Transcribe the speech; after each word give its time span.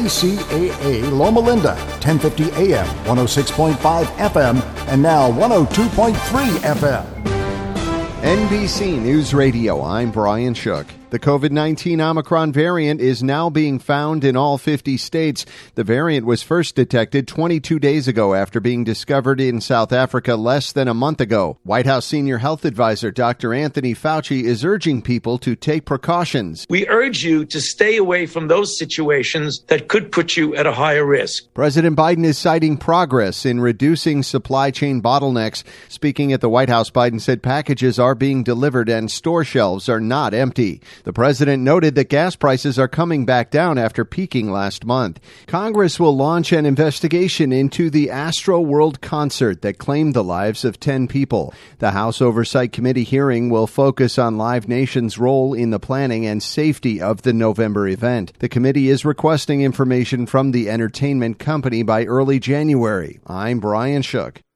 KCAA 0.00 1.12
Loma 1.12 1.40
Linda, 1.40 1.74
1050 2.00 2.52
AM, 2.52 2.86
106.5 3.04 4.04
FM, 4.06 4.62
and 4.88 5.02
now 5.02 5.30
102.3 5.30 6.14
FM. 6.60 7.04
NBC 8.22 8.98
News 8.98 9.34
Radio, 9.34 9.82
I'm 9.82 10.10
Brian 10.10 10.54
Shook. 10.54 10.86
The 11.10 11.18
COVID 11.18 11.50
19 11.50 12.00
Omicron 12.00 12.52
variant 12.52 13.00
is 13.00 13.20
now 13.20 13.50
being 13.50 13.80
found 13.80 14.22
in 14.22 14.36
all 14.36 14.58
50 14.58 14.96
states. 14.96 15.44
The 15.74 15.82
variant 15.82 16.24
was 16.24 16.44
first 16.44 16.76
detected 16.76 17.26
22 17.26 17.80
days 17.80 18.06
ago 18.06 18.32
after 18.32 18.60
being 18.60 18.84
discovered 18.84 19.40
in 19.40 19.60
South 19.60 19.92
Africa 19.92 20.36
less 20.36 20.70
than 20.70 20.86
a 20.86 20.94
month 20.94 21.20
ago. 21.20 21.58
White 21.64 21.86
House 21.86 22.06
Senior 22.06 22.38
Health 22.38 22.64
Advisor 22.64 23.10
Dr. 23.10 23.52
Anthony 23.52 23.92
Fauci 23.92 24.44
is 24.44 24.64
urging 24.64 25.02
people 25.02 25.36
to 25.38 25.56
take 25.56 25.84
precautions. 25.84 26.64
We 26.70 26.86
urge 26.86 27.24
you 27.24 27.44
to 27.46 27.60
stay 27.60 27.96
away 27.96 28.26
from 28.26 28.46
those 28.46 28.78
situations 28.78 29.64
that 29.66 29.88
could 29.88 30.12
put 30.12 30.36
you 30.36 30.54
at 30.54 30.68
a 30.68 30.72
higher 30.72 31.04
risk. 31.04 31.52
President 31.54 31.96
Biden 31.96 32.24
is 32.24 32.38
citing 32.38 32.76
progress 32.76 33.44
in 33.44 33.60
reducing 33.60 34.22
supply 34.22 34.70
chain 34.70 35.02
bottlenecks. 35.02 35.64
Speaking 35.88 36.32
at 36.32 36.40
the 36.40 36.48
White 36.48 36.68
House, 36.68 36.88
Biden 36.88 37.20
said 37.20 37.42
packages 37.42 37.98
are 37.98 38.14
being 38.14 38.44
delivered 38.44 38.88
and 38.88 39.10
store 39.10 39.42
shelves 39.42 39.88
are 39.88 39.98
not 39.98 40.32
empty. 40.32 40.80
The 41.04 41.12
president 41.12 41.62
noted 41.62 41.94
that 41.94 42.08
gas 42.08 42.36
prices 42.36 42.78
are 42.78 42.88
coming 42.88 43.24
back 43.24 43.50
down 43.50 43.78
after 43.78 44.04
peaking 44.04 44.50
last 44.50 44.84
month. 44.84 45.20
Congress 45.46 45.98
will 45.98 46.16
launch 46.16 46.52
an 46.52 46.66
investigation 46.66 47.52
into 47.52 47.90
the 47.90 48.08
Astroworld 48.08 49.00
concert 49.00 49.62
that 49.62 49.78
claimed 49.78 50.14
the 50.14 50.24
lives 50.24 50.64
of 50.64 50.78
10 50.78 51.08
people. 51.08 51.54
The 51.78 51.92
House 51.92 52.20
Oversight 52.20 52.72
Committee 52.72 53.04
hearing 53.04 53.48
will 53.48 53.66
focus 53.66 54.18
on 54.18 54.38
Live 54.38 54.68
Nation's 54.68 55.18
role 55.18 55.54
in 55.54 55.70
the 55.70 55.80
planning 55.80 56.26
and 56.26 56.42
safety 56.42 57.00
of 57.00 57.22
the 57.22 57.32
November 57.32 57.88
event. 57.88 58.32
The 58.40 58.48
committee 58.48 58.88
is 58.88 59.04
requesting 59.04 59.62
information 59.62 60.26
from 60.26 60.50
the 60.50 60.68
entertainment 60.68 61.38
company 61.38 61.82
by 61.82 62.04
early 62.04 62.38
January. 62.38 63.20
I'm 63.26 63.60
Brian 63.60 64.02
Shook. 64.02 64.42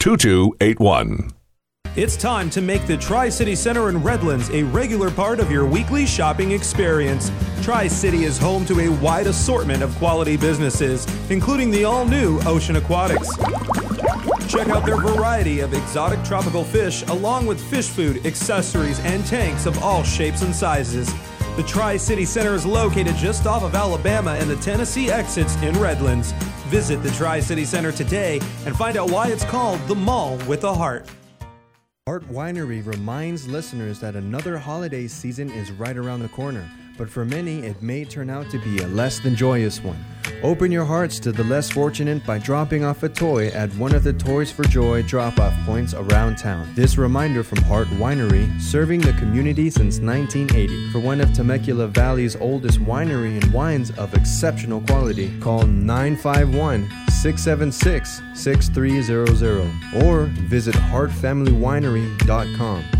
2281. 0.00 1.30
It's 1.94 2.16
time 2.16 2.48
to 2.50 2.62
make 2.62 2.86
the 2.86 2.96
Tri 2.96 3.28
City 3.28 3.54
Center 3.54 3.90
in 3.90 4.02
Redlands 4.02 4.48
a 4.48 4.62
regular 4.62 5.10
part 5.10 5.40
of 5.40 5.50
your 5.50 5.66
weekly 5.66 6.06
shopping 6.06 6.52
experience. 6.52 7.30
Tri 7.60 7.86
City 7.86 8.24
is 8.24 8.38
home 8.38 8.64
to 8.64 8.80
a 8.80 8.88
wide 8.88 9.26
assortment 9.26 9.82
of 9.82 9.94
quality 9.96 10.38
businesses, 10.38 11.06
including 11.30 11.70
the 11.70 11.84
all 11.84 12.06
new 12.06 12.40
Ocean 12.46 12.76
Aquatics. 12.76 13.28
Check 14.48 14.68
out 14.68 14.86
their 14.86 14.96
variety 14.96 15.60
of 15.60 15.74
exotic 15.74 16.24
tropical 16.24 16.64
fish, 16.64 17.02
along 17.08 17.44
with 17.44 17.60
fish 17.60 17.88
food, 17.88 18.24
accessories, 18.24 18.98
and 19.00 19.22
tanks 19.26 19.66
of 19.66 19.82
all 19.82 20.02
shapes 20.02 20.40
and 20.40 20.54
sizes. 20.54 21.12
The 21.56 21.64
Tri 21.64 21.98
City 21.98 22.24
Center 22.24 22.54
is 22.54 22.64
located 22.64 23.16
just 23.16 23.46
off 23.46 23.64
of 23.64 23.74
Alabama 23.74 24.30
and 24.40 24.48
the 24.48 24.56
Tennessee 24.56 25.10
exits 25.10 25.56
in 25.56 25.78
Redlands. 25.78 26.32
Visit 26.70 27.02
the 27.02 27.10
Tri 27.10 27.40
City 27.40 27.64
Center 27.64 27.90
today 27.90 28.40
and 28.64 28.76
find 28.76 28.96
out 28.96 29.10
why 29.10 29.26
it's 29.26 29.44
called 29.44 29.80
the 29.88 29.94
Mall 29.96 30.36
with 30.46 30.62
a 30.62 30.72
Heart. 30.72 31.04
Hart 32.06 32.22
Winery 32.28 32.86
reminds 32.86 33.48
listeners 33.48 33.98
that 33.98 34.14
another 34.14 34.56
holiday 34.56 35.08
season 35.08 35.50
is 35.50 35.72
right 35.72 35.96
around 35.96 36.20
the 36.20 36.28
corner, 36.28 36.64
but 37.00 37.08
for 37.08 37.24
many, 37.24 37.60
it 37.60 37.80
may 37.80 38.04
turn 38.04 38.28
out 38.28 38.50
to 38.50 38.58
be 38.58 38.82
a 38.82 38.86
less 38.88 39.20
than 39.20 39.34
joyous 39.34 39.82
one. 39.82 40.04
Open 40.42 40.70
your 40.70 40.84
hearts 40.84 41.18
to 41.20 41.32
the 41.32 41.44
less 41.44 41.70
fortunate 41.70 42.26
by 42.26 42.36
dropping 42.36 42.84
off 42.84 43.02
a 43.02 43.08
toy 43.08 43.46
at 43.48 43.74
one 43.76 43.94
of 43.94 44.04
the 44.04 44.12
Toys 44.12 44.52
for 44.52 44.64
Joy 44.64 45.02
drop 45.04 45.38
off 45.38 45.54
points 45.64 45.94
around 45.94 46.36
town. 46.36 46.70
This 46.74 46.98
reminder 46.98 47.42
from 47.42 47.62
Hart 47.62 47.88
Winery, 47.88 48.60
serving 48.60 49.00
the 49.00 49.14
community 49.14 49.70
since 49.70 49.98
1980. 49.98 50.90
For 50.90 50.98
one 50.98 51.22
of 51.22 51.32
Temecula 51.32 51.88
Valley's 51.88 52.36
oldest 52.36 52.80
winery 52.80 53.40
and 53.40 53.50
wines 53.50 53.92
of 53.92 54.12
exceptional 54.12 54.82
quality, 54.82 55.32
call 55.40 55.62
951 55.62 56.86
676 57.08 58.20
6300 58.34 60.04
or 60.04 60.24
visit 60.24 60.74
hartfamilywinery.com. 60.74 62.99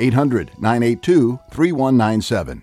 800 0.00 0.50
982 0.58 1.38
3197. 1.50 2.62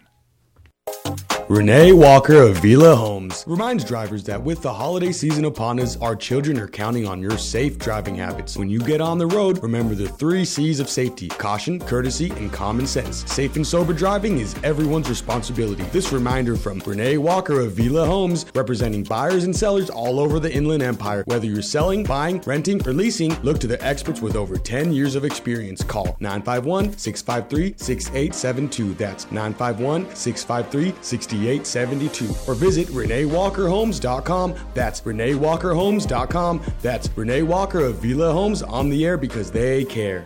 Renee 1.50 1.94
Walker 1.94 2.42
of 2.42 2.58
Vila 2.58 2.94
Homes 2.94 3.46
reminds 3.48 3.86
drivers 3.86 4.22
that 4.26 4.44
with 4.44 4.62
the 4.62 4.74
holiday 4.74 5.14
season 5.14 5.46
upon 5.46 5.80
us, 5.80 5.96
our 6.02 6.14
children 6.14 6.60
are 6.60 6.68
counting 6.68 7.08
on 7.08 7.22
your 7.22 7.38
safe 7.38 7.80
driving 7.80 8.16
habits. 8.16 8.58
When 8.58 8.70
you 8.70 8.80
get 8.80 9.00
on 9.00 9.18
the 9.18 9.28
road, 9.28 9.64
remember 9.64 9.96
the 9.96 10.10
three 10.10 10.44
C's 10.44 10.82
of 10.82 10.90
safety 10.90 11.30
caution, 11.30 11.80
courtesy, 11.80 12.32
and 12.32 12.52
common 12.52 12.86
sense. 12.86 13.24
Safe 13.32 13.56
and 13.56 13.66
sober 13.66 13.94
driving 13.94 14.40
is 14.40 14.58
everyone's 14.62 15.08
responsibility. 15.08 15.84
This 15.84 16.12
reminder 16.12 16.58
from 16.58 16.80
Renee 16.86 17.18
Walker 17.18 17.62
of 17.62 17.72
Vila 17.72 18.06
Homes, 18.06 18.46
representing 18.54 19.04
buyers 19.04 19.46
and 19.46 19.56
sellers 19.56 19.90
all 19.90 20.20
over 20.20 20.42
the 20.42 20.54
Inland 20.54 20.84
Empire. 20.84 21.24
Whether 21.28 21.46
you're 21.46 21.62
selling, 21.62 22.04
buying, 22.04 22.42
renting, 22.46 22.86
or 22.86 22.92
leasing, 22.92 23.42
look 23.44 23.60
to 23.62 23.68
the 23.68 23.82
experts 23.82 24.22
with 24.22 24.36
over 24.36 24.58
10 24.58 24.92
years 24.92 25.16
of 25.16 25.24
experience. 25.24 25.82
Call 25.82 26.18
951 26.20 26.98
653 26.98 27.76
6872. 27.78 28.94
That's 28.96 29.32
951 29.32 30.14
653 30.14 30.94
6872 31.00 31.37
or 31.38 32.56
visit 32.56 32.88
ReneeWalkerHomes.com. 32.88 34.56
That's 34.74 35.02
ReneeWalkerHomes.com. 35.02 36.62
That's 36.82 37.10
Renee 37.16 37.44
Walker 37.44 37.80
of 37.80 37.96
Vila 37.96 38.34
Homes 38.34 38.64
on 38.64 38.90
the 38.90 39.06
air 39.06 39.18
because 39.18 39.52
they 39.52 39.86
care. 39.86 40.26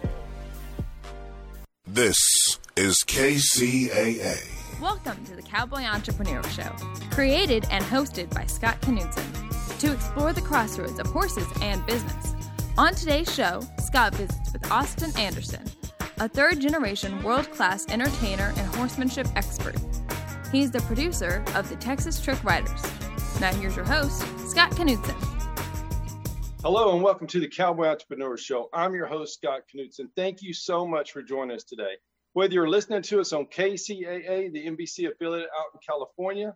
This 1.86 2.18
is 2.78 2.98
KCAA. 3.06 4.48
Welcome 4.82 5.24
to 5.26 5.36
the 5.36 5.42
Cowboy 5.42 5.84
Entrepreneur 5.84 6.42
Show, 6.50 6.72
created 7.12 7.66
and 7.70 7.84
hosted 7.84 8.34
by 8.34 8.46
Scott 8.46 8.80
Knutson, 8.82 9.78
to 9.80 9.92
explore 9.92 10.34
the 10.34 10.42
crossroads 10.42 11.00
of 11.00 11.08
horses 11.08 11.48
and 11.62 11.86
business. 11.86 12.34
On 12.78 12.96
today's 12.96 13.32
show, 13.32 13.62
Scott 13.80 14.16
visits 14.16 14.54
with 14.54 14.72
Austin 14.72 15.12
Anderson, 15.18 15.64
a 16.20 16.30
third 16.30 16.60
generation 16.62 17.22
world 17.22 17.52
class 17.52 17.86
entertainer 17.90 18.54
and 18.56 18.76
horsemanship 18.76 19.28
expert. 19.36 19.76
He's 20.52 20.70
the 20.70 20.82
producer 20.82 21.46
of 21.56 21.70
the 21.70 21.78
Texas 21.78 22.20
Trick 22.20 22.44
Riders. 22.44 22.84
Now, 23.40 23.54
here's 23.54 23.74
your 23.74 23.86
host, 23.86 24.22
Scott 24.50 24.72
Knutson. 24.72 25.16
Hello, 26.62 26.94
and 26.94 27.02
welcome 27.02 27.26
to 27.28 27.40
the 27.40 27.48
Cowboy 27.48 27.86
Entrepreneur 27.86 28.36
Show. 28.36 28.68
I'm 28.74 28.94
your 28.94 29.06
host, 29.06 29.36
Scott 29.36 29.62
Knutson. 29.74 30.10
Thank 30.18 30.42
you 30.42 30.54
so 30.54 30.86
much 30.86 31.14
for 31.14 31.22
joining 31.22 31.56
us 31.56 31.64
today. 31.64 31.94
Whether 32.34 32.56
you're 32.56 32.68
listening 32.68 33.02
to 33.04 33.22
us 33.22 33.32
on 33.32 33.46
KCAA, 33.46 34.52
the 34.52 34.66
NBC 34.68 35.10
affiliate 35.10 35.48
out 35.58 35.68
in 35.74 35.80
California, 35.88 36.54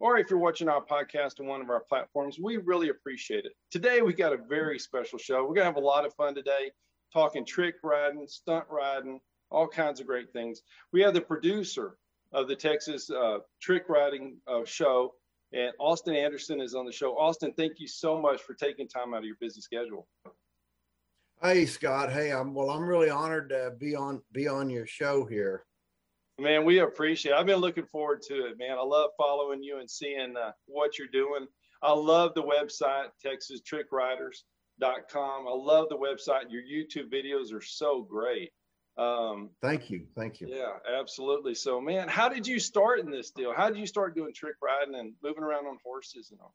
or 0.00 0.18
if 0.18 0.28
you're 0.28 0.40
watching 0.40 0.68
our 0.68 0.84
podcast 0.84 1.38
on 1.38 1.46
one 1.46 1.60
of 1.60 1.70
our 1.70 1.84
platforms, 1.88 2.40
we 2.42 2.56
really 2.56 2.88
appreciate 2.88 3.44
it. 3.44 3.52
Today, 3.70 4.02
we 4.02 4.12
got 4.12 4.32
a 4.32 4.38
very 4.48 4.80
special 4.80 5.20
show. 5.20 5.42
We're 5.42 5.54
going 5.54 5.58
to 5.60 5.64
have 5.66 5.76
a 5.76 5.80
lot 5.80 6.04
of 6.04 6.12
fun 6.14 6.34
today, 6.34 6.72
talking 7.12 7.46
trick 7.46 7.76
riding, 7.84 8.26
stunt 8.26 8.64
riding, 8.68 9.20
all 9.52 9.68
kinds 9.68 10.00
of 10.00 10.08
great 10.08 10.32
things. 10.32 10.62
We 10.92 11.00
have 11.02 11.14
the 11.14 11.20
producer 11.20 11.96
of 12.36 12.46
the 12.46 12.54
Texas 12.54 13.10
uh, 13.10 13.38
Trick 13.60 13.88
Riding 13.88 14.36
uh, 14.46 14.64
Show, 14.64 15.14
and 15.52 15.72
Austin 15.80 16.14
Anderson 16.14 16.60
is 16.60 16.74
on 16.74 16.84
the 16.84 16.92
show. 16.92 17.16
Austin, 17.16 17.54
thank 17.56 17.80
you 17.80 17.88
so 17.88 18.20
much 18.20 18.42
for 18.42 18.52
taking 18.52 18.86
time 18.86 19.14
out 19.14 19.20
of 19.20 19.24
your 19.24 19.38
busy 19.40 19.62
schedule. 19.62 20.06
Hey 21.42 21.66
Scott, 21.66 22.12
hey, 22.12 22.32
I'm 22.32 22.54
well. 22.54 22.70
I'm 22.70 22.86
really 22.86 23.10
honored 23.10 23.48
to 23.48 23.72
be 23.78 23.96
on 23.96 24.22
be 24.32 24.48
on 24.48 24.70
your 24.70 24.86
show 24.86 25.24
here. 25.24 25.64
Man, 26.38 26.64
we 26.64 26.78
appreciate. 26.80 27.32
It. 27.32 27.38
I've 27.38 27.46
been 27.46 27.60
looking 27.60 27.86
forward 27.86 28.20
to 28.28 28.46
it, 28.46 28.58
man. 28.58 28.76
I 28.78 28.82
love 28.82 29.10
following 29.16 29.62
you 29.62 29.78
and 29.78 29.90
seeing 29.90 30.34
uh, 30.36 30.52
what 30.66 30.98
you're 30.98 31.08
doing. 31.08 31.46
I 31.82 31.92
love 31.92 32.34
the 32.34 32.42
website 32.42 33.06
TexasTrickRiders.com. 33.24 35.48
I 35.48 35.52
love 35.52 35.88
the 35.88 35.96
website. 35.96 36.50
Your 36.50 36.62
YouTube 36.62 37.10
videos 37.10 37.54
are 37.54 37.62
so 37.62 38.02
great. 38.02 38.52
Um, 38.98 39.50
thank 39.60 39.90
you, 39.90 40.06
thank 40.16 40.40
you. 40.40 40.48
Yeah, 40.50 40.72
absolutely. 40.98 41.54
So, 41.54 41.80
man, 41.80 42.08
how 42.08 42.28
did 42.28 42.46
you 42.46 42.58
start 42.58 43.00
in 43.00 43.10
this 43.10 43.30
deal? 43.30 43.52
How 43.54 43.68
did 43.68 43.78
you 43.78 43.86
start 43.86 44.14
doing 44.14 44.32
trick 44.34 44.56
riding 44.62 44.94
and 44.94 45.12
moving 45.22 45.42
around 45.42 45.66
on 45.66 45.78
horses 45.84 46.30
and 46.30 46.40
all? 46.40 46.54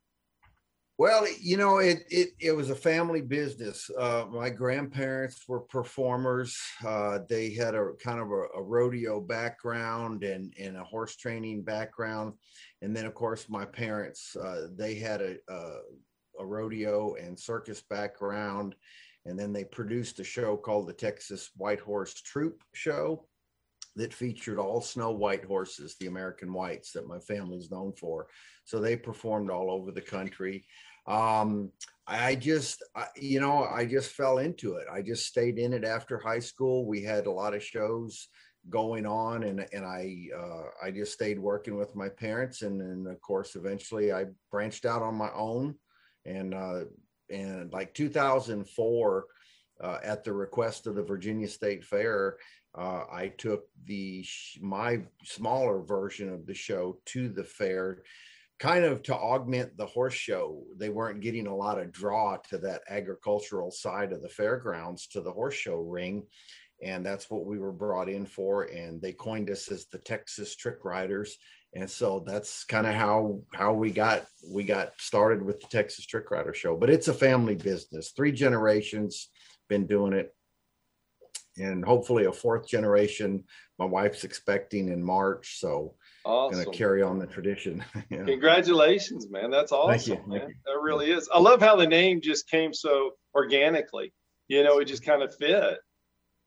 Well, 0.98 1.26
you 1.40 1.56
know, 1.56 1.78
it 1.78 2.04
it 2.10 2.30
it 2.38 2.52
was 2.52 2.70
a 2.70 2.74
family 2.74 3.22
business. 3.22 3.90
Uh, 3.98 4.26
my 4.30 4.50
grandparents 4.50 5.42
were 5.48 5.60
performers. 5.60 6.56
Uh, 6.86 7.20
they 7.28 7.50
had 7.50 7.74
a 7.74 7.92
kind 8.02 8.20
of 8.20 8.30
a, 8.30 8.58
a, 8.58 8.62
rodeo 8.62 9.20
background 9.20 10.22
and 10.22 10.52
and 10.60 10.76
a 10.76 10.84
horse 10.84 11.16
training 11.16 11.62
background, 11.62 12.34
and 12.82 12.94
then 12.94 13.06
of 13.06 13.14
course 13.14 13.48
my 13.48 13.64
parents 13.64 14.36
uh, 14.36 14.66
they 14.76 14.94
had 14.94 15.22
a, 15.22 15.36
a 15.48 15.78
a 16.38 16.46
rodeo 16.46 17.14
and 17.14 17.38
circus 17.38 17.80
background, 17.80 18.74
and 19.26 19.38
then 19.38 19.52
they 19.52 19.64
produced 19.64 20.20
a 20.20 20.24
show 20.24 20.56
called 20.56 20.88
the 20.88 20.92
Texas 20.92 21.50
White 21.56 21.80
Horse 21.80 22.14
Troupe 22.14 22.62
Show 22.74 23.26
that 23.96 24.14
featured 24.14 24.58
all 24.58 24.80
snow 24.80 25.10
white 25.10 25.44
horses, 25.44 25.96
the 26.00 26.06
American 26.06 26.52
whites 26.52 26.92
that 26.92 27.06
my 27.06 27.18
family's 27.18 27.70
known 27.70 27.92
for. 27.92 28.26
So 28.64 28.80
they 28.80 28.96
performed 28.96 29.50
all 29.50 29.70
over 29.70 29.92
the 29.92 30.00
country. 30.00 30.64
Um, 31.06 31.70
I 32.06 32.34
just, 32.36 32.82
I, 32.96 33.06
you 33.16 33.40
know, 33.40 33.64
I 33.64 33.84
just 33.84 34.12
fell 34.12 34.38
into 34.38 34.76
it. 34.76 34.86
I 34.90 35.02
just 35.02 35.26
stayed 35.26 35.58
in 35.58 35.72
it 35.72 35.84
after 35.84 36.18
high 36.18 36.38
school. 36.38 36.86
We 36.86 37.02
had 37.02 37.26
a 37.26 37.30
lot 37.30 37.54
of 37.54 37.62
shows 37.62 38.28
going 38.70 39.06
on 39.06 39.42
and 39.42 39.66
and 39.72 39.84
I 39.84 40.28
uh, 40.36 40.86
I 40.86 40.90
just 40.90 41.12
stayed 41.12 41.38
working 41.38 41.76
with 41.76 41.96
my 41.96 42.08
parents 42.08 42.62
and 42.62 42.80
then 42.80 43.12
of 43.12 43.20
course 43.20 43.56
eventually 43.56 44.12
I 44.12 44.26
branched 44.50 44.84
out 44.84 45.02
on 45.02 45.16
my 45.16 45.30
own 45.34 45.74
and 46.24 46.54
uh, 46.54 46.84
and 47.32 47.72
like 47.72 47.94
2004 47.94 49.24
uh, 49.82 49.98
at 50.04 50.22
the 50.22 50.32
request 50.32 50.86
of 50.86 50.94
the 50.94 51.02
Virginia 51.02 51.48
State 51.48 51.84
Fair 51.84 52.36
uh, 52.74 53.04
I 53.12 53.28
took 53.28 53.64
the 53.84 54.24
my 54.60 55.02
smaller 55.24 55.82
version 55.82 56.30
of 56.30 56.46
the 56.46 56.54
show 56.54 56.98
to 57.06 57.28
the 57.28 57.44
fair, 57.44 58.02
kind 58.58 58.84
of 58.84 59.02
to 59.04 59.14
augment 59.14 59.76
the 59.76 59.86
horse 59.86 60.14
show. 60.14 60.62
They 60.76 60.88
weren't 60.88 61.20
getting 61.20 61.46
a 61.46 61.54
lot 61.54 61.78
of 61.78 61.92
draw 61.92 62.38
to 62.48 62.58
that 62.58 62.82
agricultural 62.88 63.70
side 63.70 64.12
of 64.12 64.22
the 64.22 64.28
fairgrounds 64.28 65.06
to 65.08 65.20
the 65.20 65.32
horse 65.32 65.54
show 65.54 65.76
ring, 65.76 66.26
and 66.82 67.04
that's 67.04 67.30
what 67.30 67.44
we 67.44 67.58
were 67.58 67.72
brought 67.72 68.08
in 68.08 68.24
for. 68.24 68.64
And 68.64 69.02
they 69.02 69.12
coined 69.12 69.50
us 69.50 69.70
as 69.70 69.86
the 69.86 69.98
Texas 69.98 70.56
Trick 70.56 70.82
Riders, 70.82 71.36
and 71.74 71.90
so 71.90 72.22
that's 72.26 72.64
kind 72.64 72.86
of 72.86 72.94
how 72.94 73.40
how 73.54 73.72
we 73.72 73.90
got 73.90 74.26
we 74.46 74.64
got 74.64 74.92
started 74.98 75.42
with 75.42 75.60
the 75.60 75.68
Texas 75.68 76.06
Trick 76.06 76.30
Rider 76.30 76.54
Show. 76.54 76.76
But 76.76 76.90
it's 76.90 77.08
a 77.08 77.14
family 77.14 77.54
business, 77.54 78.12
three 78.14 78.32
generations 78.32 79.28
been 79.68 79.86
doing 79.86 80.12
it 80.12 80.34
and 81.58 81.84
hopefully 81.84 82.24
a 82.24 82.32
fourth 82.32 82.68
generation. 82.68 83.44
My 83.78 83.84
wife's 83.84 84.24
expecting 84.24 84.88
in 84.88 85.02
March, 85.02 85.58
so 85.58 85.94
awesome. 86.24 86.62
going 86.62 86.70
to 86.70 86.76
carry 86.76 87.02
on 87.02 87.18
the 87.18 87.26
tradition. 87.26 87.84
yeah. 88.10 88.24
Congratulations, 88.24 89.28
man! 89.30 89.50
That's 89.50 89.72
awesome, 89.72 89.98
Thank 89.98 90.06
you. 90.06 90.30
man. 90.30 90.40
Thank 90.40 90.50
you. 90.50 90.56
That 90.66 90.80
really 90.80 91.10
is. 91.10 91.28
I 91.32 91.38
love 91.38 91.60
how 91.60 91.76
the 91.76 91.86
name 91.86 92.20
just 92.20 92.48
came 92.48 92.72
so 92.72 93.12
organically. 93.34 94.12
You 94.48 94.62
know, 94.62 94.78
it 94.78 94.86
just 94.86 95.04
kind 95.04 95.22
of 95.22 95.34
fit. 95.36 95.78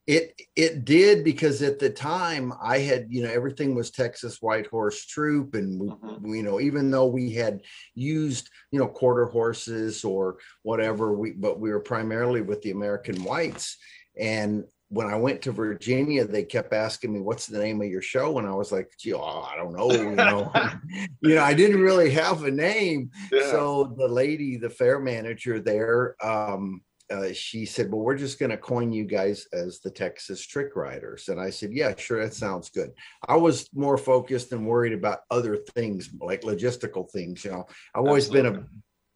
It 0.07 0.39
it 0.55 0.85
did 0.85 1.23
because 1.23 1.63
at 1.63 1.79
the 1.79 1.89
time 1.89 2.53
I 2.61 2.77
had 2.77 3.07
you 3.09 3.23
know 3.23 3.31
everything 3.31 3.73
was 3.73 3.89
Texas 3.89 4.39
White 4.39 4.67
Horse 4.67 5.03
Troop 5.05 5.55
and 5.55 5.79
we, 5.79 5.87
mm-hmm. 5.87 6.33
you 6.33 6.43
know 6.43 6.59
even 6.59 6.91
though 6.91 7.07
we 7.07 7.31
had 7.31 7.61
used 7.95 8.49
you 8.71 8.79
know 8.79 8.87
quarter 8.87 9.25
horses 9.25 10.03
or 10.03 10.37
whatever 10.61 11.13
we 11.13 11.31
but 11.31 11.59
we 11.59 11.71
were 11.71 11.79
primarily 11.79 12.41
with 12.41 12.61
the 12.61 12.69
American 12.69 13.23
Whites 13.23 13.77
and 14.19 14.63
when 14.89 15.07
I 15.07 15.15
went 15.15 15.41
to 15.41 15.51
Virginia, 15.51 16.25
they 16.25 16.43
kept 16.43 16.71
asking 16.71 17.13
me, 17.13 17.19
"What's 17.19 17.47
the 17.47 17.59
name 17.59 17.81
of 17.81 17.87
your 17.87 18.01
show?" 18.01 18.37
And 18.37 18.47
I 18.47 18.53
was 18.53 18.71
like, 18.71 18.91
"Gee, 18.99 19.13
oh, 19.13 19.41
I 19.41 19.55
don't 19.55 19.75
know." 19.75 19.91
You 19.91 20.11
know, 20.15 20.51
you 21.21 21.35
know, 21.35 21.43
I 21.43 21.53
didn't 21.53 21.81
really 21.81 22.11
have 22.11 22.43
a 22.43 22.51
name. 22.51 23.09
Yeah. 23.31 23.49
So 23.51 23.95
the 23.97 24.07
lady, 24.07 24.57
the 24.57 24.69
fair 24.69 24.99
manager 24.99 25.59
there, 25.59 26.15
um, 26.23 26.81
uh, 27.11 27.31
she 27.33 27.65
said, 27.65 27.91
"Well, 27.91 28.01
we're 28.01 28.17
just 28.17 28.39
going 28.39 28.49
to 28.49 28.57
coin 28.57 28.91
you 28.91 29.05
guys 29.05 29.47
as 29.53 29.79
the 29.79 29.91
Texas 29.91 30.45
Trick 30.45 30.75
Riders." 30.75 31.29
And 31.29 31.39
I 31.39 31.49
said, 31.49 31.71
"Yeah, 31.71 31.95
sure, 31.95 32.23
that 32.23 32.33
sounds 32.33 32.69
good." 32.69 32.91
I 33.27 33.35
was 33.35 33.69
more 33.73 33.97
focused 33.97 34.51
and 34.51 34.67
worried 34.67 34.93
about 34.93 35.19
other 35.29 35.57
things, 35.75 36.09
like 36.19 36.41
logistical 36.41 37.09
things. 37.11 37.45
You 37.45 37.51
know, 37.51 37.65
I've 37.93 38.05
always 38.05 38.25
Absolutely. 38.25 38.51
been 38.51 38.61
a 38.61 38.67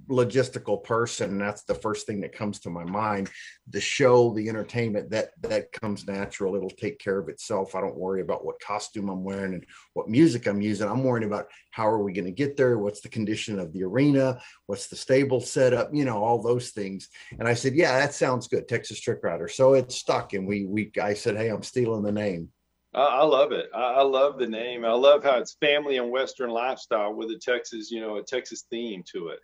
logistical 0.10 0.84
person 0.84 1.38
that's 1.38 1.64
the 1.64 1.76
first 1.76 2.08
thing 2.08 2.20
that 2.22 2.34
comes 2.34 2.60
to 2.60 2.70
my 2.70 2.84
mind. 2.84 3.30
The 3.70 3.80
show 3.80 4.34
the 4.34 4.50
entertainment 4.50 5.10
that 5.12 5.30
that 5.42 5.72
comes 5.72 6.08
natural. 6.08 6.56
It'll 6.56 6.70
take 6.70 7.00
care 7.00 7.20
of 7.20 7.30
itself. 7.30 7.76
I 7.76 7.82
don't 7.82 7.98
worry 7.98 8.22
about 8.22 8.44
what 8.44 8.60
costume 8.60 9.10
i'm 9.10 9.24
wearing 9.24 9.54
and 9.54 9.66
what 9.94 10.10
music 10.10 10.48
i'm 10.48 10.62
using. 10.62 10.88
I'm 10.88 11.04
worrying 11.04 11.28
about 11.28 11.48
how 11.72 11.88
are 11.88 12.04
we 12.04 12.14
going 12.14 12.26
to 12.26 12.32
get 12.32 12.58
there? 12.58 12.78
What's 12.78 13.02
the 13.02 13.10
condition 13.10 13.60
of 13.60 13.72
the 13.72 13.84
arena? 13.84 14.42
What's 14.66 14.88
the 14.88 14.96
stable 14.96 15.42
setup? 15.42 15.90
You 15.94 16.06
know 16.06 16.24
all 16.24 16.42
those 16.42 16.72
things. 16.72 17.10
And 17.38 17.48
i 17.48 17.54
said 17.54 17.76
yeah 17.76 18.00
that 18.00 18.14
sounds 18.14 18.48
good 18.48 18.68
texas 18.68 19.00
trick 19.00 19.20
rider. 19.24 19.48
So 19.48 19.74
it 19.74 19.92
stuck 19.92 20.34
and 20.34 20.48
we 20.48 20.66
we 20.66 20.92
i 21.02 21.14
said 21.14 21.38
hey 21.38 21.50
i'm 21.50 21.64
stealing 21.64 22.04
the 22.04 22.12
name. 22.12 22.50
I 22.94 23.24
love 23.24 23.52
it. 23.52 23.68
I 23.74 24.02
love 24.02 24.40
the 24.40 24.48
name. 24.48 24.84
I 24.84 24.94
love 24.94 25.24
how 25.24 25.38
it's 25.38 25.56
family 25.62 25.98
and 25.98 26.10
Western 26.10 26.50
lifestyle 26.50 27.14
with 27.14 27.30
a 27.30 27.38
Texas, 27.38 27.92
you 27.92 28.02
know, 28.02 28.18
a 28.18 28.24
Texas 28.24 28.66
theme 28.72 29.04
to 29.14 29.28
it. 29.28 29.40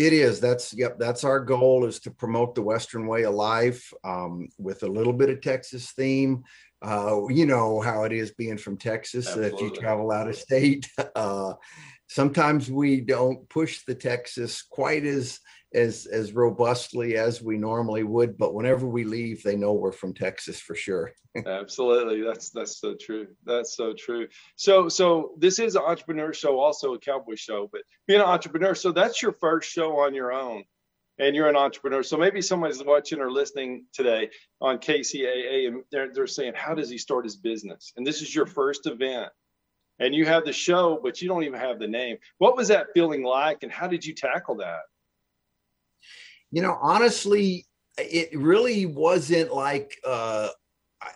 It 0.00 0.14
is. 0.14 0.40
That's 0.40 0.72
yep. 0.72 0.98
That's 0.98 1.24
our 1.24 1.40
goal 1.40 1.84
is 1.84 2.00
to 2.00 2.10
promote 2.10 2.54
the 2.54 2.62
Western 2.62 3.06
way 3.06 3.24
of 3.24 3.34
life 3.34 3.92
um, 4.02 4.48
with 4.56 4.82
a 4.82 4.86
little 4.88 5.12
bit 5.12 5.28
of 5.28 5.42
Texas 5.42 5.90
theme. 5.90 6.42
Uh, 6.80 7.28
you 7.28 7.44
know 7.44 7.82
how 7.82 8.04
it 8.04 8.12
is 8.12 8.30
being 8.30 8.56
from 8.56 8.78
Texas. 8.78 9.36
If 9.36 9.60
you 9.60 9.70
travel 9.70 10.10
out 10.10 10.26
of 10.26 10.36
state, 10.36 10.88
uh, 11.14 11.52
sometimes 12.08 12.70
we 12.70 13.02
don't 13.02 13.46
push 13.50 13.84
the 13.84 13.94
Texas 13.94 14.62
quite 14.62 15.04
as 15.04 15.38
as 15.72 16.06
as 16.06 16.32
robustly 16.32 17.16
as 17.16 17.40
we 17.40 17.56
normally 17.56 18.02
would 18.02 18.36
but 18.36 18.54
whenever 18.54 18.88
we 18.88 19.04
leave 19.04 19.42
they 19.42 19.54
know 19.54 19.72
we're 19.72 19.92
from 19.92 20.12
texas 20.12 20.58
for 20.60 20.74
sure. 20.74 21.12
Absolutely. 21.46 22.22
That's 22.22 22.50
that's 22.50 22.80
so 22.80 22.96
true. 23.00 23.28
That's 23.44 23.76
so 23.76 23.92
true. 23.92 24.26
So 24.56 24.88
so 24.88 25.32
this 25.38 25.60
is 25.60 25.76
an 25.76 25.82
entrepreneur 25.86 26.32
show 26.32 26.58
also 26.58 26.94
a 26.94 26.98
cowboy 26.98 27.36
show 27.36 27.68
but 27.70 27.82
being 28.08 28.20
an 28.20 28.26
entrepreneur 28.26 28.74
so 28.74 28.90
that's 28.90 29.22
your 29.22 29.32
first 29.32 29.70
show 29.70 30.00
on 30.00 30.12
your 30.12 30.32
own 30.32 30.64
and 31.20 31.36
you're 31.36 31.48
an 31.48 31.56
entrepreneur. 31.56 32.02
So 32.02 32.16
maybe 32.16 32.42
somebody's 32.42 32.82
watching 32.82 33.20
or 33.20 33.30
listening 33.30 33.84
today 33.92 34.30
on 34.60 34.78
kcaa 34.78 35.68
and 35.68 35.82
they're, 35.92 36.12
they're 36.12 36.26
saying 36.26 36.54
how 36.56 36.74
does 36.74 36.90
he 36.90 36.98
start 36.98 37.24
his 37.24 37.36
business? 37.36 37.92
And 37.96 38.04
this 38.04 38.22
is 38.22 38.34
your 38.34 38.46
first 38.46 38.86
event 38.86 39.30
and 40.00 40.14
you 40.14 40.26
have 40.26 40.44
the 40.44 40.52
show 40.52 40.98
but 41.00 41.22
you 41.22 41.28
don't 41.28 41.44
even 41.44 41.60
have 41.60 41.78
the 41.78 41.86
name. 41.86 42.16
What 42.38 42.56
was 42.56 42.66
that 42.68 42.88
feeling 42.92 43.22
like 43.22 43.62
and 43.62 43.70
how 43.70 43.86
did 43.86 44.04
you 44.04 44.16
tackle 44.16 44.56
that 44.56 44.80
you 46.50 46.62
know, 46.62 46.78
honestly, 46.80 47.66
it 47.98 48.36
really 48.36 48.86
wasn't 48.86 49.52
like 49.52 49.98
uh, 50.06 50.48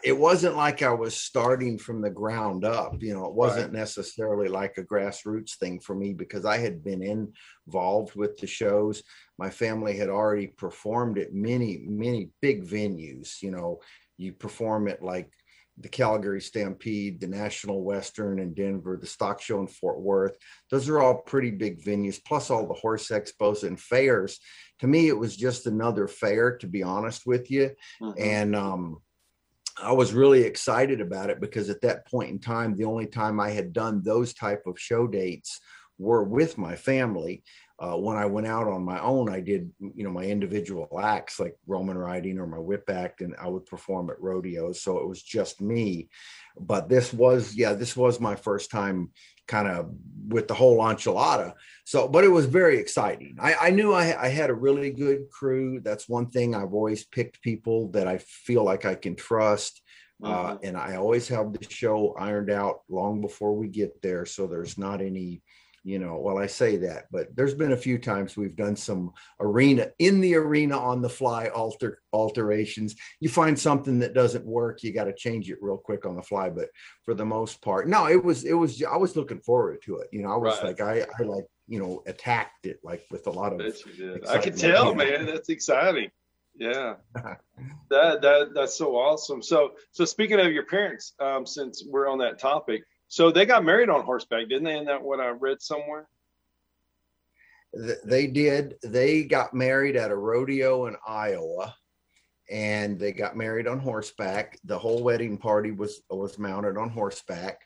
it 0.02 0.16
wasn't 0.16 0.56
like 0.56 0.82
I 0.82 0.92
was 0.92 1.16
starting 1.16 1.78
from 1.78 2.00
the 2.00 2.10
ground 2.10 2.64
up. 2.64 3.02
You 3.02 3.14
know, 3.14 3.26
it 3.26 3.34
wasn't 3.34 3.72
right. 3.72 3.80
necessarily 3.80 4.48
like 4.48 4.78
a 4.78 4.84
grassroots 4.84 5.56
thing 5.56 5.78
for 5.78 5.94
me 5.94 6.14
because 6.14 6.44
I 6.44 6.58
had 6.58 6.82
been 6.82 7.02
involved 7.66 8.14
with 8.14 8.36
the 8.38 8.46
shows. 8.46 9.02
My 9.38 9.50
family 9.50 9.96
had 9.96 10.08
already 10.08 10.46
performed 10.46 11.18
at 11.18 11.34
many, 11.34 11.84
many 11.86 12.30
big 12.40 12.66
venues. 12.66 13.42
You 13.42 13.50
know, 13.50 13.80
you 14.16 14.32
perform 14.32 14.88
at 14.88 15.02
like 15.02 15.30
the 15.78 15.88
Calgary 15.88 16.40
Stampede, 16.40 17.20
the 17.20 17.26
National 17.26 17.82
Western 17.82 18.38
in 18.38 18.54
Denver, 18.54 18.96
the 19.00 19.06
Stock 19.06 19.40
Show 19.40 19.60
in 19.60 19.66
Fort 19.66 20.00
Worth. 20.00 20.36
Those 20.70 20.88
are 20.88 21.00
all 21.00 21.22
pretty 21.22 21.50
big 21.50 21.82
venues, 21.82 22.20
plus 22.24 22.50
all 22.50 22.68
the 22.68 22.74
horse 22.74 23.08
expos 23.08 23.64
and 23.64 23.80
fairs. 23.80 24.38
To 24.80 24.86
me, 24.86 25.08
it 25.08 25.18
was 25.18 25.36
just 25.36 25.66
another 25.66 26.06
fair, 26.06 26.56
to 26.58 26.66
be 26.66 26.82
honest 26.82 27.26
with 27.26 27.50
you. 27.50 27.70
Mm-hmm. 28.00 28.22
And 28.22 28.56
um, 28.56 28.98
I 29.82 29.92
was 29.92 30.12
really 30.12 30.42
excited 30.42 31.00
about 31.00 31.30
it 31.30 31.40
because 31.40 31.68
at 31.68 31.80
that 31.80 32.06
point 32.06 32.30
in 32.30 32.38
time, 32.38 32.76
the 32.76 32.84
only 32.84 33.06
time 33.06 33.40
I 33.40 33.50
had 33.50 33.72
done 33.72 34.02
those 34.02 34.32
type 34.32 34.62
of 34.66 34.78
show 34.78 35.08
dates 35.08 35.60
were 35.98 36.22
with 36.22 36.58
my 36.58 36.76
family. 36.76 37.42
Uh, 37.78 37.96
when 37.96 38.16
I 38.16 38.26
went 38.26 38.46
out 38.46 38.68
on 38.68 38.84
my 38.84 39.00
own, 39.00 39.28
I 39.28 39.40
did, 39.40 39.72
you 39.80 40.04
know, 40.04 40.10
my 40.10 40.24
individual 40.24 40.88
acts 41.02 41.40
like 41.40 41.56
Roman 41.66 41.98
riding 41.98 42.38
or 42.38 42.46
my 42.46 42.58
whip 42.58 42.88
act, 42.88 43.20
and 43.20 43.34
I 43.40 43.48
would 43.48 43.66
perform 43.66 44.10
at 44.10 44.20
rodeos. 44.20 44.80
So 44.80 44.98
it 44.98 45.08
was 45.08 45.20
just 45.22 45.60
me. 45.60 46.08
But 46.56 46.88
this 46.88 47.12
was, 47.12 47.56
yeah, 47.56 47.72
this 47.72 47.96
was 47.96 48.20
my 48.20 48.36
first 48.36 48.70
time 48.70 49.10
kind 49.48 49.68
of 49.68 49.90
with 50.28 50.48
the 50.48 50.54
whole 50.54 50.78
enchilada. 50.78 51.54
So, 51.84 52.08
but 52.08 52.24
it 52.24 52.28
was 52.28 52.46
very 52.46 52.78
exciting. 52.78 53.36
I, 53.40 53.54
I 53.54 53.70
knew 53.70 53.92
I, 53.92 54.24
I, 54.24 54.28
had 54.28 54.50
a 54.50 54.54
really 54.54 54.90
good 54.90 55.28
crew. 55.30 55.80
That's 55.80 56.08
one 56.08 56.30
thing 56.30 56.54
I've 56.54 56.72
always 56.72 57.04
picked 57.04 57.42
people 57.42 57.90
that 57.90 58.08
I 58.08 58.18
feel 58.18 58.64
like 58.64 58.84
I 58.84 58.94
can 58.94 59.16
trust. 59.16 59.82
Uh, 60.22 60.52
mm-hmm. 60.52 60.66
And 60.66 60.76
I 60.76 60.96
always 60.96 61.28
have 61.28 61.52
the 61.52 61.66
show 61.68 62.14
ironed 62.18 62.50
out 62.50 62.80
long 62.88 63.20
before 63.20 63.54
we 63.54 63.68
get 63.68 64.00
there. 64.00 64.24
So 64.24 64.46
there's 64.46 64.78
not 64.78 65.02
any 65.02 65.42
you 65.84 65.98
know 65.98 66.18
well 66.18 66.38
i 66.38 66.46
say 66.46 66.76
that 66.76 67.04
but 67.12 67.28
there's 67.36 67.54
been 67.54 67.72
a 67.72 67.76
few 67.76 67.98
times 67.98 68.36
we've 68.36 68.56
done 68.56 68.74
some 68.74 69.12
arena 69.38 69.88
in 69.98 70.20
the 70.20 70.34
arena 70.34 70.76
on 70.76 71.02
the 71.02 71.08
fly 71.08 71.48
alter 71.48 72.00
alterations. 72.12 72.96
You 73.20 73.28
find 73.28 73.58
something 73.58 73.98
that 73.98 74.14
doesn't 74.14 74.46
work 74.46 74.82
you 74.82 74.92
got 74.92 75.04
to 75.04 75.14
change 75.14 75.50
it 75.50 75.58
real 75.60 75.76
quick 75.76 76.06
on 76.06 76.16
the 76.16 76.22
fly 76.22 76.48
but 76.48 76.68
for 77.04 77.14
the 77.14 77.24
most 77.24 77.60
part 77.60 77.86
no 77.86 78.06
it 78.06 78.22
was 78.22 78.44
it 78.44 78.54
was 78.54 78.82
i 78.82 78.96
was 78.96 79.14
looking 79.14 79.40
forward 79.40 79.80
to 79.82 79.98
it 79.98 80.08
you 80.10 80.22
know 80.22 80.32
i 80.32 80.36
was 80.36 80.56
right. 80.62 80.78
like 80.78 80.80
i 80.80 81.06
i 81.20 81.22
like 81.22 81.44
you 81.68 81.78
know 81.78 82.02
attacked 82.06 82.66
it 82.66 82.80
like 82.82 83.04
with 83.10 83.26
a 83.26 83.30
lot 83.30 83.52
of 83.52 83.60
i 84.30 84.38
could 84.38 84.56
tell 84.56 84.94
man 84.94 85.26
that's 85.26 85.48
exciting. 85.48 86.10
Yeah. 86.56 86.94
That 87.90 88.22
that 88.22 88.54
that's 88.54 88.76
so 88.76 88.96
awesome. 88.96 89.40
So 89.40 89.72
so 89.92 90.04
speaking 90.04 90.40
of 90.40 90.50
your 90.50 90.64
parents 90.64 91.12
um 91.20 91.46
since 91.46 91.84
we're 91.86 92.08
on 92.08 92.18
that 92.18 92.38
topic 92.40 92.82
so 93.14 93.30
they 93.30 93.46
got 93.46 93.64
married 93.64 93.90
on 93.90 94.04
horseback, 94.04 94.48
didn't 94.48 94.64
they? 94.64 94.74
Isn't 94.74 94.86
that 94.86 95.00
what 95.00 95.20
I 95.20 95.28
read 95.28 95.62
somewhere? 95.62 96.08
They 98.04 98.26
did. 98.26 98.74
They 98.82 99.22
got 99.22 99.54
married 99.54 99.94
at 99.94 100.10
a 100.10 100.16
rodeo 100.16 100.86
in 100.86 100.96
Iowa, 101.06 101.76
and 102.50 102.98
they 102.98 103.12
got 103.12 103.36
married 103.36 103.68
on 103.68 103.78
horseback. 103.78 104.58
The 104.64 104.76
whole 104.76 105.04
wedding 105.04 105.38
party 105.38 105.70
was 105.70 106.02
was 106.10 106.40
mounted 106.40 106.76
on 106.76 106.90
horseback. 106.90 107.60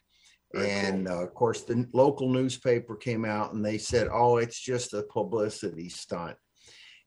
Very 0.53 0.69
and 0.69 1.07
cool. 1.07 1.17
uh, 1.17 1.23
of 1.23 1.33
course, 1.33 1.63
the 1.63 1.89
local 1.95 2.29
newspaper 2.29 2.95
came 2.95 3.25
out 3.25 3.55
and 3.55 3.65
they 3.65 3.79
said, 3.79 4.09
"Oh, 4.13 4.37
it's 4.37 4.61
just 4.61 4.93
a 4.93 5.03
publicity 5.05 5.89
stunt." 5.89 6.37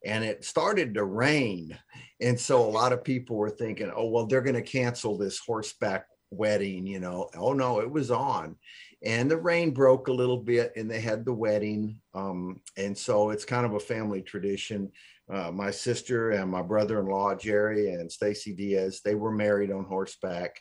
and 0.04 0.24
it 0.24 0.44
started 0.44 0.96
to 0.96 1.04
rain. 1.04 1.78
And 2.22 2.40
so 2.40 2.64
a 2.64 2.66
lot 2.66 2.92
of 2.92 3.04
people 3.04 3.36
were 3.36 3.52
thinking, 3.52 3.92
oh, 3.96 4.08
well, 4.08 4.26
they're 4.26 4.42
going 4.42 4.56
to 4.56 4.64
cancel 4.64 5.16
this 5.16 5.38
horseback 5.38 6.08
wedding, 6.32 6.88
you 6.88 7.00
know. 7.00 7.30
Oh 7.36 7.54
no, 7.54 7.80
it 7.82 7.92
was 7.92 8.10
on. 8.10 8.56
And 9.04 9.30
the 9.30 9.38
rain 9.38 9.72
broke 9.72 10.08
a 10.08 10.14
little 10.14 10.38
bit 10.38 10.74
and 10.76 10.90
they 10.90 11.02
had 11.02 11.26
the 11.26 11.34
wedding. 11.34 12.00
Um, 12.14 12.62
and 12.78 12.98
so 12.98 13.32
it's 13.32 13.46
kind 13.46 13.66
of 13.66 13.74
a 13.74 13.80
family 13.80 14.22
tradition. 14.22 14.92
Uh, 15.32 15.52
my 15.52 15.72
sister 15.72 16.32
and 16.32 16.52
my 16.52 16.62
brother-in-law, 16.62 17.36
Jerry 17.36 17.94
and 17.94 18.12
Stacy 18.12 18.54
Diaz, 18.54 19.02
they 19.04 19.16
were 19.16 19.32
married 19.32 19.72
on 19.72 19.86
horseback. 19.86 20.60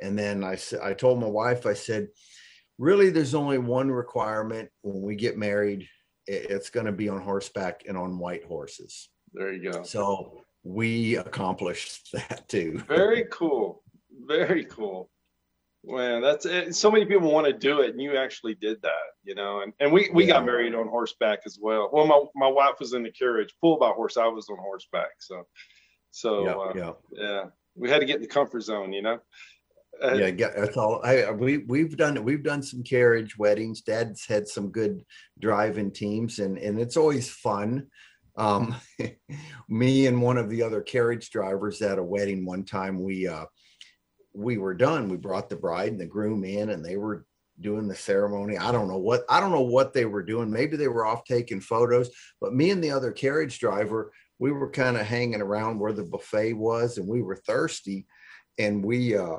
And 0.00 0.18
then 0.18 0.44
I, 0.44 0.58
I 0.82 0.92
told 0.92 1.20
my 1.20 1.28
wife, 1.28 1.66
I 1.66 1.74
said, 1.74 2.08
really, 2.78 3.10
there's 3.10 3.34
only 3.34 3.58
one 3.58 3.90
requirement 3.90 4.70
when 4.82 5.02
we 5.02 5.16
get 5.16 5.38
married. 5.38 5.88
It's 6.26 6.70
going 6.70 6.86
to 6.86 6.92
be 6.92 7.08
on 7.08 7.22
horseback 7.22 7.84
and 7.88 7.96
on 7.96 8.18
white 8.18 8.44
horses. 8.44 9.08
There 9.32 9.52
you 9.52 9.72
go. 9.72 9.82
So 9.82 10.44
we 10.62 11.16
accomplished 11.16 12.12
that 12.12 12.48
too. 12.48 12.82
Very 12.86 13.26
cool. 13.30 13.82
Very 14.28 14.64
cool. 14.64 15.10
Man, 15.84 16.20
that's 16.20 16.44
it. 16.44 16.74
So 16.74 16.90
many 16.90 17.06
people 17.06 17.32
want 17.32 17.46
to 17.46 17.52
do 17.52 17.80
it, 17.80 17.90
and 17.90 18.02
you 18.02 18.16
actually 18.16 18.54
did 18.56 18.82
that, 18.82 18.92
you 19.24 19.34
know. 19.34 19.60
And, 19.60 19.72
and 19.80 19.92
we, 19.92 20.10
we 20.12 20.26
yeah. 20.26 20.34
got 20.34 20.44
married 20.44 20.74
on 20.74 20.88
horseback 20.88 21.40
as 21.46 21.58
well. 21.60 21.88
Well, 21.92 22.06
my, 22.06 22.24
my 22.34 22.48
wife 22.48 22.74
was 22.80 22.92
in 22.92 23.04
the 23.04 23.12
carriage, 23.12 23.54
pulled 23.60 23.80
by 23.80 23.90
horse. 23.90 24.16
I 24.16 24.26
was 24.26 24.48
on 24.50 24.58
horseback. 24.58 25.12
So, 25.20 25.46
so 26.10 26.44
yeah, 26.44 26.52
uh, 26.52 26.72
yeah. 26.74 26.92
yeah, 27.12 27.44
we 27.74 27.88
had 27.88 28.00
to 28.00 28.06
get 28.06 28.16
in 28.16 28.22
the 28.22 28.28
comfort 28.28 28.62
zone, 28.62 28.92
you 28.92 29.02
know. 29.02 29.18
Uh, 30.02 30.14
yeah, 30.14 30.30
that's 30.30 30.76
all. 30.76 31.00
I 31.02 31.30
we 31.30 31.58
we've 31.58 31.96
done 31.96 32.22
we've 32.22 32.42
done 32.42 32.62
some 32.62 32.82
carriage 32.82 33.36
weddings. 33.38 33.80
Dad's 33.80 34.26
had 34.26 34.46
some 34.46 34.70
good 34.70 35.04
driving 35.40 35.90
teams, 35.90 36.38
and 36.38 36.58
and 36.58 36.78
it's 36.78 36.96
always 36.96 37.30
fun. 37.30 37.86
Um, 38.36 38.76
me 39.68 40.06
and 40.06 40.22
one 40.22 40.38
of 40.38 40.50
the 40.50 40.62
other 40.62 40.82
carriage 40.82 41.30
drivers 41.30 41.82
at 41.82 41.98
a 41.98 42.02
wedding 42.02 42.44
one 42.44 42.64
time, 42.64 43.02
we 43.02 43.26
uh, 43.26 43.46
we 44.38 44.56
were 44.56 44.74
done, 44.74 45.08
we 45.08 45.16
brought 45.16 45.50
the 45.50 45.56
bride 45.56 45.90
and 45.90 46.00
the 46.00 46.06
groom 46.06 46.44
in, 46.44 46.70
and 46.70 46.84
they 46.84 46.96
were 46.96 47.26
doing 47.60 47.88
the 47.88 47.94
ceremony. 47.94 48.56
I 48.56 48.70
don't 48.70 48.88
know 48.88 48.98
what 48.98 49.24
I 49.28 49.40
don't 49.40 49.50
know 49.50 49.62
what 49.62 49.92
they 49.92 50.04
were 50.04 50.22
doing. 50.22 50.50
Maybe 50.50 50.76
they 50.76 50.86
were 50.88 51.04
off 51.04 51.24
taking 51.24 51.60
photos, 51.60 52.10
but 52.40 52.54
me 52.54 52.70
and 52.70 52.82
the 52.82 52.92
other 52.92 53.10
carriage 53.10 53.58
driver, 53.58 54.12
we 54.38 54.52
were 54.52 54.70
kind 54.70 54.96
of 54.96 55.06
hanging 55.06 55.42
around 55.42 55.80
where 55.80 55.92
the 55.92 56.04
buffet 56.04 56.52
was, 56.52 56.98
and 56.98 57.08
we 57.08 57.20
were 57.20 57.36
thirsty, 57.36 58.06
and 58.58 58.84
we 58.84 59.16
uh, 59.16 59.38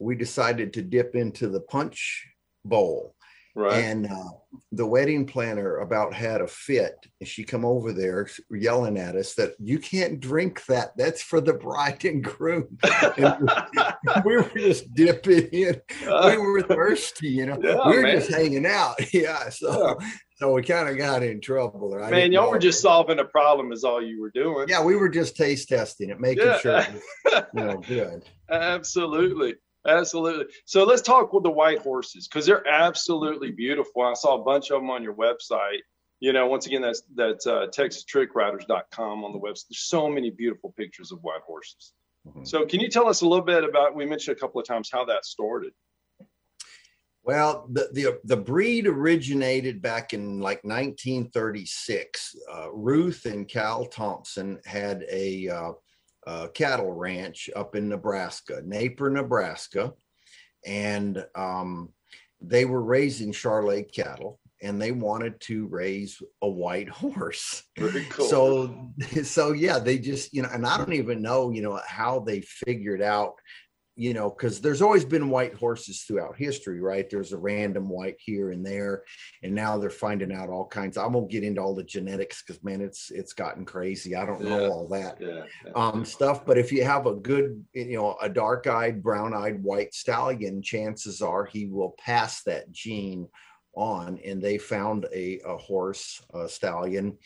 we 0.00 0.16
decided 0.16 0.72
to 0.72 0.82
dip 0.82 1.14
into 1.14 1.48
the 1.48 1.60
punch 1.60 2.26
bowl 2.64 3.14
Right. 3.54 3.84
And 3.84 4.06
uh, 4.06 4.30
the 4.72 4.86
wedding 4.86 5.26
planner 5.26 5.78
about 5.78 6.14
had 6.14 6.40
a 6.40 6.46
fit. 6.46 6.94
And 7.20 7.28
she 7.28 7.44
come 7.44 7.64
over 7.64 7.92
there 7.92 8.26
yelling 8.50 8.96
at 8.96 9.14
us 9.14 9.34
that 9.34 9.52
you 9.58 9.78
can't 9.78 10.20
drink 10.20 10.64
that. 10.66 10.96
That's 10.96 11.22
for 11.22 11.40
the 11.40 11.52
bride 11.54 12.04
and 12.04 12.24
groom. 12.24 12.78
And 13.18 13.50
we 14.24 14.36
were 14.36 14.50
just 14.56 14.92
dipping 14.94 15.48
in. 15.48 15.80
We 16.02 16.36
were 16.38 16.62
thirsty, 16.62 17.28
you 17.28 17.46
know. 17.46 17.58
Yeah, 17.62 17.88
we 17.88 17.96
were 17.96 18.02
man. 18.02 18.16
just 18.16 18.30
hanging 18.30 18.66
out. 18.66 18.94
Yeah. 19.12 19.50
So 19.50 19.96
yeah. 20.00 20.08
so 20.36 20.52
we 20.54 20.62
kind 20.62 20.88
of 20.88 20.96
got 20.96 21.22
in 21.22 21.40
trouble. 21.40 21.90
There. 21.90 22.08
Man, 22.08 22.32
y'all 22.32 22.50
were 22.50 22.58
just 22.58 22.80
solving 22.80 23.18
a 23.18 23.24
problem 23.24 23.72
is 23.72 23.84
all 23.84 24.02
you 24.02 24.20
were 24.20 24.30
doing. 24.30 24.68
Yeah, 24.68 24.82
we 24.82 24.96
were 24.96 25.10
just 25.10 25.36
taste 25.36 25.68
testing 25.68 26.08
it, 26.08 26.18
making 26.18 26.46
yeah. 26.46 26.58
sure 26.58 26.78
it 26.78 26.92
was, 27.24 27.42
you 27.54 27.64
know, 27.64 27.76
good. 27.76 28.24
Absolutely. 28.50 29.56
Absolutely. 29.86 30.46
So 30.64 30.84
let's 30.84 31.02
talk 31.02 31.32
with 31.32 31.42
the 31.42 31.50
white 31.50 31.80
horses 31.80 32.28
because 32.28 32.46
they're 32.46 32.66
absolutely 32.68 33.50
beautiful. 33.50 34.02
I 34.02 34.14
saw 34.14 34.40
a 34.40 34.44
bunch 34.44 34.70
of 34.70 34.80
them 34.80 34.90
on 34.90 35.02
your 35.02 35.14
website. 35.14 35.80
You 36.20 36.32
know, 36.32 36.46
once 36.46 36.66
again, 36.66 36.82
that's 36.82 37.02
that's 37.16 37.46
uh, 37.48 37.66
TexasTrickRiders.com 37.76 39.24
on 39.24 39.32
the 39.32 39.40
website. 39.40 39.64
There's 39.70 39.88
so 39.88 40.08
many 40.08 40.30
beautiful 40.30 40.72
pictures 40.76 41.10
of 41.10 41.18
white 41.22 41.40
horses. 41.44 41.94
Mm-hmm. 42.28 42.44
So, 42.44 42.64
can 42.64 42.78
you 42.78 42.88
tell 42.88 43.08
us 43.08 43.22
a 43.22 43.26
little 43.26 43.44
bit 43.44 43.64
about? 43.64 43.96
We 43.96 44.06
mentioned 44.06 44.36
a 44.36 44.40
couple 44.40 44.60
of 44.60 44.66
times 44.66 44.88
how 44.92 45.04
that 45.06 45.24
started. 45.24 45.72
Well, 47.24 47.68
the, 47.70 47.88
the, 47.92 48.20
the 48.24 48.36
breed 48.36 48.86
originated 48.88 49.80
back 49.80 50.12
in 50.12 50.40
like 50.40 50.64
1936. 50.64 52.34
Uh, 52.52 52.72
Ruth 52.72 53.26
and 53.26 53.46
Cal 53.46 53.86
Thompson 53.86 54.58
had 54.64 55.04
a 55.08 55.48
uh, 55.48 55.72
uh, 56.26 56.48
cattle 56.48 56.92
ranch 56.92 57.50
up 57.56 57.74
in 57.74 57.88
Nebraska, 57.88 58.62
Naper, 58.64 59.10
Nebraska, 59.10 59.92
and 60.64 61.24
um, 61.34 61.90
they 62.40 62.64
were 62.64 62.82
raising 62.82 63.32
Charolais 63.32 63.92
cattle 63.92 64.38
and 64.62 64.80
they 64.80 64.92
wanted 64.92 65.40
to 65.40 65.66
raise 65.66 66.22
a 66.40 66.48
white 66.48 66.88
horse. 66.88 67.64
Cool. 67.76 68.26
So, 68.26 68.92
so 69.24 69.52
yeah, 69.52 69.78
they 69.78 69.98
just 69.98 70.32
you 70.32 70.42
know, 70.42 70.48
and 70.52 70.64
I 70.66 70.78
don't 70.78 70.92
even 70.92 71.20
know 71.20 71.50
you 71.50 71.62
know 71.62 71.80
how 71.86 72.20
they 72.20 72.40
figured 72.40 73.02
out 73.02 73.34
you 73.94 74.14
know, 74.14 74.30
because 74.30 74.60
there's 74.60 74.80
always 74.80 75.04
been 75.04 75.28
white 75.28 75.54
horses 75.54 76.02
throughout 76.02 76.36
history, 76.36 76.80
right? 76.80 77.08
There's 77.10 77.32
a 77.32 77.38
random 77.38 77.88
white 77.88 78.16
here 78.18 78.50
and 78.50 78.64
there, 78.64 79.04
and 79.42 79.54
now 79.54 79.76
they're 79.76 79.90
finding 79.90 80.32
out 80.32 80.48
all 80.48 80.66
kinds. 80.66 80.96
I 80.96 81.06
won't 81.06 81.30
get 81.30 81.44
into 81.44 81.60
all 81.60 81.74
the 81.74 81.84
genetics 81.84 82.42
because 82.42 82.62
man, 82.64 82.80
it's 82.80 83.10
it's 83.10 83.34
gotten 83.34 83.66
crazy. 83.66 84.16
I 84.16 84.24
don't 84.24 84.42
know 84.42 84.70
all 84.70 84.88
that 84.88 85.18
yeah, 85.20 85.44
yeah. 85.66 85.72
Um, 85.74 86.06
stuff, 86.06 86.46
but 86.46 86.56
if 86.56 86.72
you 86.72 86.84
have 86.84 87.06
a 87.06 87.14
good, 87.14 87.62
you 87.74 87.96
know, 87.96 88.16
a 88.22 88.28
dark-eyed, 88.28 89.02
brown-eyed 89.02 89.62
white 89.62 89.92
stallion, 89.92 90.62
chances 90.62 91.20
are 91.20 91.44
he 91.44 91.66
will 91.66 91.94
pass 91.98 92.42
that 92.44 92.72
gene 92.72 93.28
on. 93.74 94.18
And 94.24 94.40
they 94.40 94.56
found 94.56 95.06
a, 95.14 95.40
a 95.44 95.56
horse, 95.56 96.22
a 96.32 96.48
stallion, 96.48 97.18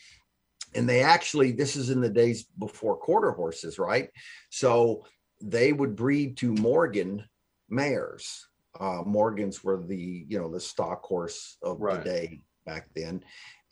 and 0.75 0.87
they 0.87 1.01
actually 1.01 1.53
this 1.53 1.77
is 1.77 1.89
in 1.89 2.01
the 2.01 2.09
days 2.09 2.45
before 2.59 2.97
quarter 2.97 3.31
horses, 3.31 3.79
right? 3.79 4.09
So 4.49 5.05
they 5.41 5.73
would 5.73 5.95
breed 5.95 6.37
to 6.37 6.53
Morgan 6.53 7.23
mares. 7.69 8.47
Uh, 8.79 9.01
Morgans 9.05 9.63
were 9.63 9.83
the 9.83 10.25
you 10.27 10.39
know 10.39 10.51
the 10.51 10.59
stock 10.59 11.03
horse 11.03 11.57
of 11.63 11.81
right. 11.81 12.03
the 12.03 12.09
day 12.09 12.41
back 12.65 12.87
then, 12.95 13.23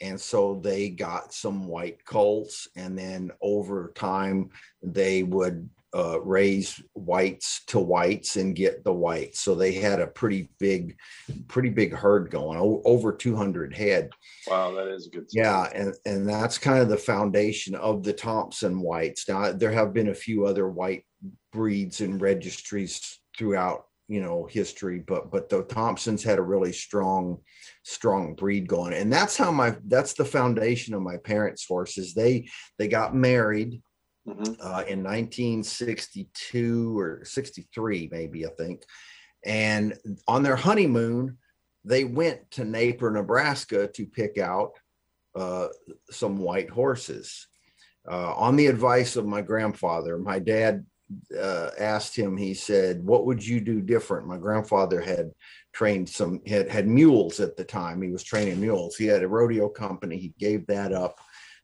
and 0.02 0.20
so 0.20 0.60
they 0.64 0.90
got 0.90 1.34
some 1.34 1.68
white 1.68 2.04
colts, 2.06 2.68
and 2.76 2.98
then 2.98 3.32
over 3.42 3.92
time 3.96 4.50
they 4.82 5.24
would 5.24 5.70
uh, 5.96 6.20
raise 6.22 6.82
whites 6.94 7.64
to 7.68 7.80
whites 7.80 8.36
and 8.36 8.56
get 8.56 8.84
the 8.84 8.92
whites. 8.92 9.40
So 9.40 9.56
they 9.56 9.72
had 9.72 10.02
a 10.02 10.08
pretty 10.08 10.50
big, 10.60 10.98
pretty 11.48 11.70
big 11.70 11.94
herd 11.94 12.30
going, 12.30 12.60
o- 12.60 12.82
over 12.84 13.14
200 13.14 13.74
head. 13.74 14.10
Wow, 14.48 14.74
that 14.74 14.90
is 14.90 15.08
good. 15.08 15.28
Yeah, 15.32 15.70
and 15.74 15.94
and 16.06 16.28
that's 16.28 16.58
kind 16.58 16.80
of 16.80 16.90
the 16.90 16.98
foundation 16.98 17.76
of 17.76 18.04
the 18.04 18.14
Thompson 18.14 18.82
whites. 18.82 19.30
Now 19.30 19.54
there 19.54 19.72
have 19.72 19.94
been 19.94 20.10
a 20.10 20.16
few 20.16 20.46
other 20.46 20.68
white 20.68 21.06
breeds 21.52 22.02
and 22.02 22.22
registries 22.22 23.20
throughout 23.38 23.86
you 24.08 24.22
know 24.22 24.46
history 24.46 25.00
but 25.00 25.32
but 25.32 25.50
the 25.50 25.64
thompsons 25.64 26.24
had 26.24 26.38
a 26.38 26.44
really 26.44 26.72
strong 26.72 27.40
strong 27.84 28.36
breed 28.36 28.68
going. 28.68 28.94
And 28.94 29.12
that's 29.12 29.38
how 29.38 29.52
my 29.52 29.76
that's 29.88 30.14
the 30.14 30.26
foundation 30.26 30.94
of 30.94 31.02
my 31.02 31.18
parents 31.18 31.66
horses. 31.66 32.14
They 32.14 32.48
they 32.78 32.88
got 32.88 33.16
married 33.16 33.82
mm-hmm. 34.28 34.54
uh, 34.62 34.84
in 34.88 35.04
1962 35.04 37.00
or 37.00 37.22
63 37.24 38.10
maybe 38.12 38.46
i 38.46 38.50
think. 38.58 38.84
And 39.46 39.98
on 40.28 40.44
their 40.44 40.56
honeymoon 40.56 41.38
they 41.84 42.04
went 42.04 42.50
to 42.52 42.64
naper 42.64 43.12
nebraska 43.12 43.88
to 43.88 44.06
pick 44.06 44.38
out 44.38 44.72
uh, 45.36 45.68
some 46.10 46.38
white 46.38 46.70
horses. 46.70 47.48
Uh, 48.10 48.34
on 48.36 48.56
the 48.56 48.68
advice 48.68 49.16
of 49.16 49.26
my 49.26 49.42
grandfather 49.42 50.18
my 50.20 50.38
dad 50.38 50.86
uh, 51.40 51.70
asked 51.80 52.16
him, 52.16 52.36
he 52.36 52.54
said, 52.54 53.06
"What 53.06 53.26
would 53.26 53.46
you 53.46 53.60
do 53.62 53.82
different?" 53.82 54.28
My 54.28 54.38
grandfather 54.38 55.00
had 55.02 55.32
trained 55.74 56.10
some 56.10 56.42
had 56.48 56.70
had 56.70 56.88
mules 56.88 57.40
at 57.40 57.56
the 57.56 57.64
time. 57.64 58.02
He 58.02 58.12
was 58.12 58.24
training 58.24 58.60
mules. 58.60 58.96
He 58.96 59.06
had 59.06 59.24
a 59.24 59.28
rodeo 59.28 59.70
company. 59.70 60.18
He 60.18 60.34
gave 60.40 60.66
that 60.68 60.94
up, 60.94 61.20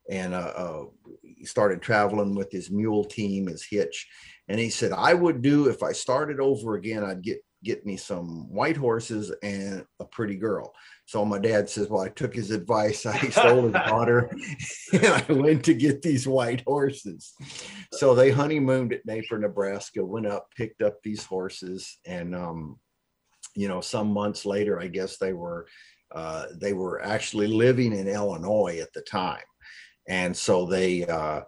and 0.10 0.34
uh, 0.34 0.54
uh, 0.56 0.84
he 1.24 1.46
started 1.46 1.82
traveling 1.82 2.36
with 2.36 2.52
his 2.52 2.70
mule 2.70 3.04
team, 3.04 3.48
his 3.48 3.64
hitch. 3.64 4.08
And 4.48 4.60
he 4.60 4.70
said, 4.70 4.92
"I 4.92 5.14
would 5.14 5.42
do 5.42 5.70
if 5.70 5.82
I 5.82 5.92
started 5.92 6.40
over 6.40 6.76
again. 6.76 7.04
I'd 7.04 7.24
get 7.24 7.40
get 7.64 7.86
me 7.86 7.98
some 7.98 8.52
white 8.52 8.78
horses 8.78 9.32
and 9.42 9.86
a 10.00 10.06
pretty 10.06 10.36
girl." 10.36 10.74
So 11.12 11.26
my 11.26 11.40
dad 11.40 11.70
says, 11.70 11.90
Well, 11.90 12.04
I 12.04 12.08
took 12.08 12.34
his 12.34 12.52
advice. 12.52 13.06
I 13.06 13.18
stole 13.32 13.64
his 13.64 13.74
daughter 13.74 14.32
and 14.94 15.06
I 15.06 15.26
went 15.34 15.66
to 15.66 15.74
get 15.74 16.02
these 16.02 16.26
white 16.26 16.64
horses. 16.66 17.34
So 17.92 18.16
they 18.16 18.32
honeymooned 18.32 18.94
at 18.94 19.06
Naper, 19.06 19.38
Nebraska, 19.38 20.06
went 20.06 20.26
up, 20.26 20.48
picked 20.56 20.82
up 20.82 21.04
these 21.04 21.26
horses, 21.26 22.00
and 22.06 22.34
um, 22.34 22.80
you 23.56 23.68
know, 23.68 23.82
some 23.82 24.14
months 24.14 24.46
later, 24.46 24.80
I 24.80 24.88
guess 24.88 25.18
they 25.18 25.34
were 25.34 25.68
uh, 26.16 26.46
they 26.56 26.72
were 26.72 27.04
actually 27.04 27.48
living 27.48 27.92
in 27.92 28.08
Illinois 28.08 28.80
at 28.82 28.94
the 28.94 29.02
time. 29.02 29.44
And 30.08 30.36
so 30.36 30.66
they 30.66 31.06
uh, 31.06 31.42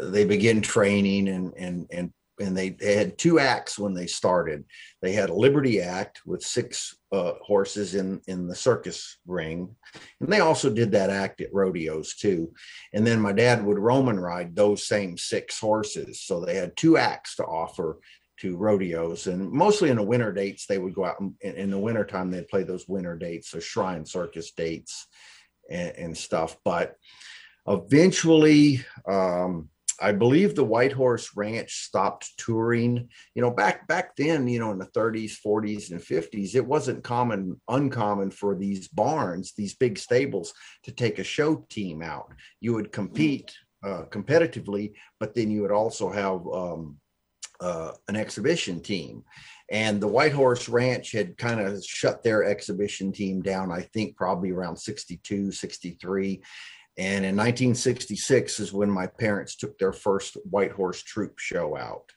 they 0.00 0.24
begin 0.24 0.62
training 0.62 1.28
and 1.28 1.52
and 1.58 1.86
and 1.92 2.10
and 2.44 2.56
they, 2.56 2.70
they 2.70 2.94
had 2.94 3.18
two 3.18 3.38
acts 3.38 3.78
when 3.78 3.94
they 3.94 4.06
started. 4.06 4.64
They 5.02 5.12
had 5.12 5.30
a 5.30 5.34
Liberty 5.34 5.80
Act 5.80 6.20
with 6.26 6.42
six 6.42 6.96
uh, 7.12 7.32
horses 7.42 7.94
in 7.94 8.20
in 8.26 8.46
the 8.46 8.54
circus 8.54 9.18
ring, 9.26 9.74
and 10.20 10.32
they 10.32 10.40
also 10.40 10.70
did 10.70 10.92
that 10.92 11.10
act 11.10 11.40
at 11.40 11.52
rodeos 11.52 12.14
too. 12.14 12.52
And 12.92 13.06
then 13.06 13.20
my 13.20 13.32
dad 13.32 13.64
would 13.64 13.78
Roman 13.78 14.18
ride 14.20 14.54
those 14.54 14.86
same 14.86 15.16
six 15.16 15.58
horses, 15.58 16.20
so 16.22 16.40
they 16.40 16.56
had 16.56 16.76
two 16.76 16.96
acts 16.96 17.36
to 17.36 17.44
offer 17.44 17.98
to 18.36 18.56
rodeos 18.56 19.28
and 19.28 19.48
mostly 19.52 19.90
in 19.90 19.96
the 19.96 20.02
winter 20.02 20.32
dates 20.32 20.66
they 20.66 20.78
would 20.78 20.92
go 20.92 21.04
out 21.04 21.22
in, 21.40 21.70
the 21.70 21.78
wintertime 21.78 22.32
they'd 22.32 22.48
play 22.48 22.64
those 22.64 22.88
winter 22.88 23.16
dates 23.16 23.50
so 23.50 23.60
shrine 23.60 24.04
circus 24.04 24.50
dates 24.50 25.06
and, 25.70 25.92
and 25.96 26.18
stuff 26.18 26.56
but 26.64 26.96
eventually 27.68 28.84
um, 29.08 29.68
I 30.00 30.12
believe 30.12 30.54
the 30.54 30.64
White 30.64 30.92
Horse 30.92 31.30
Ranch 31.36 31.72
stopped 31.84 32.36
touring. 32.38 33.08
You 33.34 33.42
know, 33.42 33.50
back 33.50 33.86
back 33.86 34.16
then, 34.16 34.48
you 34.48 34.58
know, 34.58 34.72
in 34.72 34.78
the 34.78 34.86
30s, 34.86 35.36
40s, 35.44 35.90
and 35.90 36.00
50s, 36.00 36.54
it 36.54 36.66
wasn't 36.66 37.04
common, 37.04 37.60
uncommon 37.68 38.30
for 38.30 38.54
these 38.54 38.88
barns, 38.88 39.52
these 39.56 39.74
big 39.74 39.98
stables, 39.98 40.52
to 40.84 40.92
take 40.92 41.18
a 41.18 41.24
show 41.24 41.64
team 41.68 42.02
out. 42.02 42.32
You 42.60 42.74
would 42.74 42.92
compete 42.92 43.54
uh, 43.84 44.04
competitively, 44.10 44.94
but 45.20 45.34
then 45.34 45.50
you 45.50 45.62
would 45.62 45.72
also 45.72 46.10
have 46.10 46.46
um, 46.48 46.96
uh, 47.60 47.92
an 48.08 48.16
exhibition 48.16 48.80
team. 48.80 49.24
And 49.70 50.00
the 50.00 50.08
White 50.08 50.32
Horse 50.32 50.68
Ranch 50.68 51.12
had 51.12 51.38
kind 51.38 51.60
of 51.60 51.82
shut 51.84 52.22
their 52.22 52.44
exhibition 52.44 53.12
team 53.12 53.40
down, 53.40 53.72
I 53.72 53.82
think 53.82 54.16
probably 54.16 54.50
around 54.50 54.76
62, 54.76 55.52
63. 55.52 56.42
And 56.96 57.24
in 57.24 57.36
1966 57.36 58.60
is 58.60 58.72
when 58.72 58.90
my 58.90 59.06
parents 59.06 59.56
took 59.56 59.78
their 59.78 59.92
first 59.92 60.36
White 60.48 60.72
Horse 60.72 61.02
Troop 61.02 61.38
show 61.38 61.76
out. 61.76 62.10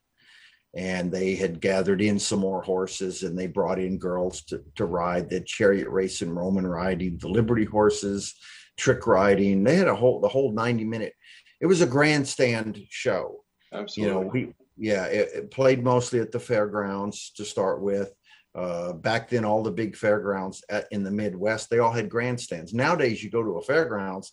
And 0.75 1.11
they 1.11 1.33
had 1.33 1.59
gathered 1.59 2.01
in 2.01 2.19
some 2.19 2.39
more 2.39 2.61
horses 2.61 3.23
and 3.23 3.37
they 3.37 3.47
brought 3.47 3.79
in 3.79 3.97
girls 3.97 4.43
to, 4.43 4.61
to 4.75 4.85
ride 4.85 5.29
the 5.29 5.41
chariot 5.41 5.89
race 5.89 6.21
and 6.21 6.35
Roman 6.35 6.67
riding, 6.67 7.17
the 7.17 7.29
Liberty 7.29 7.65
horses, 7.65 8.35
trick 8.77 9.07
riding. 9.07 9.63
They 9.63 9.75
had 9.75 9.87
a 9.87 9.95
whole, 9.95 10.19
the 10.19 10.27
whole 10.27 10.51
90 10.51 10.83
minute, 10.83 11.13
it 11.59 11.65
was 11.65 11.81
a 11.81 11.87
grandstand 11.87 12.79
show. 12.89 13.43
Absolutely. 13.73 14.13
You 14.13 14.21
know, 14.21 14.29
we, 14.31 14.53
yeah, 14.77 15.05
it, 15.05 15.29
it 15.33 15.51
played 15.51 15.83
mostly 15.83 16.19
at 16.19 16.31
the 16.31 16.39
fairgrounds 16.39 17.31
to 17.37 17.45
start 17.45 17.81
with. 17.81 18.13
Uh, 18.53 18.93
back 18.93 19.29
then, 19.29 19.45
all 19.45 19.63
the 19.63 19.71
big 19.71 19.95
fairgrounds 19.95 20.63
at, 20.69 20.87
in 20.91 21.03
the 21.03 21.11
Midwest, 21.11 21.69
they 21.69 21.79
all 21.79 21.91
had 21.91 22.09
grandstands. 22.09 22.73
Nowadays, 22.73 23.23
you 23.23 23.31
go 23.31 23.43
to 23.43 23.57
a 23.57 23.63
fairgrounds 23.63 24.31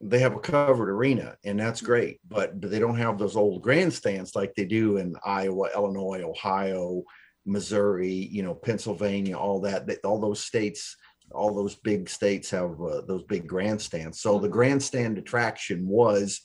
they 0.00 0.18
have 0.18 0.34
a 0.34 0.40
covered 0.40 0.90
arena 0.90 1.36
and 1.44 1.58
that's 1.58 1.80
great 1.80 2.20
but, 2.28 2.60
but 2.60 2.70
they 2.70 2.78
don't 2.78 2.98
have 2.98 3.18
those 3.18 3.36
old 3.36 3.62
grandstands 3.62 4.34
like 4.34 4.54
they 4.54 4.64
do 4.64 4.96
in 4.98 5.14
iowa 5.24 5.68
illinois 5.74 6.22
ohio 6.22 7.02
missouri 7.46 8.10
you 8.10 8.42
know 8.42 8.54
pennsylvania 8.54 9.36
all 9.36 9.60
that 9.60 9.88
all 10.04 10.20
those 10.20 10.40
states 10.40 10.96
all 11.32 11.54
those 11.54 11.74
big 11.74 12.08
states 12.08 12.50
have 12.50 12.80
uh, 12.80 13.02
those 13.06 13.22
big 13.24 13.46
grandstands. 13.46 14.20
So 14.20 14.38
the 14.38 14.48
grandstand 14.48 15.18
attraction 15.18 15.86
was 15.86 16.40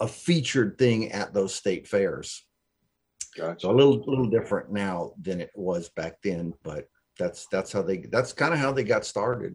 a 0.00 0.08
featured 0.08 0.78
thing 0.78 1.12
at 1.12 1.34
those 1.34 1.54
state 1.54 1.86
fairs. 1.86 2.44
Gotcha. 3.36 3.60
so 3.60 3.70
a 3.70 3.72
little 3.72 4.02
little 4.06 4.28
different 4.28 4.72
now 4.72 5.12
than 5.20 5.40
it 5.40 5.52
was 5.54 5.88
back 5.90 6.16
then 6.20 6.52
but 6.64 6.86
that's 7.16 7.46
that's 7.46 7.70
how 7.70 7.80
they 7.80 7.98
that's 7.98 8.32
kind 8.32 8.52
of 8.52 8.58
how 8.58 8.72
they 8.72 8.82
got 8.82 9.04
started 9.04 9.54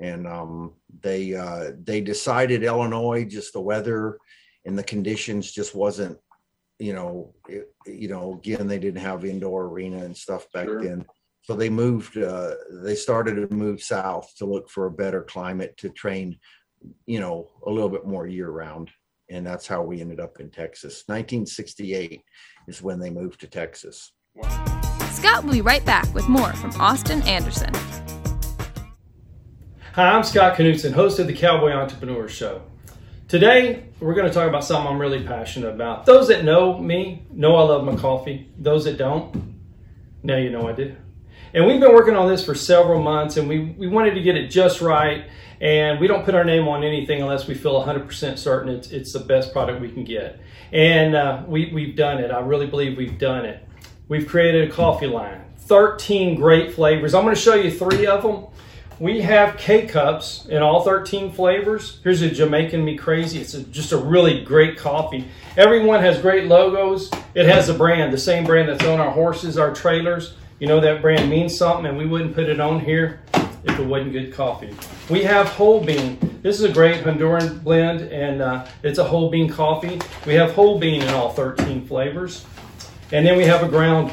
and 0.00 0.26
um, 0.26 0.74
they 1.00 1.34
uh, 1.34 1.72
they 1.82 2.00
decided 2.00 2.62
Illinois 2.62 3.24
just 3.24 3.52
the 3.52 3.60
weather 3.60 4.18
and 4.64 4.78
the 4.78 4.82
conditions 4.82 5.50
just 5.50 5.74
wasn't 5.74 6.18
you 6.78 6.92
know 6.92 7.34
it, 7.48 7.72
you 7.86 8.08
know 8.08 8.34
again 8.34 8.66
they 8.66 8.78
didn't 8.78 9.00
have 9.00 9.24
indoor 9.24 9.64
arena 9.66 9.98
and 9.98 10.16
stuff 10.16 10.46
back 10.52 10.66
sure. 10.66 10.82
then. 10.82 11.04
So 11.42 11.54
they 11.54 11.70
moved 11.70 12.16
uh, 12.18 12.54
they 12.82 12.94
started 12.94 13.48
to 13.48 13.54
move 13.54 13.82
south 13.82 14.32
to 14.36 14.44
look 14.44 14.68
for 14.68 14.86
a 14.86 14.90
better 14.90 15.22
climate 15.22 15.76
to 15.78 15.88
train 15.88 16.38
you 17.06 17.20
know 17.20 17.50
a 17.66 17.70
little 17.70 17.88
bit 17.88 18.06
more 18.06 18.26
year 18.26 18.50
round 18.50 18.90
and 19.30 19.46
that's 19.46 19.66
how 19.66 19.82
we 19.82 20.00
ended 20.00 20.20
up 20.20 20.40
in 20.40 20.50
Texas. 20.50 21.04
1968 21.06 22.22
is 22.66 22.82
when 22.82 22.98
they 22.98 23.10
moved 23.10 23.40
to 23.40 23.46
Texas. 23.46 24.12
Scott 25.10 25.44
will 25.44 25.52
be 25.52 25.60
right 25.60 25.84
back 25.84 26.12
with 26.14 26.28
more 26.28 26.52
from 26.54 26.70
Austin 26.80 27.20
Anderson 27.22 27.72
Hi, 29.98 30.12
I'm 30.12 30.22
Scott 30.22 30.56
Knutson, 30.56 30.92
host 30.92 31.18
of 31.18 31.26
the 31.26 31.32
Cowboy 31.32 31.72
Entrepreneur 31.72 32.28
Show. 32.28 32.62
Today, 33.26 33.82
we're 33.98 34.14
going 34.14 34.28
to 34.28 34.32
talk 34.32 34.48
about 34.48 34.62
something 34.62 34.86
I'm 34.86 35.00
really 35.00 35.24
passionate 35.24 35.70
about. 35.70 36.06
Those 36.06 36.28
that 36.28 36.44
know 36.44 36.78
me 36.78 37.26
know 37.32 37.56
I 37.56 37.62
love 37.62 37.82
my 37.82 37.96
coffee. 37.96 38.48
Those 38.56 38.84
that 38.84 38.96
don't, 38.96 39.58
now 40.22 40.36
you 40.36 40.50
know 40.50 40.68
I 40.68 40.72
do. 40.72 40.94
And 41.52 41.66
we've 41.66 41.80
been 41.80 41.92
working 41.92 42.14
on 42.14 42.28
this 42.28 42.44
for 42.44 42.54
several 42.54 43.02
months 43.02 43.38
and 43.38 43.48
we, 43.48 43.74
we 43.76 43.88
wanted 43.88 44.14
to 44.14 44.20
get 44.20 44.36
it 44.36 44.52
just 44.52 44.80
right. 44.80 45.28
And 45.60 45.98
we 45.98 46.06
don't 46.06 46.24
put 46.24 46.36
our 46.36 46.44
name 46.44 46.68
on 46.68 46.84
anything 46.84 47.20
unless 47.20 47.48
we 47.48 47.54
feel 47.54 47.82
100% 47.84 48.38
certain 48.38 48.72
it's, 48.72 48.92
it's 48.92 49.12
the 49.12 49.18
best 49.18 49.52
product 49.52 49.80
we 49.80 49.90
can 49.90 50.04
get. 50.04 50.38
And 50.70 51.16
uh, 51.16 51.42
we, 51.44 51.72
we've 51.74 51.96
done 51.96 52.18
it. 52.18 52.30
I 52.30 52.38
really 52.38 52.68
believe 52.68 52.96
we've 52.96 53.18
done 53.18 53.44
it. 53.44 53.66
We've 54.06 54.28
created 54.28 54.70
a 54.70 54.72
coffee 54.72 55.08
line, 55.08 55.42
13 55.56 56.36
great 56.36 56.72
flavors. 56.72 57.14
I'm 57.14 57.24
going 57.24 57.34
to 57.34 57.40
show 57.40 57.56
you 57.56 57.72
three 57.72 58.06
of 58.06 58.22
them 58.22 58.44
we 59.00 59.20
have 59.20 59.56
K 59.56 59.86
cups 59.86 60.46
in 60.46 60.62
all 60.62 60.82
13 60.82 61.32
flavors. 61.32 62.00
Here's 62.02 62.22
a 62.22 62.30
Jamaican 62.30 62.84
Me 62.84 62.96
Crazy. 62.96 63.40
It's 63.40 63.54
a, 63.54 63.62
just 63.64 63.92
a 63.92 63.96
really 63.96 64.42
great 64.42 64.76
coffee. 64.76 65.26
Everyone 65.56 66.00
has 66.00 66.20
great 66.20 66.46
logos. 66.46 67.10
It 67.34 67.46
has 67.46 67.68
a 67.68 67.74
brand, 67.74 68.12
the 68.12 68.18
same 68.18 68.44
brand 68.44 68.68
that's 68.68 68.84
on 68.84 68.98
our 68.98 69.10
horses, 69.10 69.56
our 69.56 69.72
trailers. 69.72 70.34
You 70.58 70.66
know 70.66 70.80
that 70.80 71.00
brand 71.00 71.30
means 71.30 71.56
something, 71.56 71.86
and 71.86 71.96
we 71.96 72.06
wouldn't 72.06 72.34
put 72.34 72.48
it 72.48 72.58
on 72.58 72.80
here 72.80 73.20
if 73.64 73.78
it 73.78 73.86
wasn't 73.86 74.12
good 74.12 74.32
coffee. 74.32 74.74
We 75.08 75.22
have 75.22 75.46
whole 75.46 75.84
bean. 75.84 76.18
This 76.42 76.58
is 76.58 76.64
a 76.64 76.72
great 76.72 77.04
Honduran 77.04 77.62
blend, 77.62 78.00
and 78.12 78.42
uh, 78.42 78.66
it's 78.82 78.98
a 78.98 79.04
whole 79.04 79.30
bean 79.30 79.48
coffee. 79.48 80.00
We 80.26 80.34
have 80.34 80.52
whole 80.52 80.78
bean 80.78 81.02
in 81.02 81.08
all 81.10 81.30
13 81.30 81.86
flavors. 81.86 82.44
And 83.12 83.24
then 83.24 83.36
we 83.36 83.44
have 83.44 83.62
a 83.62 83.68
ground 83.68 84.12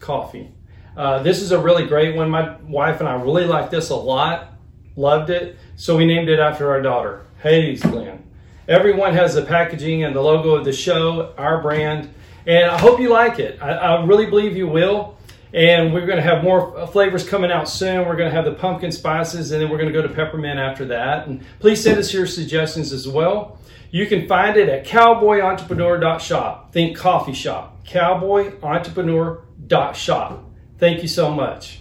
coffee. 0.00 0.53
Uh, 0.96 1.22
this 1.22 1.42
is 1.42 1.52
a 1.52 1.58
really 1.58 1.86
great 1.86 2.14
one. 2.14 2.30
My 2.30 2.56
wife 2.62 3.00
and 3.00 3.08
I 3.08 3.20
really 3.20 3.44
like 3.44 3.70
this 3.70 3.90
a 3.90 3.96
lot, 3.96 4.52
loved 4.96 5.30
it. 5.30 5.58
So 5.76 5.96
we 5.96 6.06
named 6.06 6.28
it 6.28 6.38
after 6.38 6.70
our 6.70 6.80
daughter, 6.80 7.26
Hades 7.42 7.82
Glen. 7.82 8.22
Everyone 8.68 9.12
has 9.14 9.34
the 9.34 9.42
packaging 9.42 10.04
and 10.04 10.14
the 10.14 10.20
logo 10.20 10.54
of 10.54 10.64
the 10.64 10.72
show, 10.72 11.34
our 11.36 11.60
brand, 11.60 12.14
and 12.46 12.70
I 12.70 12.78
hope 12.78 13.00
you 13.00 13.10
like 13.10 13.38
it. 13.38 13.60
I, 13.60 13.72
I 13.72 14.04
really 14.04 14.26
believe 14.26 14.56
you 14.56 14.68
will. 14.68 15.18
And 15.52 15.92
we're 15.94 16.06
going 16.06 16.16
to 16.16 16.22
have 16.22 16.42
more 16.42 16.84
flavors 16.88 17.28
coming 17.28 17.52
out 17.52 17.68
soon. 17.68 18.08
We're 18.08 18.16
going 18.16 18.28
to 18.28 18.34
have 18.34 18.44
the 18.44 18.54
pumpkin 18.54 18.90
spices, 18.90 19.52
and 19.52 19.62
then 19.62 19.70
we're 19.70 19.78
going 19.78 19.92
to 19.92 19.92
go 19.92 20.02
to 20.02 20.12
peppermint 20.12 20.58
after 20.58 20.84
that. 20.86 21.28
And 21.28 21.44
please 21.60 21.80
send 21.80 21.96
us 21.98 22.12
your 22.12 22.26
suggestions 22.26 22.92
as 22.92 23.06
well. 23.06 23.60
You 23.92 24.06
can 24.06 24.26
find 24.26 24.56
it 24.56 24.68
at 24.68 24.84
cowboyentrepreneur.shop. 24.84 26.72
Think 26.72 26.96
coffee 26.96 27.34
shop. 27.34 27.86
Cowboyentrepreneur.shop. 27.86 30.53
Thank 30.84 31.00
you 31.00 31.08
so 31.08 31.30
much. 31.30 31.80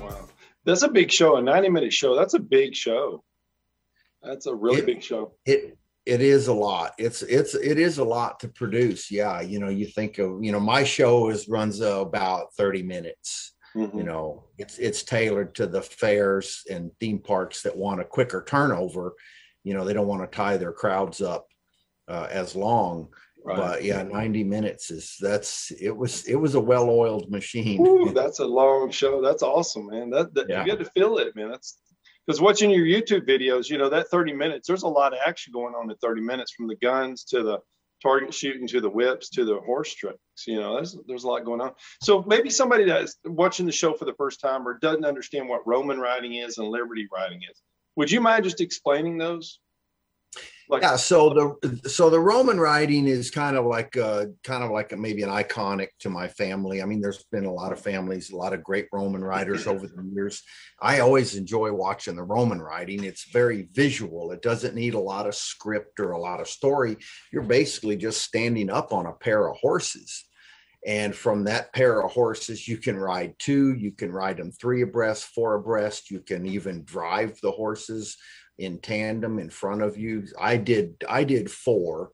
Wow. 0.00 0.28
That's 0.64 0.80
a 0.82 0.88
big 0.88 1.12
show, 1.12 1.36
a 1.36 1.42
90 1.42 1.68
minute 1.68 1.92
show. 1.92 2.16
That's 2.16 2.32
a 2.32 2.38
big 2.38 2.74
show. 2.74 3.22
That's 4.22 4.46
a 4.46 4.54
really 4.54 4.78
It- 4.78 4.86
big 4.86 5.02
show. 5.02 5.34
It 5.44 5.76
it 6.06 6.22
is 6.22 6.48
a 6.48 6.54
lot. 6.54 6.94
It's 6.96 7.20
it's 7.20 7.54
it 7.54 7.78
is 7.78 7.98
a 7.98 8.04
lot 8.04 8.40
to 8.40 8.48
produce. 8.48 9.10
Yeah, 9.10 9.42
you 9.42 9.58
know, 9.58 9.68
you 9.68 9.84
think 9.84 10.16
of 10.16 10.42
you 10.42 10.50
know 10.50 10.60
my 10.60 10.82
show 10.82 11.28
is 11.28 11.48
runs 11.50 11.82
uh, 11.82 12.00
about 12.00 12.54
thirty 12.54 12.82
minutes. 12.82 13.52
Mm-hmm. 13.74 13.98
You 13.98 14.04
know, 14.04 14.44
it's 14.56 14.78
it's 14.78 15.02
tailored 15.02 15.54
to 15.56 15.66
the 15.66 15.82
fairs 15.82 16.62
and 16.70 16.90
theme 16.98 17.18
parks 17.18 17.60
that 17.60 17.76
want 17.76 18.00
a 18.00 18.04
quicker 18.04 18.42
turnover. 18.48 19.12
You 19.64 19.74
know, 19.74 19.84
they 19.84 19.92
don't 19.92 20.06
want 20.06 20.22
to 20.22 20.34
tie 20.34 20.56
their 20.56 20.72
crowds 20.72 21.20
up 21.20 21.46
uh, 22.08 22.28
as 22.30 22.54
long. 22.56 23.08
Right. 23.44 23.56
But 23.56 23.84
yeah, 23.84 24.02
ninety 24.02 24.42
minutes 24.42 24.90
is 24.90 25.16
that's 25.20 25.70
it 25.80 25.96
was 25.96 26.24
it 26.26 26.34
was 26.34 26.56
a 26.56 26.60
well 26.60 26.90
oiled 26.90 27.30
machine. 27.30 27.86
Ooh, 27.86 28.12
that's 28.12 28.40
a 28.40 28.44
long 28.46 28.90
show. 28.90 29.22
That's 29.22 29.42
awesome, 29.44 29.86
man. 29.86 30.10
That, 30.10 30.34
that 30.34 30.48
Yeah. 30.48 30.60
you 30.64 30.66
get 30.66 30.80
to 30.80 30.90
feel 30.90 31.18
it, 31.18 31.36
man. 31.36 31.50
That's 31.50 31.78
because 32.26 32.40
watching 32.40 32.70
your 32.70 32.84
YouTube 32.84 33.24
videos, 33.28 33.70
you 33.70 33.78
know, 33.78 33.88
that 33.88 34.08
30 34.08 34.32
minutes, 34.32 34.66
there's 34.66 34.82
a 34.82 34.88
lot 34.88 35.12
of 35.12 35.20
action 35.24 35.52
going 35.52 35.74
on 35.74 35.88
in 35.88 35.96
30 35.98 36.22
minutes 36.22 36.52
from 36.52 36.66
the 36.66 36.74
guns 36.76 37.22
to 37.26 37.44
the 37.44 37.58
target 38.02 38.34
shooting 38.34 38.66
to 38.66 38.80
the 38.80 38.90
whips 38.90 39.28
to 39.30 39.44
the 39.44 39.60
horse 39.60 39.94
tricks. 39.94 40.18
You 40.46 40.58
know, 40.58 40.74
there's 40.74 40.96
there's 41.06 41.22
a 41.22 41.28
lot 41.28 41.44
going 41.44 41.60
on. 41.60 41.70
So 42.02 42.24
maybe 42.26 42.50
somebody 42.50 42.84
that's 42.84 43.16
watching 43.24 43.64
the 43.64 43.70
show 43.70 43.94
for 43.94 44.06
the 44.06 44.14
first 44.14 44.40
time 44.40 44.66
or 44.66 44.76
doesn't 44.78 45.04
understand 45.04 45.48
what 45.48 45.64
Roman 45.68 46.00
riding 46.00 46.34
is 46.34 46.58
and 46.58 46.66
Liberty 46.66 47.06
riding 47.12 47.42
is. 47.48 47.62
Would 47.94 48.10
you 48.10 48.20
mind 48.20 48.42
just 48.42 48.60
explaining 48.60 49.18
those? 49.18 49.60
Like, 50.68 50.82
yeah 50.82 50.96
so 50.96 51.56
the 51.62 51.88
so 51.88 52.10
the 52.10 52.18
roman 52.18 52.58
riding 52.58 53.06
is 53.06 53.30
kind 53.30 53.56
of 53.56 53.66
like 53.66 53.96
uh 53.96 54.26
kind 54.42 54.64
of 54.64 54.70
like 54.70 54.90
a, 54.90 54.96
maybe 54.96 55.22
an 55.22 55.30
iconic 55.30 55.88
to 56.00 56.10
my 56.10 56.26
family. 56.26 56.82
I 56.82 56.86
mean 56.86 57.00
there's 57.00 57.24
been 57.30 57.44
a 57.44 57.52
lot 57.52 57.72
of 57.72 57.80
families 57.80 58.30
a 58.30 58.36
lot 58.36 58.52
of 58.52 58.64
great 58.64 58.88
roman 58.92 59.22
riders 59.22 59.66
over 59.66 59.86
the 59.86 60.10
years. 60.12 60.42
I 60.80 61.00
always 61.00 61.36
enjoy 61.36 61.72
watching 61.72 62.16
the 62.16 62.24
roman 62.24 62.60
riding 62.60 63.04
it's 63.04 63.30
very 63.30 63.68
visual. 63.72 64.32
It 64.32 64.42
doesn't 64.42 64.74
need 64.74 64.94
a 64.94 65.00
lot 65.00 65.26
of 65.26 65.34
script 65.36 66.00
or 66.00 66.12
a 66.12 66.20
lot 66.20 66.40
of 66.40 66.48
story. 66.48 66.96
You're 67.32 67.42
basically 67.42 67.96
just 67.96 68.22
standing 68.22 68.70
up 68.70 68.92
on 68.92 69.06
a 69.06 69.12
pair 69.12 69.48
of 69.48 69.56
horses. 69.58 70.24
And 70.84 71.14
from 71.14 71.44
that 71.44 71.72
pair 71.72 72.02
of 72.02 72.10
horses 72.10 72.66
you 72.66 72.78
can 72.78 72.96
ride 72.96 73.34
two 73.38 73.74
you 73.74 73.92
can 73.92 74.10
ride 74.10 74.38
them 74.38 74.50
three 74.50 74.82
abreast 74.82 75.26
four 75.26 75.54
abreast. 75.54 76.10
You 76.10 76.20
can 76.20 76.44
even 76.44 76.82
drive 76.84 77.38
the 77.40 77.52
horses 77.52 78.16
in 78.58 78.78
tandem 78.78 79.38
in 79.38 79.50
front 79.50 79.82
of 79.82 79.96
you. 79.96 80.24
I 80.40 80.56
did 80.56 81.04
i 81.08 81.24
did 81.24 81.50
four. 81.50 82.12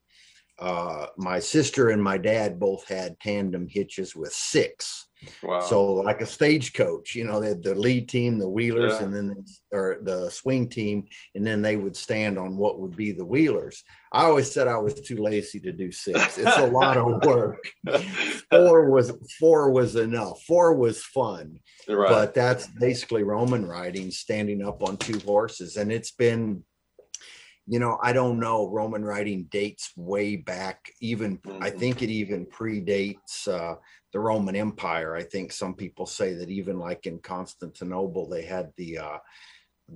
Uh 0.59 1.07
my 1.17 1.39
sister 1.39 1.91
and 1.91 2.03
my 2.03 2.19
dad 2.19 2.59
both 2.59 2.87
had 2.89 3.21
tandem 3.21 3.69
hitches 3.69 4.15
with 4.15 4.33
six 4.33 5.09
wow. 5.43 5.61
so 5.61 5.95
like 5.95 6.21
a 6.21 6.27
stagecoach 6.27 7.15
you 7.15 7.25
know 7.25 7.41
they 7.41 7.49
had 7.49 7.63
the 7.63 7.75
lead 7.75 8.09
team 8.09 8.39
the 8.39 8.49
wheelers 8.49 8.95
Yeah. 8.95 9.05
and 9.05 9.15
then 9.15 9.45
or 9.73 9.99
the 10.03 10.31
swing 10.31 10.69
team 10.69 11.07
and 11.35 11.47
then 11.47 11.63
they 11.63 11.77
would 11.77 11.97
stand 11.97 12.39
on 12.39 12.57
what 12.57 12.81
would 12.81 12.97
be 12.97 13.13
the 13.13 13.25
wheelers 13.25 13.83
i 14.13 14.25
always 14.25 14.51
said 14.51 14.69
i 14.69 14.77
was 14.77 14.95
too 14.95 15.17
lazy 15.17 15.61
to 15.61 15.73
do 15.73 15.91
six 15.93 16.39
it's 16.39 16.59
a 16.59 16.67
lot 16.67 16.97
of 16.97 17.25
work 17.25 17.63
four 18.51 18.91
was 18.91 19.13
four 19.39 19.71
was 19.71 19.97
enough 19.97 20.43
four 20.43 20.75
was 20.75 21.03
fun 21.05 21.59
right. 21.89 22.09
but 22.09 22.35
that's 22.35 22.67
basically 22.67 23.23
roman 23.23 23.67
riding 23.67 24.11
standing 24.11 24.63
up 24.63 24.83
on 24.83 24.97
two 24.97 25.19
horses 25.21 25.77
and 25.77 25.93
it's 25.93 26.13
been 26.13 26.63
you 27.73 27.79
know 27.79 27.99
i 28.03 28.13
don't 28.13 28.39
know 28.39 28.69
roman 28.69 29.03
riding 29.03 29.45
dates 29.59 29.93
way 29.97 30.37
back 30.37 30.79
even 31.01 31.41
i 31.63 31.71
Mhm. 31.71 31.79
think 31.81 32.03
it 32.03 32.11
even 32.11 32.45
predates 32.47 33.49
uh 33.49 33.75
the 34.13 34.21
roman 34.21 34.55
empire. 34.55 35.17
I 35.17 35.23
think 35.23 35.53
some 35.53 35.75
people 35.75 36.05
say 36.05 36.35
that 36.35 36.51
even 36.51 36.79
like 36.79 37.07
in 37.07 37.19
constantinople 37.19 38.29
they 38.29 38.43
had 38.43 38.67
the 38.77 38.99
uh 38.99 39.19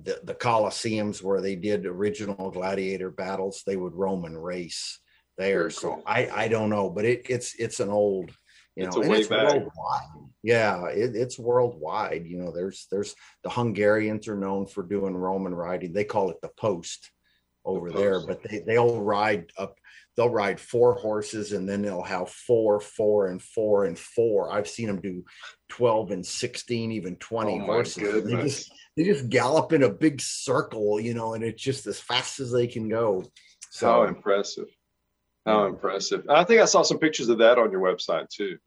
the, 0.05 0.19
the 0.23 0.33
colosseums 0.33 1.21
where 1.21 1.39
they 1.39 1.55
did 1.55 1.85
original 1.85 2.49
gladiator 2.51 3.11
battles. 3.11 3.61
They 3.65 3.77
would 3.77 3.93
roman 3.93 4.35
race 4.35 4.99
there. 5.37 5.59
Very 5.59 5.71
so 5.71 6.01
i 6.07 6.21
i 6.43 6.47
don't 6.47 6.71
know 6.71 6.89
but 6.89 7.05
it 7.05 7.19
it's 7.29 7.53
it's 7.59 7.79
an 7.79 7.89
old 7.89 8.31
you 8.75 8.83
It's 8.85 8.95
know 8.95 9.01
a 9.01 9.05
and 9.05 9.11
way 9.11 9.19
it's 9.19 9.29
back. 9.29 9.53
worldwide. 9.53 10.11
Yeah 10.41 10.87
it, 10.87 11.15
it's 11.23 11.37
worldwide. 11.37 12.25
You 12.25 12.37
know 12.39 12.51
there's 12.51 12.87
there's 12.91 13.13
the 13.43 13.51
hungarians 13.51 14.27
are 14.27 14.41
known 14.47 14.65
for 14.65 14.81
doing 14.95 15.15
roman 15.15 15.53
riding. 15.53 15.93
they 15.93 16.05
call 16.05 16.31
it 16.31 16.41
the 16.41 16.49
post 16.57 17.11
over 17.67 17.91
there 17.91 18.25
but 18.25 18.41
they 18.43 18.59
they'll 18.59 19.01
ride 19.01 19.51
up 19.57 19.77
they'll 20.15 20.29
ride 20.29 20.59
four 20.59 20.93
horses 20.95 21.51
and 21.51 21.67
then 21.69 21.81
they'll 21.81 22.01
have 22.01 22.29
four 22.29 22.79
four 22.79 23.27
and 23.27 23.41
four 23.41 23.85
and 23.85 23.99
four 23.99 24.51
i've 24.51 24.67
seen 24.67 24.87
them 24.87 25.01
do 25.01 25.23
12 25.69 26.11
and 26.11 26.25
16 26.25 26.91
even 26.91 27.15
20 27.17 27.59
Oh 27.59 27.65
horses 27.65 28.23
they 28.23 28.35
just 28.37 28.71
they 28.95 29.03
just 29.03 29.29
gallop 29.29 29.73
in 29.73 29.83
a 29.83 29.89
big 29.89 30.19
circle 30.21 30.99
you 30.99 31.13
know 31.13 31.33
and 31.33 31.43
it's 31.43 31.61
just 31.61 31.85
as 31.87 31.99
fast 31.99 32.39
as 32.39 32.51
they 32.51 32.67
can 32.67 32.89
go 32.89 33.21
How 33.21 33.29
so 33.69 34.03
impressive. 34.03 34.67
How 35.45 35.65
impressive. 35.65 36.25
I 36.29 36.43
think 36.43 36.61
I 36.61 36.65
saw 36.65 36.81
some 36.81 36.99
pictures 36.99 37.29
of 37.29 37.37
that 37.37 37.57
on 37.57 37.71
your 37.71 37.79
website 37.79 38.27
too. 38.29 38.57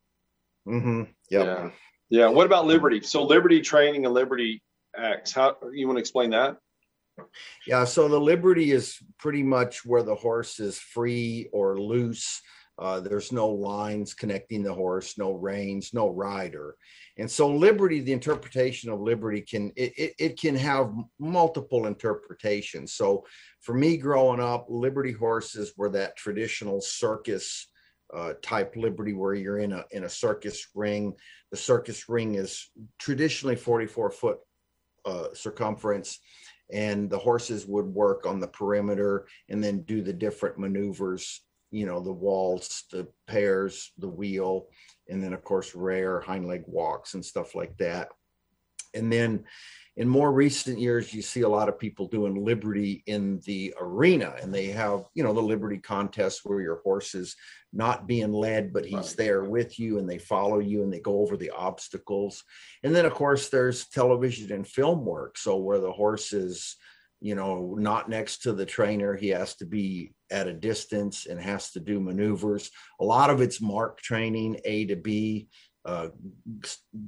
mhm, 0.67 1.09
yep. 1.31 1.47
Yeah. 1.47 1.71
Yeah. 2.09 2.29
What 2.29 2.47
about 2.47 2.67
Liberty? 2.67 3.03
So 3.03 3.23
Liberty 3.23 3.61
training 3.61 4.07
and 4.07 4.15
Liberty 4.15 4.63
acts. 4.97 5.33
How 5.33 5.57
you 5.75 5.87
want 5.87 5.99
to 5.99 6.01
explain 6.01 6.31
that? 6.31 6.57
Yeah, 7.67 7.85
so 7.85 8.09
the 8.09 8.21
Liberty 8.21 8.73
is 8.73 8.99
pretty 9.19 9.43
much 9.43 9.85
where 9.85 10.03
the 10.03 10.15
horse 10.15 10.61
is 10.61 10.79
free 10.79 11.49
or 11.53 11.79
loose. 11.81 12.41
Uh, 12.79 12.99
there's 12.99 13.31
no 13.31 13.47
lines 13.47 14.15
connecting 14.15 14.63
the 14.63 14.73
horse, 14.73 15.19
no 15.19 15.33
reins, 15.33 15.93
no 15.93 16.09
rider. 16.09 16.77
And 17.19 17.31
so 17.31 17.51
Liberty, 17.51 18.01
the 18.01 18.15
interpretation 18.15 18.91
of 18.91 19.01
Liberty 19.01 19.43
can 19.43 19.71
it, 19.77 19.93
it, 19.99 20.15
it 20.19 20.41
can 20.41 20.57
have 20.57 20.91
multiple 21.19 21.87
interpretations. 21.87 22.95
So 22.95 23.27
for 23.61 23.75
me 23.75 23.99
growing 23.99 24.41
up, 24.41 24.67
Liberty 24.71 25.13
horses 25.13 25.75
were 25.77 25.91
that 25.91 26.17
traditional 26.17 26.81
circus 26.81 27.67
uh, 28.15 28.33
type 28.41 28.75
Liberty 28.77 29.13
where 29.13 29.35
you're 29.35 29.59
in 29.59 29.73
a 29.73 29.85
in 29.91 30.05
a 30.05 30.09
circus 30.09 30.69
ring. 30.75 31.15
The 31.51 31.59
circus 31.59 32.09
ring 32.09 32.37
is 32.37 32.71
traditionally 32.99 33.57
44 33.57 34.11
foot 34.11 34.39
uh, 35.05 35.29
circumference 35.35 36.19
and 36.73 37.11
the 37.11 37.19
horses 37.19 37.67
would 37.67 37.87
work 37.87 38.27
on 38.27 38.41
the 38.41 38.49
perimeter 38.49 39.27
and 39.49 39.63
then 39.63 39.83
do 39.83 40.03
the 40.03 40.13
different 40.13 40.59
maneuvers 40.59 41.43
you 41.73 41.87
know 41.87 42.01
the 42.01 42.13
waltz 42.13 42.85
the 42.91 43.07
pairs 43.27 43.93
the 43.99 44.09
wheel 44.09 44.67
and 45.11 45.23
then 45.23 45.33
of 45.33 45.45
course 45.45 45.75
rare 45.75 46.21
hind 46.21 46.47
leg 46.47 46.63
walks 46.67 47.15
and 47.15 47.25
stuff 47.25 47.55
like 47.55 47.77
that. 47.79 48.09
And 48.95 49.13
then 49.13 49.45
in 49.97 50.09
more 50.09 50.33
recent 50.33 50.79
years 50.79 51.13
you 51.13 51.21
see 51.21 51.41
a 51.43 51.49
lot 51.49 51.69
of 51.69 51.79
people 51.79 52.07
doing 52.07 52.45
liberty 52.45 53.03
in 53.07 53.41
the 53.45 53.75
arena 53.81 54.35
and 54.41 54.55
they 54.55 54.67
have 54.67 55.05
you 55.15 55.23
know 55.23 55.33
the 55.33 55.41
liberty 55.41 55.79
contest 55.79 56.41
where 56.45 56.61
your 56.61 56.81
horse 56.83 57.15
is 57.15 57.35
not 57.73 58.07
being 58.07 58.33
led 58.33 58.73
but 58.73 58.85
he's 58.85 58.95
Right. 58.95 59.17
there 59.17 59.45
with 59.45 59.79
you 59.79 59.99
and 59.99 60.09
they 60.09 60.19
follow 60.19 60.59
you 60.59 60.83
and 60.83 60.93
they 60.93 61.01
go 61.01 61.21
over 61.21 61.37
the 61.37 61.51
obstacles. 61.51 62.43
And 62.83 62.95
then 62.95 63.05
of 63.05 63.15
course 63.15 63.49
there's 63.49 63.89
television 63.89 64.53
and 64.53 64.67
film 64.67 65.05
work. 65.05 65.39
So 65.39 65.57
where 65.57 65.81
the 65.81 65.93
horse 65.93 66.33
is 66.33 66.77
you 67.21 67.35
know 67.35 67.77
not 67.79 68.09
next 68.09 68.43
to 68.43 68.53
the 68.53 68.65
trainer 68.67 69.15
he 69.15 69.29
has 69.29 69.55
to 69.57 69.67
be 69.67 70.15
at 70.31 70.47
a 70.49 70.55
distance 70.55 71.27
and 71.27 71.39
has 71.41 71.71
to 71.73 71.81
do 71.81 72.01
maneuvers. 72.01 72.71
A 73.01 73.05
lot 73.05 73.31
of 73.31 73.41
it's 73.41 73.61
mark 73.61 74.01
training 74.01 74.59
a 74.65 74.87
to 74.87 74.97
b 74.97 75.49
uh, 75.85 76.09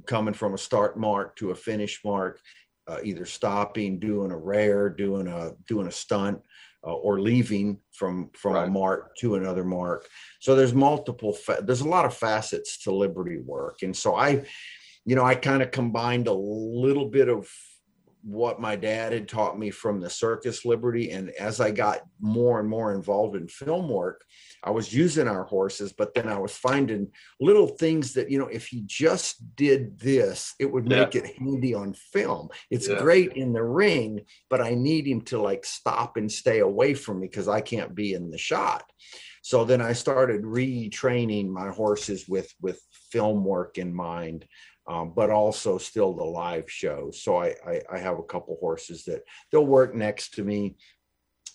coming 0.06 0.34
from 0.34 0.54
a 0.54 0.58
start 0.58 0.98
mark 0.98 1.36
to 1.36 1.50
a 1.50 1.54
finish 1.54 2.00
mark 2.04 2.40
uh, 2.88 2.98
either 3.02 3.24
stopping 3.24 3.98
doing 3.98 4.30
a 4.30 4.36
rare 4.36 4.88
doing 4.88 5.28
a 5.28 5.52
doing 5.66 5.86
a 5.86 5.92
stunt 5.92 6.40
uh, 6.84 6.92
or 6.92 7.20
leaving 7.20 7.78
from 7.92 8.30
from 8.34 8.56
a 8.56 8.66
mark 8.66 9.16
to 9.16 9.36
another 9.36 9.64
mark. 9.64 10.08
So 10.40 10.54
there's 10.54 10.74
multiple 10.74 11.32
fa- 11.32 11.62
there's 11.62 11.82
a 11.82 11.88
lot 11.88 12.04
of 12.04 12.16
facets 12.16 12.78
to 12.84 12.92
liberty 12.92 13.38
work. 13.38 13.82
And 13.82 13.96
so 13.96 14.16
i 14.16 14.44
you 15.04 15.16
know 15.16 15.24
i 15.24 15.34
kind 15.34 15.62
of 15.62 15.70
combined 15.70 16.28
a 16.28 16.32
little 16.32 17.06
bit 17.06 17.28
of 17.28 17.48
what 18.22 18.60
my 18.60 18.76
dad 18.76 19.12
had 19.12 19.28
taught 19.28 19.58
me 19.58 19.70
from 19.70 20.00
the 20.00 20.10
circus 20.10 20.64
liberty 20.64 21.10
and 21.10 21.30
as 21.30 21.60
i 21.60 21.70
got 21.70 22.00
more 22.20 22.60
and 22.60 22.68
more 22.68 22.94
involved 22.94 23.34
in 23.36 23.48
film 23.48 23.88
work 23.88 24.24
i 24.62 24.70
was 24.70 24.92
using 24.92 25.26
our 25.26 25.44
horses 25.44 25.92
but 25.92 26.14
then 26.14 26.28
i 26.28 26.38
was 26.38 26.56
finding 26.56 27.08
little 27.40 27.66
things 27.66 28.12
that 28.12 28.30
you 28.30 28.38
know 28.38 28.46
if 28.46 28.66
he 28.66 28.82
just 28.86 29.56
did 29.56 29.98
this 29.98 30.54
it 30.58 30.70
would 30.70 30.88
make 30.88 31.14
it 31.14 31.36
handy 31.38 31.74
on 31.74 31.92
film. 31.92 32.48
It's 32.70 32.88
yeah. 32.88 33.00
great 33.00 33.32
in 33.34 33.52
the 33.52 33.62
ring 33.62 34.20
but 34.48 34.60
i 34.60 34.74
need 34.74 35.06
him 35.06 35.22
to 35.22 35.40
like 35.40 35.64
stop 35.64 36.16
and 36.16 36.30
stay 36.30 36.60
away 36.60 36.94
from 36.94 37.20
me 37.20 37.28
because 37.28 37.48
i 37.48 37.60
can't 37.60 37.94
be 37.94 38.14
in 38.14 38.30
the 38.30 38.38
shot. 38.38 38.84
So 39.42 39.64
then 39.64 39.80
i 39.80 39.92
started 39.92 40.42
retraining 40.42 41.48
my 41.48 41.68
horses 41.68 42.28
with 42.28 42.52
with 42.60 42.80
film 43.10 43.44
work 43.44 43.78
in 43.78 43.94
mind 43.94 44.46
um, 44.86 45.12
but 45.14 45.30
also 45.30 45.78
still 45.78 46.12
the 46.12 46.24
live 46.24 46.70
show. 46.70 47.10
So 47.12 47.36
I, 47.36 47.54
I, 47.66 47.80
I, 47.92 47.98
have 47.98 48.18
a 48.18 48.24
couple 48.24 48.56
horses 48.58 49.04
that 49.04 49.22
they'll 49.50 49.64
work 49.64 49.94
next 49.94 50.34
to 50.34 50.44
me. 50.44 50.76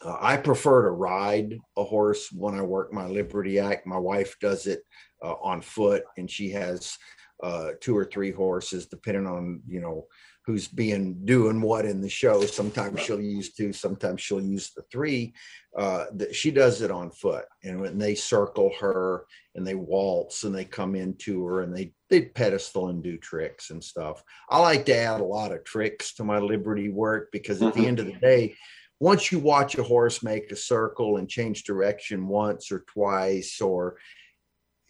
Uh, 0.04 0.18
I 0.20 0.38
prefer 0.38 0.84
to 0.84 0.92
ride 0.92 1.58
a 1.76 1.84
horse 1.84 2.32
when 2.32 2.56
I 2.56 2.62
work 2.62 2.94
my 2.94 3.06
Liberty 3.06 3.60
Act. 3.60 3.86
My 3.86 3.98
wife 3.98 4.38
does 4.40 4.66
it 4.68 4.82
uh, 5.24 5.34
on 5.42 5.62
foot, 5.62 6.04
and 6.18 6.30
she 6.30 6.52
has 6.52 6.98
uh, 7.44 7.72
two 7.82 7.98
or 7.98 8.06
three 8.06 8.32
horses, 8.32 8.88
depending 8.88 9.28
on 9.28 9.62
you 9.68 9.82
know 9.82 10.06
who's 10.48 10.70
being 10.70 11.14
doing 11.26 11.62
what 11.62 11.84
in 11.84 12.00
the 12.00 12.08
show. 12.10 12.42
Sometimes 12.46 13.02
she'll 13.02 13.22
use 13.22 13.54
two, 13.54 13.74
sometimes 13.74 14.22
she'll 14.22 14.42
use 14.42 14.72
the 14.72 14.82
three. 14.90 15.34
Uh, 15.78 16.06
that 16.14 16.34
she 16.34 16.50
does 16.50 16.82
it 16.82 16.90
on 16.90 17.12
foot, 17.12 17.46
and 17.64 17.80
when 17.80 18.00
they 18.00 18.16
circle 18.16 18.72
her 18.80 19.28
and 19.54 19.68
they 19.68 19.76
waltz 19.76 20.44
and 20.44 20.56
they 20.56 20.66
come 20.66 20.96
into 20.96 21.46
her 21.46 21.62
and 21.62 21.76
they 21.76 21.92
they 22.10 22.22
pedestal 22.22 22.88
and 22.88 23.04
do 23.04 23.18
tricks 23.18 23.70
and 23.70 23.84
stuff. 23.84 24.24
I 24.50 24.60
like 24.60 24.86
to 24.86 24.96
add 24.96 25.20
a 25.20 25.26
lot 25.26 25.52
of 25.52 25.66
tricks 25.66 26.14
to 26.16 26.24
my 26.24 26.40
Liberty 26.40 26.90
work 26.90 27.30
because 27.32 27.62
at 27.62 27.74
mm-hmm. 27.74 27.82
the 27.82 27.88
end 27.88 28.00
of 28.00 28.06
the 28.06 28.14
day, 28.14 28.56
once 29.00 29.32
you 29.32 29.38
watch 29.38 29.78
a 29.78 29.84
horse 29.84 30.24
make 30.24 30.52
a 30.52 30.56
circle 30.56 31.18
and 31.18 31.30
change 31.30 31.64
direction 31.64 32.28
once 32.28 32.72
or 32.72 32.86
twice 32.88 33.62
or 33.62 33.98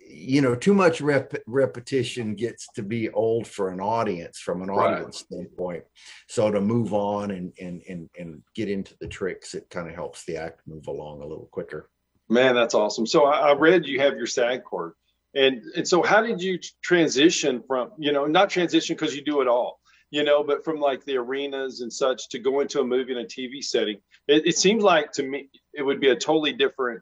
you 0.09 0.41
know 0.41 0.55
too 0.55 0.73
much 0.73 1.01
rep- 1.01 1.43
repetition 1.45 2.35
gets 2.35 2.67
to 2.75 2.83
be 2.83 3.09
old 3.09 3.47
for 3.47 3.69
an 3.69 3.79
audience 3.79 4.39
from 4.39 4.61
an 4.61 4.69
audience 4.69 5.25
right. 5.31 5.39
standpoint. 5.39 5.83
So 6.27 6.51
to 6.51 6.61
move 6.61 6.93
on 6.93 7.31
and 7.31 7.53
and 7.59 7.81
and, 7.87 8.09
and 8.17 8.41
get 8.55 8.69
into 8.69 8.95
the 8.99 9.07
tricks 9.07 9.53
it 9.53 9.69
kind 9.69 9.87
of 9.87 9.95
helps 9.95 10.25
the 10.25 10.37
act 10.37 10.61
move 10.67 10.87
along 10.87 11.21
a 11.21 11.25
little 11.25 11.49
quicker. 11.51 11.89
Man 12.29 12.55
that's 12.55 12.73
awesome. 12.73 13.05
So 13.05 13.25
I, 13.25 13.49
I 13.49 13.53
read 13.53 13.85
you 13.85 13.99
have 13.99 14.17
your 14.17 14.27
SAG 14.27 14.63
card 14.63 14.93
and 15.35 15.61
and 15.75 15.87
so 15.87 16.01
how 16.03 16.21
did 16.21 16.41
you 16.41 16.59
transition 16.81 17.63
from 17.67 17.91
you 17.97 18.11
know 18.11 18.25
not 18.25 18.49
transition 18.49 18.95
because 18.95 19.15
you 19.15 19.23
do 19.23 19.41
it 19.41 19.47
all 19.47 19.79
you 20.09 20.23
know 20.23 20.43
but 20.43 20.63
from 20.63 20.79
like 20.79 21.03
the 21.05 21.17
arenas 21.17 21.81
and 21.81 21.91
such 21.91 22.29
to 22.29 22.39
go 22.39 22.61
into 22.61 22.79
a 22.79 22.83
movie 22.83 23.11
and 23.11 23.21
a 23.21 23.25
tv 23.25 23.63
setting? 23.63 23.97
It, 24.27 24.47
it 24.47 24.57
seems 24.57 24.83
like 24.83 25.11
to 25.13 25.23
me 25.23 25.49
it 25.73 25.83
would 25.83 25.99
be 25.99 26.09
a 26.09 26.15
totally 26.15 26.53
different 26.53 27.01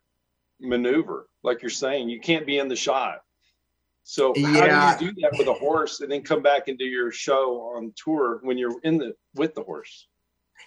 maneuver 0.60 1.28
like 1.44 1.62
you're 1.62 1.70
saying 1.70 2.10
you 2.10 2.20
can't 2.20 2.46
be 2.46 2.58
in 2.58 2.68
the 2.68 2.76
shot. 2.76 3.20
So 4.04 4.34
yeah. 4.36 4.92
how 4.92 4.98
do 4.98 5.06
you 5.06 5.12
do 5.12 5.22
that 5.22 5.38
with 5.38 5.48
a 5.48 5.54
horse 5.54 6.02
and 6.02 6.12
then 6.12 6.22
come 6.22 6.44
back 6.44 6.68
and 6.68 6.78
do 6.78 6.86
your 6.86 7.12
show 7.12 7.74
on 7.76 7.92
tour 7.96 8.40
when 8.44 8.58
you're 8.58 8.80
in 8.84 8.98
the 8.98 9.16
with 9.34 9.56
the 9.56 9.64
horse? 9.64 10.08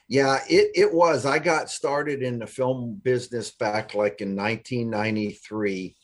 Yeah 0.09 0.41
it, 0.49 0.73
it 0.75 0.93
was. 0.93 1.25
I 1.25 1.39
got 1.39 1.71
started 1.71 2.23
in 2.23 2.39
the 2.39 2.47
film 2.47 3.01
business 3.03 3.51
back 3.51 3.95
like 3.95 4.21
in 4.21 4.35
1993 4.35 5.95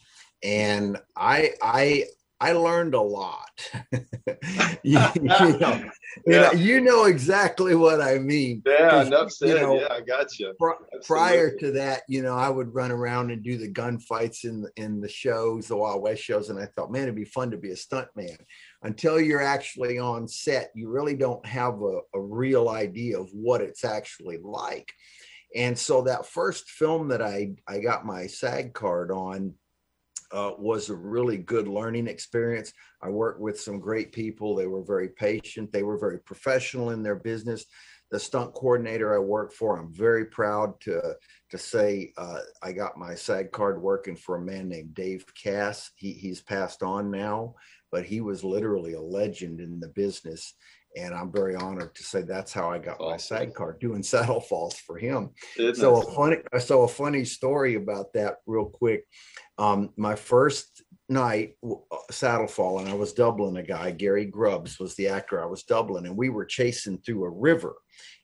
and 0.43 0.97
I 1.15 1.51
I 1.61 2.05
I 2.39 2.51
learned 2.51 2.95
a 2.95 3.01
lot. 3.01 3.49
you, 4.83 4.99
you, 5.15 5.21
know, 5.21 5.59
yeah. 5.59 5.89
you, 6.25 6.39
know, 6.39 6.51
you 6.51 6.81
know 6.81 7.05
exactly 7.05 7.75
what 7.75 8.01
I 8.01 8.17
mean. 8.17 8.61
Yeah, 8.65 9.03
enough 9.03 9.31
said. 9.31 9.49
You 9.49 9.55
know, 9.55 9.79
yeah, 9.79 9.87
I 9.89 10.01
got 10.01 10.37
you. 10.37 10.53
Pr- 10.59 10.83
prior 11.05 11.55
to 11.57 11.71
that, 11.71 12.01
you 12.09 12.21
know, 12.21 12.35
I 12.35 12.49
would 12.49 12.73
run 12.73 12.91
around 12.91 13.31
and 13.31 13.41
do 13.41 13.57
the 13.57 13.71
gunfights 13.71 14.43
in 14.43 14.61
the, 14.61 14.71
in 14.75 14.99
the 14.99 15.07
shows, 15.09 15.67
the 15.67 15.77
Wild 15.77 16.01
West 16.01 16.23
shows, 16.23 16.49
and 16.49 16.59
I 16.59 16.65
thought, 16.65 16.91
man, 16.91 17.03
it'd 17.03 17.15
be 17.15 17.25
fun 17.25 17.51
to 17.51 17.57
be 17.57 17.71
a 17.71 17.75
stuntman. 17.75 18.37
Until 18.83 19.19
you're 19.19 19.41
actually 19.41 19.97
on 19.97 20.27
set, 20.27 20.71
you 20.75 20.89
really 20.89 21.15
don't 21.15 21.45
have 21.45 21.81
a, 21.81 21.99
a 22.13 22.19
real 22.19 22.69
idea 22.69 23.19
of 23.19 23.29
what 23.31 23.61
it's 23.61 23.85
actually 23.85 24.39
like. 24.43 24.91
And 25.55 25.77
so 25.77 26.01
that 26.01 26.25
first 26.25 26.69
film 26.69 27.07
that 27.09 27.21
I 27.21 27.53
I 27.65 27.79
got 27.79 28.05
my 28.05 28.27
SAG 28.27 28.73
card 28.73 29.09
on 29.09 29.53
uh, 30.31 30.51
was 30.57 30.89
a 30.89 30.95
really 30.95 31.37
good 31.37 31.67
learning 31.67 32.07
experience. 32.07 32.73
I 33.01 33.09
worked 33.09 33.39
with 33.39 33.59
some 33.59 33.79
great 33.79 34.11
people. 34.11 34.55
They 34.55 34.67
were 34.67 34.83
very 34.83 35.09
patient. 35.09 35.71
They 35.71 35.83
were 35.83 35.97
very 35.97 36.19
professional 36.19 36.91
in 36.91 37.03
their 37.03 37.15
business. 37.15 37.65
The 38.11 38.19
stunt 38.19 38.53
coordinator 38.53 39.15
I 39.15 39.19
worked 39.19 39.53
for, 39.53 39.77
I'm 39.77 39.91
very 39.91 40.25
proud 40.25 40.79
to 40.81 41.15
to 41.49 41.57
say 41.57 42.11
uh, 42.17 42.39
I 42.61 42.71
got 42.71 42.97
my 42.97 43.15
SAG 43.15 43.51
card 43.51 43.81
working 43.81 44.15
for 44.15 44.35
a 44.35 44.41
man 44.41 44.67
named 44.67 44.93
Dave 44.93 45.25
Cass. 45.41 45.91
He, 45.95 46.11
he's 46.13 46.41
passed 46.41 46.83
on 46.83 47.11
now, 47.11 47.55
but 47.91 48.05
he 48.05 48.21
was 48.21 48.43
literally 48.43 48.93
a 48.93 49.01
legend 49.01 49.59
in 49.59 49.79
the 49.79 49.89
business 49.89 50.53
and 50.95 51.13
I'm 51.13 51.31
very 51.31 51.55
honored 51.55 51.95
to 51.95 52.03
say 52.03 52.21
that's 52.21 52.53
how 52.53 52.69
I 52.69 52.79
got 52.79 52.99
my 52.99 53.17
SAG 53.17 53.53
card 53.53 53.79
doing 53.79 54.03
saddle 54.03 54.41
falls 54.41 54.75
for 54.75 54.97
him. 54.97 55.31
So 55.73 56.01
a 56.01 56.13
funny, 56.13 56.37
so 56.59 56.83
a 56.83 56.87
funny 56.87 57.25
story 57.25 57.75
about 57.75 58.13
that, 58.13 58.37
real 58.45 58.65
quick. 58.65 59.05
Um, 59.57 59.91
my 59.97 60.15
first 60.15 60.83
night 61.07 61.55
uh, 61.63 61.75
saddle 62.11 62.47
fall, 62.47 62.79
and 62.79 62.89
I 62.89 62.93
was 62.93 63.13
doubling 63.13 63.57
a 63.57 63.63
guy. 63.63 63.91
Gary 63.91 64.25
Grubbs 64.25 64.79
was 64.79 64.95
the 64.95 65.07
actor 65.07 65.41
I 65.41 65.45
was 65.45 65.63
doubling, 65.63 66.05
and 66.05 66.17
we 66.17 66.29
were 66.29 66.45
chasing 66.45 66.97
through 66.99 67.25
a 67.25 67.29
river, 67.29 67.75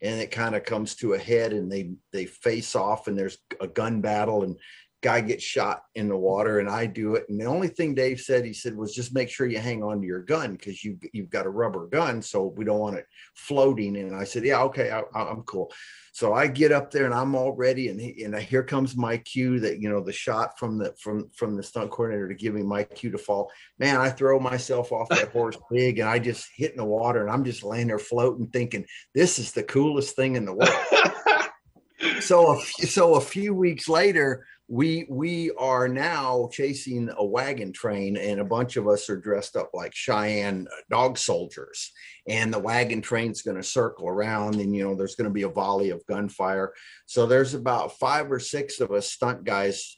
and 0.02 0.20
it 0.20 0.32
kind 0.32 0.56
of 0.56 0.64
comes 0.64 0.96
to 0.96 1.14
a 1.14 1.20
head, 1.20 1.54
and 1.54 1.72
they 1.72 1.92
they 2.12 2.26
face 2.26 2.76
off, 2.76 3.08
and 3.08 3.18
there's 3.18 3.38
a 3.60 3.68
gun 3.68 4.02
battle, 4.02 4.44
and 4.44 4.58
guy 5.02 5.20
gets 5.20 5.44
shot 5.44 5.84
in 5.96 6.08
the 6.08 6.16
water 6.16 6.60
and 6.60 6.70
I 6.70 6.86
do 6.86 7.16
it. 7.16 7.26
And 7.28 7.40
the 7.40 7.46
only 7.46 7.68
thing 7.68 7.96
Dave 7.96 8.22
said, 8.22 8.46
he 8.46 8.54
said, 8.54 8.78
was 8.78 8.94
just 8.94 9.16
make 9.16 9.30
sure 9.30 9.48
you 9.48 9.58
hang 9.58 9.84
on 9.84 10.00
to 10.00 10.08
your 10.08 10.22
gun 10.22 10.52
because 10.52 10.84
you, 10.84 11.00
you've 11.12 11.32
got 11.32 11.48
a 11.48 11.50
rubber 11.50 11.88
gun. 11.88 12.22
So 12.22 12.46
we 12.56 12.66
don't 12.66 12.80
want 12.80 12.98
it 12.98 13.08
floating. 13.34 13.98
And 13.98 14.16
I 14.16 14.24
said, 14.26 14.44
yeah, 14.44 14.62
okay, 14.64 14.92
I, 14.92 15.02
am 15.16 15.42
cool. 15.44 15.72
So 16.14 16.34
I 16.34 16.48
get 16.48 16.72
up 16.72 16.92
there 16.92 17.06
and 17.06 17.16
I'm 17.16 17.34
all 17.34 17.52
ready. 17.54 17.88
And, 17.88 18.00
he, 18.00 18.24
and 18.24 18.36
here 18.38 18.64
comes 18.64 18.96
my 18.96 19.18
cue 19.18 19.60
that, 19.62 19.82
you 19.82 19.90
know, 19.90 20.02
the 20.02 20.14
shot 20.14 20.60
from 20.60 20.78
the, 20.78 20.94
from, 21.00 21.30
from 21.36 21.56
the 21.58 21.64
stunt 21.64 21.90
coordinator 21.90 22.28
to 22.28 22.36
give 22.36 22.54
me 22.54 22.62
my 22.62 22.84
cue 22.84 23.10
to 23.10 23.18
fall, 23.18 23.52
man, 23.80 23.98
I 23.98 24.10
throw 24.10 24.40
myself 24.40 24.92
off 24.92 25.10
that 25.10 25.30
horse 25.32 25.58
big 25.72 25.98
and 25.98 26.08
I 26.08 26.20
just 26.20 26.48
hit 26.56 26.72
in 26.72 26.78
the 26.78 26.86
water 26.86 27.22
and 27.22 27.32
I'm 27.32 27.44
just 27.44 27.64
laying 27.64 27.88
there 27.88 27.98
floating 27.98 28.48
thinking 28.48 28.86
this 29.16 29.40
is 29.40 29.52
the 29.52 29.64
coolest 29.64 30.16
thing 30.16 30.36
in 30.36 30.46
the 30.46 30.54
world. 30.54 30.70
so, 32.20 32.60
so 32.60 33.16
a 33.16 33.22
few 33.22 33.56
weeks 33.56 33.90
later, 33.90 34.46
we 34.72 35.06
we 35.10 35.52
are 35.60 35.90
now 35.90 36.48
chasing 36.50 37.10
a 37.18 37.26
wagon 37.26 37.74
train 37.74 38.16
and 38.16 38.40
a 38.40 38.46
bunch 38.46 38.78
of 38.78 38.88
us 38.88 39.10
are 39.10 39.18
dressed 39.18 39.58
up 39.58 39.72
like 39.74 39.94
cheyenne 39.94 40.66
uh, 40.72 40.76
dog 40.90 41.18
soldiers. 41.18 41.92
And 42.26 42.54
the 42.54 42.60
wagon 42.60 43.02
train's 43.02 43.42
going 43.42 43.58
to 43.58 43.64
circle 43.64 44.08
around 44.08 44.56
and 44.62 44.74
you 44.74 44.86
know 44.86 44.96
there's 44.96 45.16
going 45.16 45.30
to 45.30 45.34
be 45.34 45.42
a 45.42 45.50
volley 45.50 45.90
of 45.90 46.06
gunfire. 46.08 46.72
So 47.06 47.26
there's 47.26 47.54
about 47.54 48.00
five 48.00 48.32
or 48.32 48.40
six 48.40 48.80
of 48.80 48.94
us 48.94 49.12
stunt 49.12 49.44
guys 49.44 49.98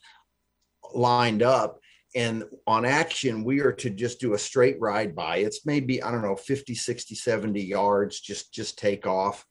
lined 0.92 1.44
up. 1.44 1.80
And 2.16 2.44
on 2.66 2.84
action 2.84 3.44
we 3.44 3.60
are 3.60 3.74
to 3.74 3.92
just 3.92 4.20
do 4.20 4.34
a 4.34 4.40
straight 4.40 4.82
ride 4.82 5.16
by. 5.16 5.38
It's 5.38 5.68
maybe 5.68 6.02
i 6.02 6.10
don't 6.10 6.24
know 6.24 6.36
50 6.36 6.74
60 6.74 7.14
70 7.14 7.62
yards 7.62 8.20
just 8.20 8.52
just 8.52 8.80
take 8.80 9.06
off 9.06 9.46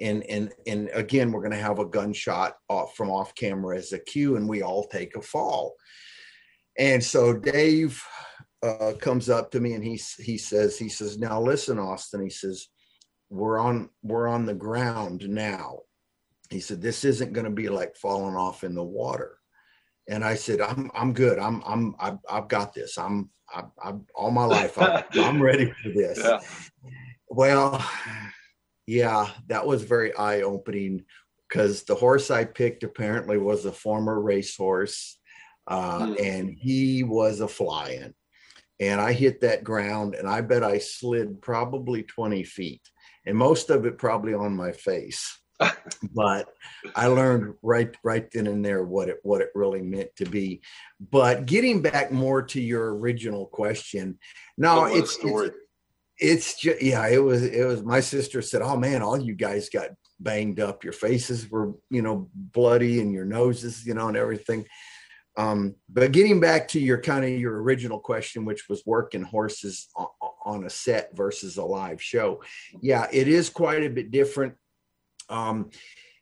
and 0.00 0.22
and 0.24 0.52
and 0.66 0.90
again 0.94 1.30
we're 1.30 1.42
going 1.42 1.50
to 1.52 1.58
have 1.58 1.78
a 1.78 1.84
gunshot 1.84 2.56
off 2.68 2.96
from 2.96 3.10
off 3.10 3.34
camera 3.34 3.76
as 3.76 3.92
a 3.92 3.98
cue 3.98 4.36
and 4.36 4.48
we 4.48 4.62
all 4.62 4.86
take 4.88 5.16
a 5.16 5.22
fall. 5.22 5.74
And 6.78 7.02
so 7.02 7.34
dave 7.34 8.02
uh, 8.62 8.92
comes 8.98 9.28
up 9.28 9.50
to 9.50 9.60
me 9.60 9.74
and 9.74 9.84
he 9.84 10.00
he 10.18 10.38
says 10.38 10.78
he 10.78 10.88
says 10.88 11.18
now 11.18 11.40
listen 11.40 11.78
austin 11.78 12.22
he 12.22 12.30
says 12.30 12.68
we're 13.30 13.58
on 13.58 13.88
we're 14.02 14.28
on 14.28 14.44
the 14.44 14.54
ground 14.54 15.28
now. 15.28 15.80
He 16.50 16.60
said 16.60 16.82
this 16.82 17.04
isn't 17.04 17.32
going 17.32 17.44
to 17.44 17.50
be 17.50 17.68
like 17.68 17.96
falling 17.96 18.34
off 18.34 18.64
in 18.64 18.74
the 18.74 18.82
water. 18.82 19.38
And 20.08 20.24
i 20.24 20.34
said 20.34 20.60
i'm 20.60 20.90
i'm 20.94 21.12
good. 21.12 21.38
I'm 21.38 21.62
i'm 21.64 21.94
i've, 22.00 22.18
I've 22.28 22.48
got 22.48 22.74
this. 22.74 22.98
I'm 22.98 23.30
I, 23.52 23.62
am 23.84 24.06
all 24.14 24.30
my 24.30 24.44
life 24.44 24.78
I'm, 24.78 25.02
I'm 25.14 25.42
ready 25.42 25.72
for 25.82 25.88
this. 25.90 26.18
Yeah. 26.24 26.40
well 27.28 27.84
yeah, 28.90 29.28
that 29.46 29.64
was 29.64 29.84
very 29.84 30.12
eye 30.16 30.42
opening 30.42 31.04
because 31.48 31.84
the 31.84 31.94
horse 31.94 32.28
I 32.28 32.44
picked 32.44 32.82
apparently 32.82 33.38
was 33.38 33.64
a 33.64 33.70
former 33.70 34.20
racehorse, 34.20 35.16
uh, 35.68 36.06
mm. 36.06 36.20
and 36.20 36.50
he 36.50 37.04
was 37.04 37.38
a 37.38 37.46
flying. 37.46 38.14
And 38.80 39.00
I 39.00 39.12
hit 39.12 39.42
that 39.42 39.62
ground, 39.62 40.16
and 40.16 40.28
I 40.28 40.40
bet 40.40 40.64
I 40.64 40.78
slid 40.78 41.40
probably 41.40 42.02
20 42.02 42.42
feet, 42.42 42.82
and 43.24 43.36
most 43.36 43.70
of 43.70 43.86
it 43.86 43.96
probably 43.96 44.34
on 44.34 44.56
my 44.56 44.72
face. 44.72 45.38
but 46.12 46.48
I 46.96 47.06
learned 47.06 47.54
right 47.62 47.94
right 48.02 48.26
then 48.32 48.46
and 48.46 48.64
there 48.64 48.82
what 48.82 49.10
it 49.10 49.18
what 49.22 49.42
it 49.42 49.50
really 49.54 49.82
meant 49.82 50.08
to 50.16 50.24
be. 50.24 50.62
But 50.98 51.46
getting 51.46 51.80
back 51.80 52.10
more 52.10 52.42
to 52.42 52.60
your 52.60 52.96
original 52.96 53.46
question, 53.46 54.18
now 54.58 54.86
it's, 54.86 55.16
it's 55.22 55.54
it's 56.20 56.60
just 56.60 56.82
yeah 56.82 57.08
it 57.08 57.22
was 57.22 57.42
it 57.42 57.64
was 57.64 57.82
my 57.82 58.00
sister 58.00 58.42
said 58.42 58.62
oh 58.62 58.76
man 58.76 59.02
all 59.02 59.18
you 59.18 59.34
guys 59.34 59.68
got 59.68 59.90
banged 60.20 60.60
up. 60.60 60.84
Your 60.84 60.92
faces 60.92 61.50
were 61.50 61.72
you 61.88 62.02
know 62.02 62.28
bloody 62.34 63.00
and 63.00 63.12
your 63.12 63.24
noses 63.24 63.86
you 63.86 63.94
know 63.94 64.08
and 64.08 64.16
everything. 64.16 64.66
Um 65.36 65.74
but 65.88 66.12
getting 66.12 66.40
back 66.40 66.68
to 66.68 66.80
your 66.80 67.00
kind 67.00 67.24
of 67.24 67.30
your 67.30 67.62
original 67.62 67.98
question 67.98 68.44
which 68.44 68.68
was 68.68 68.82
working 68.86 69.22
horses 69.22 69.88
on, 69.96 70.08
on 70.44 70.64
a 70.66 70.70
set 70.70 71.16
versus 71.16 71.56
a 71.56 71.64
live 71.64 72.02
show. 72.02 72.42
Yeah 72.80 73.06
it 73.12 73.26
is 73.26 73.48
quite 73.48 73.82
a 73.82 73.90
bit 73.90 74.10
different. 74.10 74.54
Um 75.28 75.70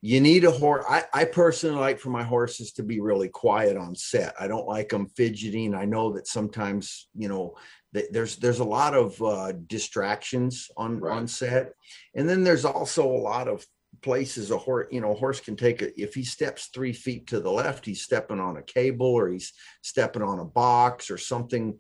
you 0.00 0.20
need 0.20 0.44
a 0.44 0.50
horse 0.52 0.84
I, 0.88 1.04
I 1.12 1.24
personally 1.24 1.80
like 1.80 1.98
for 1.98 2.10
my 2.10 2.22
horses 2.22 2.70
to 2.74 2.84
be 2.84 3.00
really 3.00 3.28
quiet 3.28 3.76
on 3.76 3.96
set. 3.96 4.32
I 4.38 4.46
don't 4.46 4.68
like 4.68 4.90
them 4.90 5.08
fidgeting. 5.16 5.74
I 5.74 5.86
know 5.86 6.12
that 6.12 6.28
sometimes 6.28 7.08
you 7.16 7.28
know 7.28 7.56
there's 7.92 8.36
there's 8.36 8.60
a 8.60 8.64
lot 8.64 8.94
of 8.94 9.20
uh, 9.22 9.52
distractions 9.66 10.70
on 10.76 11.00
right. 11.00 11.16
on 11.16 11.26
set, 11.26 11.72
and 12.14 12.28
then 12.28 12.44
there's 12.44 12.64
also 12.64 13.06
a 13.06 13.24
lot 13.32 13.48
of 13.48 13.64
places 14.02 14.50
a 14.50 14.58
horse 14.58 14.86
you 14.90 15.00
know 15.00 15.12
a 15.12 15.18
horse 15.18 15.40
can 15.40 15.56
take 15.56 15.82
a, 15.82 16.00
if 16.00 16.14
he 16.14 16.22
steps 16.22 16.66
three 16.66 16.92
feet 16.92 17.26
to 17.26 17.40
the 17.40 17.50
left 17.50 17.84
he's 17.84 18.02
stepping 18.02 18.38
on 18.38 18.56
a 18.58 18.62
cable 18.62 19.06
or 19.06 19.28
he's 19.28 19.52
stepping 19.82 20.22
on 20.22 20.38
a 20.38 20.44
box 20.44 21.10
or 21.10 21.18
something. 21.18 21.78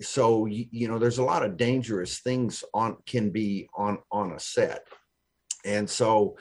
So 0.00 0.46
you, 0.46 0.66
you 0.70 0.88
know 0.88 0.98
there's 0.98 1.18
a 1.18 1.24
lot 1.24 1.44
of 1.44 1.56
dangerous 1.56 2.20
things 2.20 2.64
on 2.72 2.96
can 3.06 3.30
be 3.30 3.68
on 3.74 3.98
on 4.10 4.32
a 4.32 4.40
set. 4.40 4.86
And 5.64 5.88
so 5.88 6.36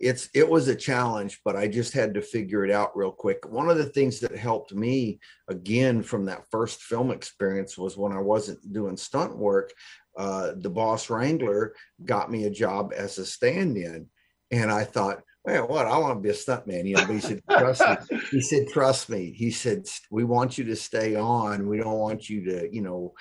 it's 0.00 0.30
it 0.34 0.48
was 0.48 0.66
a 0.68 0.74
challenge 0.74 1.40
but 1.44 1.56
i 1.56 1.68
just 1.68 1.92
had 1.92 2.14
to 2.14 2.22
figure 2.22 2.64
it 2.64 2.70
out 2.70 2.96
real 2.96 3.12
quick. 3.12 3.46
One 3.48 3.68
of 3.68 3.76
the 3.76 3.84
things 3.90 4.18
that 4.20 4.36
helped 4.36 4.74
me 4.74 5.20
again 5.48 6.02
from 6.02 6.24
that 6.24 6.44
first 6.50 6.82
film 6.82 7.10
experience 7.10 7.76
was 7.76 7.96
when 7.96 8.12
i 8.12 8.20
wasn't 8.20 8.72
doing 8.72 8.96
stunt 8.96 9.36
work 9.36 9.72
uh, 10.18 10.52
the 10.56 10.70
boss 10.70 11.08
wrangler 11.08 11.74
got 12.04 12.30
me 12.30 12.44
a 12.44 12.50
job 12.50 12.92
as 12.96 13.18
a 13.18 13.26
stand-in 13.26 14.06
and 14.50 14.70
i 14.72 14.84
thought 14.84 15.22
man 15.46 15.62
what? 15.62 15.86
I 15.86 15.96
want 15.98 16.16
to 16.16 16.20
be 16.20 16.30
a 16.30 16.32
stuntman 16.32 16.88
you 16.88 16.96
know 16.96 17.06
he 17.06 17.20
said 17.20 17.42
trust 17.50 17.82
me. 17.82 18.18
He 18.30 18.40
said 18.40 18.68
trust 18.68 19.08
me. 19.08 19.32
He 19.32 19.50
said 19.50 19.86
we 20.10 20.24
want 20.24 20.58
you 20.58 20.64
to 20.64 20.76
stay 20.76 21.14
on. 21.14 21.68
We 21.68 21.78
don't 21.78 21.98
want 21.98 22.28
you 22.28 22.44
to 22.46 22.74
you 22.74 22.82
know 22.82 23.14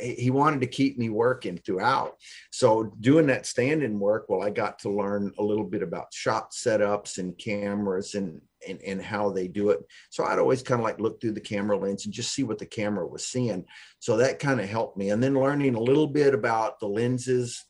he 0.00 0.30
wanted 0.30 0.60
to 0.60 0.66
keep 0.66 0.98
me 0.98 1.08
working 1.08 1.58
throughout. 1.58 2.16
So 2.50 2.92
doing 3.00 3.26
that 3.26 3.46
stand-in 3.46 3.98
work, 3.98 4.26
well, 4.28 4.42
I 4.42 4.50
got 4.50 4.78
to 4.80 4.90
learn 4.90 5.32
a 5.38 5.42
little 5.42 5.64
bit 5.64 5.82
about 5.82 6.12
shot 6.12 6.52
setups 6.52 7.18
and 7.18 7.36
cameras 7.38 8.14
and 8.14 8.40
and, 8.66 8.80
and 8.82 9.00
how 9.00 9.30
they 9.30 9.46
do 9.46 9.70
it. 9.70 9.80
So 10.10 10.24
I'd 10.24 10.38
always 10.38 10.62
kind 10.62 10.80
of 10.80 10.84
like 10.84 10.98
look 10.98 11.20
through 11.20 11.32
the 11.32 11.40
camera 11.40 11.76
lens 11.76 12.04
and 12.04 12.14
just 12.14 12.34
see 12.34 12.42
what 12.42 12.58
the 12.58 12.66
camera 12.66 13.06
was 13.06 13.24
seeing. 13.24 13.64
So 14.00 14.16
that 14.16 14.40
kind 14.40 14.60
of 14.60 14.68
helped 14.68 14.96
me. 14.96 15.10
And 15.10 15.22
then 15.22 15.34
learning 15.34 15.76
a 15.76 15.80
little 15.80 16.08
bit 16.08 16.34
about 16.34 16.80
the 16.80 16.88
lenses. 16.88 17.64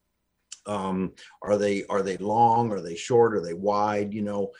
Um, 0.66 1.12
are 1.42 1.56
they 1.56 1.84
are 1.86 2.02
they 2.02 2.16
long? 2.16 2.72
Are 2.72 2.80
they 2.80 2.96
short? 2.96 3.34
Are 3.34 3.40
they 3.40 3.54
wide? 3.54 4.12
You 4.12 4.22
know, 4.22 4.52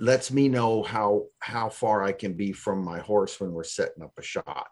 lets 0.00 0.30
me 0.30 0.48
know 0.48 0.82
how 0.82 1.26
how 1.40 1.68
far 1.68 2.02
I 2.02 2.12
can 2.12 2.34
be 2.34 2.52
from 2.52 2.84
my 2.84 2.98
horse 2.98 3.40
when 3.40 3.52
we're 3.52 3.64
setting 3.64 4.02
up 4.02 4.12
a 4.18 4.22
shot. 4.22 4.68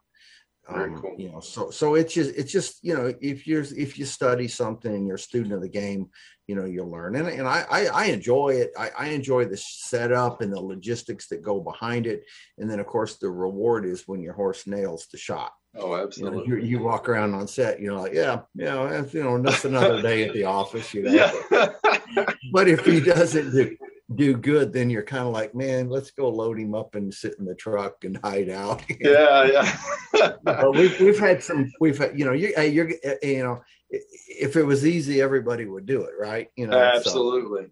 Um, 0.66 0.98
cool. 1.00 1.14
You 1.18 1.30
know, 1.30 1.40
so 1.40 1.70
so 1.70 1.94
it's 1.94 2.14
just 2.14 2.34
it's 2.36 2.50
just 2.50 2.82
you 2.82 2.94
know 2.94 3.12
if 3.20 3.46
you're 3.46 3.62
if 3.62 3.98
you 3.98 4.04
study 4.06 4.48
something 4.48 4.94
and 4.94 5.06
you're 5.06 5.16
a 5.16 5.18
student 5.18 5.52
of 5.52 5.60
the 5.60 5.68
game, 5.68 6.08
you 6.46 6.54
know 6.54 6.64
you'll 6.64 6.90
learn 6.90 7.16
and 7.16 7.28
and 7.28 7.46
I 7.46 7.66
I, 7.70 7.86
I 7.86 8.04
enjoy 8.06 8.54
it. 8.54 8.72
I, 8.78 8.90
I 8.98 9.06
enjoy 9.08 9.44
the 9.44 9.56
setup 9.56 10.40
and 10.40 10.52
the 10.52 10.60
logistics 10.60 11.28
that 11.28 11.42
go 11.42 11.60
behind 11.60 12.06
it, 12.06 12.24
and 12.58 12.70
then 12.70 12.80
of 12.80 12.86
course 12.86 13.16
the 13.16 13.30
reward 13.30 13.84
is 13.84 14.08
when 14.08 14.22
your 14.22 14.32
horse 14.32 14.66
nails 14.66 15.06
the 15.12 15.18
shot. 15.18 15.52
Oh, 15.76 15.96
absolutely. 15.96 16.44
You, 16.44 16.48
know, 16.48 16.56
you, 16.56 16.64
you, 16.64 16.78
walk 16.78 17.08
around 17.08 17.34
on 17.34 17.48
set, 17.48 17.80
you 17.80 17.88
know, 17.88 18.02
like, 18.02 18.14
yeah, 18.14 18.42
you 18.54 18.64
know, 18.64 19.08
you 19.12 19.24
know, 19.24 19.42
that's 19.42 19.64
another 19.64 20.00
day 20.00 20.22
at 20.22 20.32
the 20.32 20.44
office, 20.44 20.94
you 20.94 21.02
know. 21.02 21.42
Yeah. 21.50 22.26
but 22.52 22.68
if 22.68 22.84
he 22.86 23.00
doesn't 23.00 23.50
do, 23.50 23.76
do 24.16 24.36
good, 24.36 24.72
then 24.72 24.90
you're 24.90 25.02
kind 25.02 25.26
of 25.26 25.32
like, 25.32 25.54
man, 25.54 25.88
let's 25.88 26.10
go 26.10 26.28
load 26.28 26.58
him 26.58 26.74
up 26.74 26.94
and 26.94 27.12
sit 27.12 27.36
in 27.38 27.44
the 27.44 27.54
truck 27.54 28.04
and 28.04 28.18
hide 28.22 28.50
out. 28.50 28.82
yeah, 29.00 29.72
yeah. 30.14 30.32
but 30.42 30.74
we've 30.74 30.98
we've 31.00 31.18
had 31.18 31.42
some. 31.42 31.70
We've 31.80 31.98
had, 31.98 32.18
you 32.18 32.24
know, 32.24 32.32
you 32.32 32.52
you're 32.58 32.90
you 33.22 33.42
know, 33.42 33.62
if 33.90 34.56
it 34.56 34.64
was 34.64 34.86
easy, 34.86 35.20
everybody 35.20 35.66
would 35.66 35.86
do 35.86 36.02
it, 36.02 36.12
right? 36.18 36.48
You 36.56 36.66
know, 36.66 36.78
absolutely, 36.78 37.66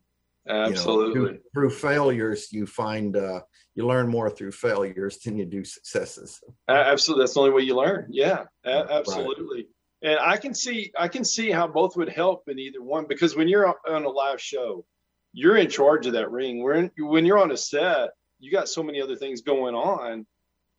so, 0.47 0.53
absolutely. 0.53 1.21
You 1.21 1.27
know, 1.27 1.33
through, 1.33 1.41
through, 1.55 1.71
failures, 1.71 2.49
you 2.53 2.67
find 2.67 3.17
uh, 3.17 3.41
you 3.75 3.87
learn 3.87 4.09
more 4.09 4.31
through 4.31 4.53
failures 4.53 5.19
than 5.19 5.39
you 5.39 5.45
do 5.45 5.65
successes. 5.65 6.41
Absolutely, 6.69 7.23
that's 7.23 7.35
the 7.35 7.41
only 7.41 7.53
way 7.53 7.63
you 7.63 7.77
learn. 7.77 8.07
Yeah, 8.11 8.45
absolutely. 8.65 9.57
Right. 9.57 9.67
And 10.05 10.19
I 10.19 10.37
can 10.37 10.53
see 10.53 10.93
I 10.99 11.07
can 11.07 11.25
see 11.25 11.51
how 11.51 11.69
both 11.69 11.97
would 11.97 12.09
help 12.09 12.49
in 12.49 12.59
either 12.59 12.83
one 12.83 13.07
because 13.09 13.37
when 13.37 13.49
you're 13.49 13.73
on 13.89 14.05
a 14.05 14.09
live 14.09 14.41
show 14.41 14.85
you're 15.33 15.57
in 15.57 15.69
charge 15.69 16.07
of 16.07 16.13
that 16.15 16.31
ring. 16.31 16.63
When 16.63 16.91
when 16.99 17.25
you're 17.25 17.39
on 17.39 17.51
a 17.51 17.57
set, 17.57 18.11
you 18.39 18.51
got 18.51 18.69
so 18.69 18.83
many 18.83 19.01
other 19.01 19.17
things 19.17 19.41
going 19.41 19.75
on. 19.75 20.27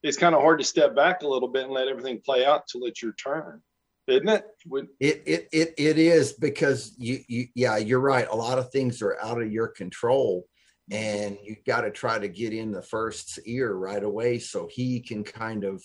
It's 0.03 0.17
kind 0.17 0.35
of 0.35 0.41
hard 0.41 0.59
to 0.59 0.65
step 0.65 0.95
back 0.95 1.23
a 1.23 1.27
little 1.27 1.47
bit 1.47 1.63
and 1.63 1.73
let 1.73 1.87
everything 1.87 2.21
play 2.23 2.45
out 2.45 2.67
till 2.67 2.85
it's 2.85 3.01
your 3.01 3.13
turn, 3.13 3.61
isn't 4.07 4.27
it? 4.27 4.45
It 4.99 5.23
it 5.25 5.47
it 5.51 5.73
it 5.77 5.97
is 5.97 6.33
because 6.33 6.93
you 6.97 7.19
you 7.27 7.47
yeah 7.55 7.77
you're 7.77 7.99
right. 7.99 8.27
A 8.29 8.35
lot 8.35 8.59
of 8.59 8.69
things 8.71 9.01
are 9.01 9.17
out 9.21 9.41
of 9.41 9.51
your 9.51 9.69
control, 9.69 10.45
and 10.91 11.37
you 11.41 11.55
got 11.65 11.81
to 11.81 11.91
try 11.91 12.19
to 12.19 12.27
get 12.27 12.53
in 12.53 12.71
the 12.71 12.81
first's 12.81 13.39
ear 13.45 13.73
right 13.73 14.03
away 14.03 14.39
so 14.39 14.67
he 14.71 14.99
can 14.99 15.23
kind 15.23 15.63
of 15.63 15.81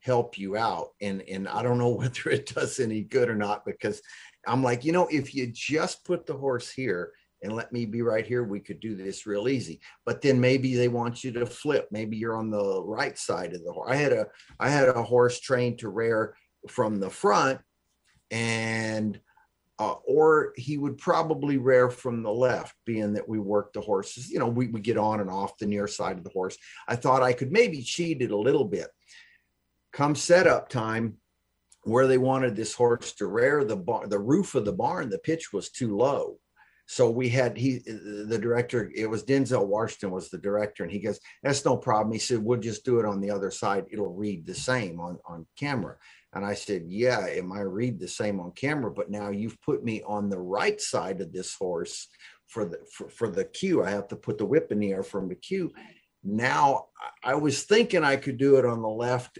help 0.00 0.38
you 0.38 0.56
out. 0.56 0.90
And 1.02 1.22
and 1.22 1.46
I 1.48 1.62
don't 1.62 1.78
know 1.78 1.88
whether 1.94 2.30
it 2.30 2.54
does 2.54 2.80
any 2.80 3.02
good 3.02 3.28
or 3.28 3.36
not 3.36 3.66
because 3.66 4.00
I'm 4.46 4.62
like 4.62 4.84
you 4.84 4.92
know 4.92 5.08
if 5.08 5.34
you 5.34 5.48
just 5.48 6.04
put 6.04 6.24
the 6.24 6.36
horse 6.36 6.70
here 6.70 7.12
and 7.42 7.52
let 7.52 7.72
me 7.72 7.86
be 7.86 8.02
right 8.02 8.26
here 8.26 8.44
we 8.44 8.60
could 8.60 8.80
do 8.80 8.96
this 8.96 9.26
real 9.26 9.48
easy. 9.48 9.80
But 10.04 10.22
then 10.22 10.40
maybe 10.40 10.74
they 10.74 10.88
want 10.88 11.22
you 11.22 11.32
to 11.32 11.46
flip. 11.46 11.88
Maybe 11.90 12.16
you're 12.16 12.36
on 12.36 12.50
the 12.50 12.82
right 12.82 13.16
side 13.18 13.54
of 13.54 13.64
the 13.64 13.72
horse 13.72 13.90
i 13.90 13.96
had 13.96 14.12
a 14.12 14.26
i 14.58 14.68
had 14.68 14.88
a 14.88 15.02
horse 15.02 15.40
trained 15.40 15.78
to 15.78 15.88
rear 15.88 16.34
from 16.68 17.00
the 17.00 17.10
front 17.10 17.60
and 18.30 19.20
uh, 19.80 19.94
or 20.08 20.52
he 20.56 20.76
would 20.76 20.98
probably 20.98 21.56
rear 21.56 21.88
from 21.88 22.22
the 22.22 22.32
left 22.32 22.74
being 22.84 23.12
that 23.12 23.28
we 23.28 23.38
work 23.38 23.72
the 23.72 23.80
horses 23.80 24.28
you 24.30 24.38
know 24.38 24.48
we 24.48 24.66
would 24.66 24.82
get 24.82 24.98
on 24.98 25.20
and 25.20 25.30
off 25.30 25.56
the 25.58 25.66
near 25.66 25.86
side 25.86 26.18
of 26.18 26.24
the 26.24 26.30
horse. 26.30 26.56
I 26.86 26.96
thought 26.96 27.22
i 27.22 27.32
could 27.32 27.52
maybe 27.52 27.82
cheat 27.82 28.22
it 28.22 28.30
a 28.30 28.36
little 28.36 28.64
bit. 28.64 28.88
Come 29.92 30.14
setup 30.14 30.68
time 30.68 31.18
where 31.84 32.06
they 32.06 32.18
wanted 32.18 32.54
this 32.54 32.74
horse 32.74 33.12
to 33.14 33.26
rear 33.26 33.64
the 33.64 33.76
bar 33.76 34.06
the 34.06 34.18
roof 34.18 34.54
of 34.54 34.64
the 34.64 34.72
barn 34.72 35.08
the 35.08 35.18
pitch 35.18 35.52
was 35.52 35.70
too 35.70 35.96
low 35.96 36.38
so 36.90 37.10
we 37.10 37.28
had 37.28 37.54
he 37.54 37.80
the 37.84 38.38
director 38.40 38.90
it 38.94 39.08
was 39.08 39.22
denzel 39.22 39.66
washington 39.66 40.10
was 40.10 40.30
the 40.30 40.38
director 40.38 40.82
and 40.82 40.90
he 40.90 40.98
goes 40.98 41.20
that's 41.42 41.64
no 41.64 41.76
problem. 41.76 42.12
He 42.12 42.18
said 42.18 42.38
we'll 42.38 42.58
just 42.58 42.84
do 42.84 42.98
it 42.98 43.04
on 43.04 43.20
the 43.20 43.30
other 43.30 43.50
side. 43.50 43.84
It'll 43.90 44.14
read 44.14 44.46
the 44.46 44.54
same 44.54 44.98
on 44.98 45.18
on 45.26 45.46
camera. 45.56 45.96
And 46.32 46.44
i 46.44 46.54
said 46.54 46.84
yeah 46.88 47.26
it 47.26 47.44
might 47.44 47.60
read 47.60 47.98
the 47.98 48.08
same 48.08 48.40
on 48.40 48.52
camera 48.52 48.90
but 48.90 49.10
now 49.10 49.28
you've 49.30 49.60
put 49.62 49.84
me 49.84 50.02
on 50.06 50.28
the 50.28 50.38
right 50.38 50.80
side 50.80 51.20
of 51.20 51.32
this 51.32 51.54
horse 51.54 52.08
for 52.46 52.64
the 52.64 52.78
for, 52.92 53.08
for 53.08 53.28
the 53.28 53.44
cue 53.44 53.82
i 53.84 53.90
have 53.90 54.08
to 54.08 54.16
put 54.16 54.38
the 54.38 54.46
whip 54.46 54.72
in 54.72 54.78
the 54.78 54.92
air 54.92 55.02
from 55.02 55.28
the 55.28 55.34
cue 55.34 55.72
now 56.22 56.86
i 57.24 57.34
was 57.34 57.62
thinking 57.62 58.04
i 58.04 58.16
could 58.16 58.36
do 58.36 58.56
it 58.56 58.66
on 58.66 58.82
the 58.82 58.88
left 58.88 59.38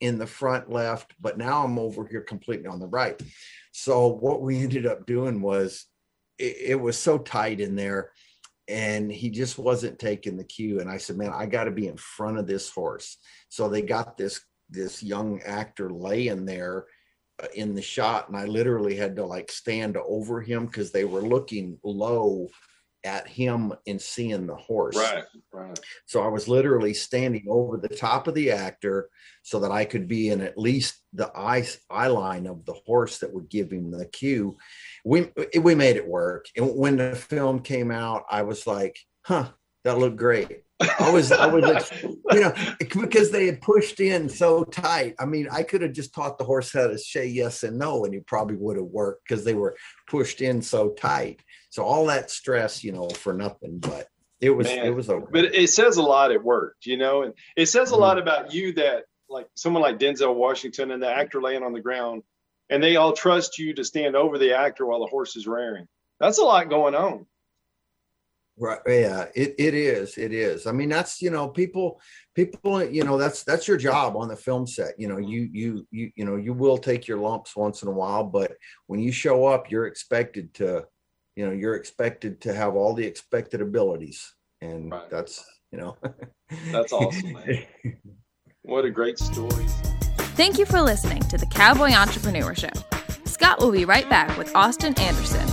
in 0.00 0.18
the 0.18 0.26
front 0.26 0.70
left 0.70 1.14
but 1.20 1.38
now 1.38 1.64
i'm 1.64 1.78
over 1.78 2.06
here 2.06 2.22
completely 2.22 2.66
on 2.66 2.80
the 2.80 2.86
right. 2.86 3.20
So 3.72 4.08
what 4.08 4.42
we 4.42 4.58
ended 4.64 4.86
up 4.86 5.06
doing 5.06 5.40
was 5.40 5.86
it, 6.38 6.56
it 6.60 6.80
was 6.80 6.98
so 6.98 7.18
tight 7.18 7.60
in 7.60 7.74
there 7.76 8.12
and 8.68 9.10
he 9.10 9.30
just 9.30 9.58
wasn't 9.58 9.98
taking 9.98 10.36
the 10.36 10.44
cue. 10.44 10.80
And 10.80 10.90
i 10.90 10.98
said 10.98 11.16
man 11.16 11.32
i 11.32 11.46
got 11.46 11.64
to 11.64 11.70
be 11.70 11.88
in 11.88 11.96
front 11.96 12.38
of 12.38 12.46
this 12.46 12.70
horse. 12.70 13.18
So 13.48 13.68
they 13.68 13.82
got 13.82 14.16
this 14.16 14.40
this 14.70 15.02
young 15.02 15.40
actor 15.42 15.90
laying 15.90 16.44
there 16.44 16.86
uh, 17.42 17.46
in 17.54 17.74
the 17.74 17.82
shot 17.82 18.28
and 18.28 18.36
i 18.36 18.44
literally 18.44 18.94
had 18.94 19.16
to 19.16 19.24
like 19.24 19.50
stand 19.50 19.96
over 19.96 20.42
him 20.42 20.66
because 20.66 20.92
they 20.92 21.04
were 21.04 21.22
looking 21.22 21.78
low 21.82 22.48
at 23.04 23.28
him 23.28 23.72
and 23.86 24.00
seeing 24.00 24.46
the 24.46 24.54
horse. 24.54 24.96
Right, 24.96 25.24
right. 25.52 25.78
So 26.06 26.22
I 26.22 26.28
was 26.28 26.48
literally 26.48 26.94
standing 26.94 27.46
over 27.48 27.76
the 27.76 27.88
top 27.88 28.26
of 28.26 28.34
the 28.34 28.50
actor 28.50 29.08
so 29.42 29.60
that 29.60 29.70
I 29.70 29.84
could 29.84 30.08
be 30.08 30.30
in 30.30 30.40
at 30.40 30.58
least 30.58 31.00
the 31.12 31.30
eye, 31.34 31.66
eye 31.90 32.08
line 32.08 32.46
of 32.46 32.64
the 32.64 32.74
horse 32.86 33.18
that 33.18 33.32
would 33.32 33.48
give 33.48 33.72
him 33.72 33.90
the 33.90 34.06
cue. 34.06 34.56
We 35.04 35.30
we 35.60 35.74
made 35.74 35.96
it 35.96 36.06
work. 36.06 36.46
And 36.56 36.76
when 36.76 36.96
the 36.96 37.14
film 37.14 37.60
came 37.60 37.90
out, 37.90 38.24
I 38.30 38.42
was 38.42 38.66
like, 38.66 38.98
huh, 39.22 39.50
that 39.84 39.98
looked 39.98 40.16
great. 40.16 40.64
I 40.80 41.10
was, 41.10 41.32
I 41.32 41.46
was, 41.46 41.90
you 42.02 42.40
know, 42.40 42.52
because 42.78 43.30
they 43.30 43.46
had 43.46 43.60
pushed 43.60 44.00
in 44.00 44.28
so 44.28 44.64
tight. 44.64 45.14
I 45.18 45.24
mean, 45.24 45.48
I 45.50 45.62
could 45.62 45.82
have 45.82 45.92
just 45.92 46.14
taught 46.14 46.38
the 46.38 46.44
horse 46.44 46.72
how 46.72 46.86
to 46.86 46.98
say 46.98 47.26
yes 47.26 47.62
and 47.62 47.78
no, 47.78 48.04
and 48.04 48.14
it 48.14 48.26
probably 48.26 48.56
would 48.56 48.76
have 48.76 48.86
worked 48.86 49.26
because 49.26 49.44
they 49.44 49.54
were 49.54 49.76
pushed 50.08 50.40
in 50.40 50.62
so 50.62 50.90
tight. 50.90 51.42
So 51.70 51.82
all 51.82 52.06
that 52.06 52.30
stress, 52.30 52.82
you 52.82 52.92
know, 52.92 53.08
for 53.08 53.32
nothing. 53.32 53.78
But 53.78 54.08
it 54.40 54.50
was, 54.50 54.66
Man, 54.66 54.86
it 54.86 54.90
was 54.90 55.10
over. 55.10 55.26
But 55.30 55.54
it 55.54 55.70
says 55.70 55.96
a 55.96 56.02
lot. 56.02 56.30
It 56.32 56.42
worked, 56.42 56.86
you 56.86 56.96
know, 56.96 57.22
and 57.22 57.34
it 57.56 57.66
says 57.66 57.90
a 57.90 57.92
mm-hmm. 57.92 58.02
lot 58.02 58.18
about 58.18 58.54
you 58.54 58.72
that, 58.74 59.04
like 59.30 59.46
someone 59.54 59.82
like 59.82 59.98
Denzel 59.98 60.34
Washington 60.34 60.90
and 60.90 61.02
the 61.02 61.10
actor 61.10 61.42
laying 61.42 61.62
on 61.62 61.74
the 61.74 61.82
ground, 61.82 62.22
and 62.70 62.82
they 62.82 62.96
all 62.96 63.12
trust 63.12 63.58
you 63.58 63.74
to 63.74 63.84
stand 63.84 64.16
over 64.16 64.38
the 64.38 64.54
actor 64.56 64.86
while 64.86 65.00
the 65.00 65.06
horse 65.06 65.36
is 65.36 65.46
rearing. 65.46 65.86
That's 66.18 66.38
a 66.38 66.44
lot 66.44 66.70
going 66.70 66.94
on. 66.94 67.26
Right. 68.60 68.80
Yeah, 68.86 69.26
it, 69.36 69.54
it 69.58 69.74
is. 69.74 70.16
It 70.16 70.32
is. 70.32 70.66
I 70.66 70.72
mean, 70.72 70.88
that's, 70.88 71.20
you 71.20 71.30
know, 71.30 71.46
people, 71.46 72.00
people, 72.34 72.82
you 72.82 73.04
know, 73.04 73.18
that's, 73.18 73.44
that's 73.44 73.68
your 73.68 73.76
job 73.76 74.16
on 74.16 74.28
the 74.28 74.34
film 74.34 74.66
set. 74.66 74.98
You 74.98 75.08
know, 75.08 75.18
you, 75.18 75.48
you, 75.52 75.86
you, 75.90 76.10
you 76.16 76.24
know, 76.24 76.36
you 76.36 76.54
will 76.54 76.78
take 76.78 77.06
your 77.06 77.18
lumps 77.18 77.54
once 77.54 77.82
in 77.82 77.88
a 77.88 77.92
while, 77.92 78.24
but 78.24 78.52
when 78.86 78.98
you 78.98 79.12
show 79.12 79.46
up, 79.46 79.70
you're 79.70 79.86
expected 79.86 80.54
to, 80.54 80.86
you 81.38 81.46
know, 81.46 81.52
you're 81.52 81.76
expected 81.76 82.40
to 82.40 82.52
have 82.52 82.74
all 82.74 82.94
the 82.94 83.06
expected 83.06 83.62
abilities. 83.62 84.34
And 84.60 84.90
right. 84.90 85.08
that's, 85.08 85.44
you 85.70 85.78
know, 85.78 85.96
that's 86.72 86.92
awesome. 86.92 87.32
Man. 87.32 87.64
What 88.62 88.84
a 88.84 88.90
great 88.90 89.18
story. 89.18 89.64
Thank 90.36 90.58
you 90.58 90.66
for 90.66 90.82
listening 90.82 91.22
to 91.30 91.38
the 91.38 91.46
Cowboy 91.46 91.92
Entrepreneur 91.92 92.54
Show. 92.54 92.68
Scott 93.24 93.60
will 93.60 93.72
be 93.72 93.86
right 93.86 94.06
back 94.10 94.36
with 94.36 94.54
Austin 94.54 94.92
Anderson 94.98 95.48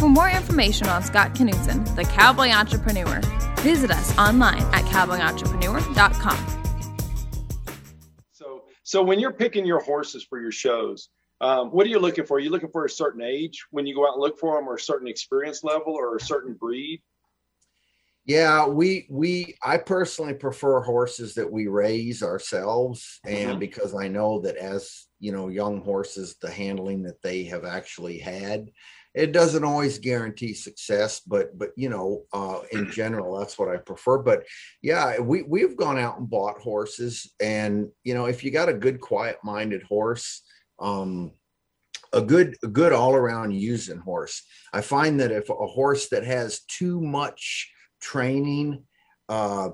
for 0.00 0.08
more 0.08 0.30
information 0.30 0.88
on 0.88 1.02
Scott 1.04 1.34
Knutson, 1.34 1.94
the 1.94 2.04
Cowboy 2.04 2.48
Entrepreneur, 2.48 3.20
visit 3.60 3.90
us 3.90 4.18
online 4.18 4.62
at 4.72 4.84
cowboyentrepreneur.com. 4.86 6.62
So, 8.32 8.62
so 8.82 9.02
when 9.02 9.20
you're 9.20 9.34
picking 9.34 9.66
your 9.66 9.80
horses 9.80 10.24
for 10.24 10.40
your 10.40 10.50
shows, 10.50 11.10
um, 11.40 11.68
what 11.68 11.86
are 11.86 11.90
you 11.90 11.98
looking 11.98 12.26
for? 12.26 12.36
Are 12.36 12.40
you 12.40 12.50
looking 12.50 12.70
for 12.70 12.84
a 12.84 12.90
certain 12.90 13.22
age 13.22 13.64
when 13.70 13.86
you 13.86 13.94
go 13.94 14.06
out 14.06 14.14
and 14.14 14.20
look 14.20 14.38
for 14.38 14.56
them, 14.56 14.68
or 14.68 14.74
a 14.74 14.80
certain 14.80 15.08
experience 15.08 15.64
level, 15.64 15.94
or 15.94 16.16
a 16.16 16.20
certain 16.20 16.54
breed? 16.54 17.02
Yeah, 18.26 18.66
we 18.66 19.06
we 19.10 19.56
I 19.64 19.78
personally 19.78 20.34
prefer 20.34 20.82
horses 20.82 21.34
that 21.34 21.50
we 21.50 21.66
raise 21.66 22.22
ourselves, 22.22 23.20
and 23.24 23.52
mm-hmm. 23.52 23.58
because 23.58 23.94
I 23.94 24.08
know 24.08 24.40
that 24.40 24.56
as 24.56 25.06
you 25.18 25.32
know, 25.32 25.48
young 25.48 25.82
horses, 25.82 26.36
the 26.40 26.50
handling 26.50 27.02
that 27.04 27.22
they 27.22 27.44
have 27.44 27.64
actually 27.64 28.18
had 28.18 28.70
it 29.14 29.32
doesn't 29.32 29.64
always 29.64 29.98
guarantee 29.98 30.54
success 30.54 31.20
but 31.20 31.56
but 31.58 31.70
you 31.76 31.88
know 31.88 32.22
uh, 32.32 32.60
in 32.72 32.90
general 32.92 33.38
that's 33.38 33.58
what 33.58 33.68
i 33.68 33.76
prefer 33.76 34.18
but 34.18 34.44
yeah 34.82 35.18
we 35.18 35.42
we've 35.42 35.76
gone 35.76 35.98
out 35.98 36.18
and 36.18 36.30
bought 36.30 36.58
horses 36.58 37.32
and 37.40 37.88
you 38.04 38.14
know 38.14 38.26
if 38.26 38.44
you 38.44 38.50
got 38.50 38.68
a 38.68 38.74
good 38.74 39.00
quiet 39.00 39.38
minded 39.42 39.82
horse 39.82 40.42
um 40.80 41.32
a 42.12 42.20
good 42.20 42.56
a 42.62 42.68
good 42.68 42.92
all 42.92 43.14
around 43.14 43.52
using 43.52 43.98
horse. 43.98 44.42
I 44.72 44.80
find 44.80 45.20
that 45.20 45.30
if 45.30 45.48
a 45.48 45.54
horse 45.54 46.08
that 46.08 46.24
has 46.24 46.60
too 46.64 47.00
much 47.00 47.70
training 48.00 48.84
uh 49.28 49.70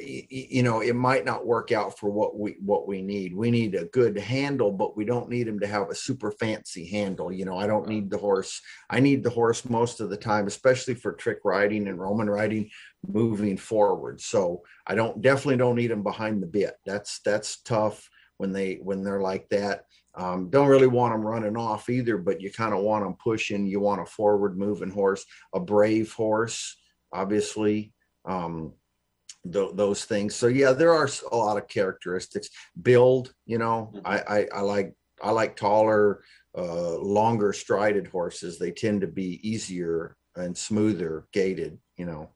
you 0.00 0.62
know 0.62 0.80
it 0.80 0.96
might 0.96 1.24
not 1.24 1.46
work 1.46 1.70
out 1.70 1.98
for 1.98 2.10
what 2.10 2.38
we 2.38 2.56
what 2.64 2.88
we 2.88 3.02
need. 3.02 3.36
We 3.36 3.50
need 3.50 3.74
a 3.74 3.84
good 3.86 4.18
handle 4.18 4.72
but 4.72 4.96
we 4.96 5.04
don't 5.04 5.28
need 5.28 5.46
him 5.46 5.60
to 5.60 5.66
have 5.66 5.90
a 5.90 5.94
super 5.94 6.32
fancy 6.32 6.86
handle. 6.88 7.30
You 7.30 7.44
know 7.44 7.58
i 7.58 7.66
don't 7.66 7.88
need 7.88 8.10
the 8.10 8.18
horse. 8.18 8.60
I 8.88 9.00
need 9.00 9.22
the 9.22 9.30
horse 9.30 9.68
most 9.68 10.00
of 10.00 10.08
the 10.08 10.16
time 10.16 10.46
especially 10.46 10.94
for 10.94 11.12
trick 11.12 11.38
riding 11.44 11.86
and 11.88 12.00
roman 12.00 12.30
riding 12.30 12.70
moving 13.06 13.56
forward. 13.56 14.20
So 14.20 14.62
i 14.86 14.94
don't 14.94 15.20
definitely 15.20 15.58
don't 15.58 15.76
need 15.76 15.90
him 15.90 16.02
behind 16.02 16.42
the 16.42 16.46
bit. 16.46 16.74
That's 16.86 17.20
that's 17.24 17.60
tough 17.62 18.08
when 18.38 18.52
they 18.52 18.80
when 18.82 19.04
they're 19.04 19.20
like 19.20 19.48
that 19.50 19.84
um, 20.14 20.50
don't 20.50 20.68
really 20.68 20.86
want 20.86 21.14
them 21.14 21.22
running 21.22 21.56
off 21.56 21.88
either 21.88 22.18
but 22.18 22.40
you 22.40 22.50
kind 22.52 22.74
of 22.74 22.80
want 22.80 23.04
them 23.04 23.16
pushing 23.22 23.66
you 23.66 23.80
want 23.80 24.00
a 24.00 24.06
forward 24.06 24.58
moving 24.58 24.90
horse 24.90 25.24
a 25.54 25.60
brave 25.60 26.12
horse 26.12 26.76
obviously 27.12 27.92
um, 28.24 28.72
th- 29.50 29.72
those 29.74 30.04
things. 30.04 30.34
So 30.34 30.46
yeah, 30.46 30.72
there 30.72 30.94
are 30.94 31.08
a 31.30 31.36
lot 31.36 31.56
of 31.56 31.68
characteristics. 31.68 32.48
Build, 32.80 33.34
you 33.46 33.58
know, 33.58 33.92
mm-hmm. 33.94 34.06
I, 34.06 34.18
I, 34.20 34.46
I 34.54 34.60
like 34.60 34.94
I 35.22 35.30
like 35.30 35.56
taller, 35.56 36.22
uh, 36.56 36.96
longer 36.96 37.52
strided 37.52 38.06
horses. 38.08 38.58
They 38.58 38.72
tend 38.72 39.00
to 39.02 39.06
be 39.06 39.40
easier 39.48 40.16
and 40.36 40.56
smoother 40.56 41.26
gaited. 41.32 41.78
You 41.96 42.06
know. 42.06 42.30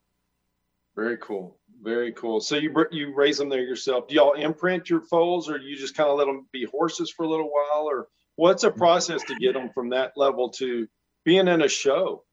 Very 0.94 1.18
cool. 1.18 1.55
Very 1.82 2.12
cool. 2.12 2.40
So 2.40 2.56
you 2.56 2.72
you 2.90 3.14
raise 3.14 3.38
them 3.38 3.48
there 3.48 3.62
yourself. 3.62 4.08
Do 4.08 4.14
y'all 4.14 4.32
imprint 4.32 4.88
your 4.88 5.02
foals, 5.02 5.48
or 5.48 5.58
you 5.58 5.76
just 5.76 5.96
kind 5.96 6.08
of 6.08 6.18
let 6.18 6.26
them 6.26 6.46
be 6.52 6.64
horses 6.64 7.10
for 7.10 7.24
a 7.24 7.28
little 7.28 7.50
while, 7.50 7.84
or 7.84 8.08
what's 8.36 8.64
a 8.64 8.70
process 8.70 9.22
to 9.24 9.36
get 9.36 9.54
them 9.54 9.70
from 9.74 9.90
that 9.90 10.12
level 10.16 10.50
to 10.50 10.88
being 11.24 11.48
in 11.48 11.62
a 11.62 11.68
show? 11.68 12.24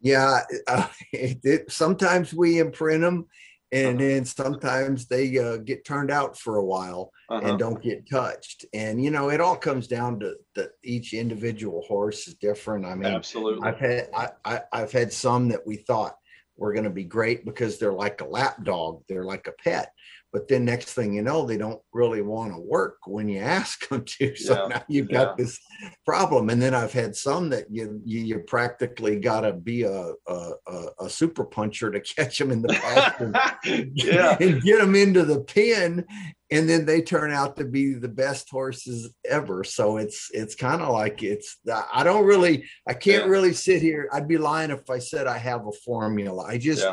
Yeah, 0.00 0.40
uh, 0.66 0.88
it, 1.12 1.38
it, 1.44 1.72
sometimes 1.72 2.32
we 2.32 2.58
imprint 2.58 3.02
them, 3.02 3.26
and 3.72 3.98
uh-huh. 3.98 4.08
then 4.08 4.24
sometimes 4.24 5.06
they 5.06 5.38
uh, 5.38 5.56
get 5.56 5.84
turned 5.84 6.10
out 6.10 6.38
for 6.38 6.56
a 6.56 6.64
while 6.64 7.10
uh-huh. 7.28 7.48
and 7.48 7.58
don't 7.58 7.82
get 7.82 8.08
touched 8.08 8.66
and 8.74 9.02
you 9.02 9.10
know 9.10 9.30
it 9.30 9.40
all 9.40 9.56
comes 9.56 9.88
down 9.88 10.20
to 10.20 10.34
that 10.54 10.70
each 10.84 11.14
individual 11.14 11.82
horse 11.88 12.28
is 12.28 12.34
different 12.34 12.84
i 12.84 12.94
mean 12.94 13.12
absolutely 13.12 13.66
i've 13.66 13.78
had 13.78 14.08
I, 14.14 14.28
I, 14.44 14.60
i've 14.72 14.92
had 14.92 15.12
some 15.12 15.48
that 15.48 15.66
we 15.66 15.76
thought 15.76 16.16
were 16.56 16.72
going 16.72 16.84
to 16.84 16.90
be 16.90 17.04
great 17.04 17.44
because 17.44 17.78
they're 17.78 17.92
like 17.92 18.20
a 18.20 18.26
lap 18.26 18.62
dog 18.64 19.02
they're 19.08 19.24
like 19.24 19.46
a 19.46 19.62
pet 19.62 19.92
but 20.32 20.48
then 20.48 20.64
next 20.64 20.94
thing 20.94 21.12
you 21.12 21.22
know 21.22 21.44
they 21.44 21.56
don't 21.56 21.80
really 21.92 22.22
want 22.22 22.52
to 22.52 22.58
work 22.58 22.98
when 23.06 23.28
you 23.28 23.38
ask 23.38 23.88
them 23.90 24.04
to 24.04 24.34
so 24.36 24.54
yeah. 24.54 24.66
now 24.68 24.82
you've 24.88 25.10
got 25.10 25.38
yeah. 25.38 25.44
this 25.44 25.58
problem 26.04 26.50
and 26.50 26.60
then 26.60 26.74
i've 26.74 26.92
had 26.92 27.14
some 27.14 27.48
that 27.50 27.66
you 27.70 28.00
you, 28.04 28.20
you 28.20 28.38
practically 28.40 29.18
got 29.18 29.42
to 29.42 29.52
be 29.52 29.82
a, 29.82 30.12
a, 30.26 30.52
a 31.00 31.08
super 31.08 31.44
puncher 31.44 31.90
to 31.90 32.00
catch 32.16 32.38
them 32.38 32.50
in 32.50 32.62
the 32.62 32.68
past 32.68 33.20
and, 33.20 33.36
yeah. 33.94 34.36
and 34.40 34.62
get 34.62 34.78
them 34.78 34.94
into 34.94 35.24
the 35.24 35.40
pen 35.40 36.04
and 36.52 36.68
then 36.68 36.84
they 36.84 37.00
turn 37.00 37.32
out 37.32 37.56
to 37.56 37.64
be 37.64 37.94
the 37.94 38.08
best 38.08 38.48
horses 38.50 39.10
ever 39.28 39.64
so 39.64 39.96
it's 39.96 40.30
it's 40.32 40.54
kind 40.54 40.82
of 40.82 40.90
like 40.90 41.22
it's 41.22 41.58
i 41.92 42.04
don't 42.04 42.24
really 42.24 42.64
i 42.86 42.92
can't 42.92 43.24
yeah. 43.24 43.30
really 43.30 43.52
sit 43.52 43.80
here 43.80 44.08
i'd 44.12 44.28
be 44.28 44.38
lying 44.38 44.70
if 44.70 44.88
i 44.90 44.98
said 44.98 45.26
i 45.26 45.38
have 45.38 45.66
a 45.66 45.72
formula 45.72 46.44
i 46.44 46.58
just 46.58 46.86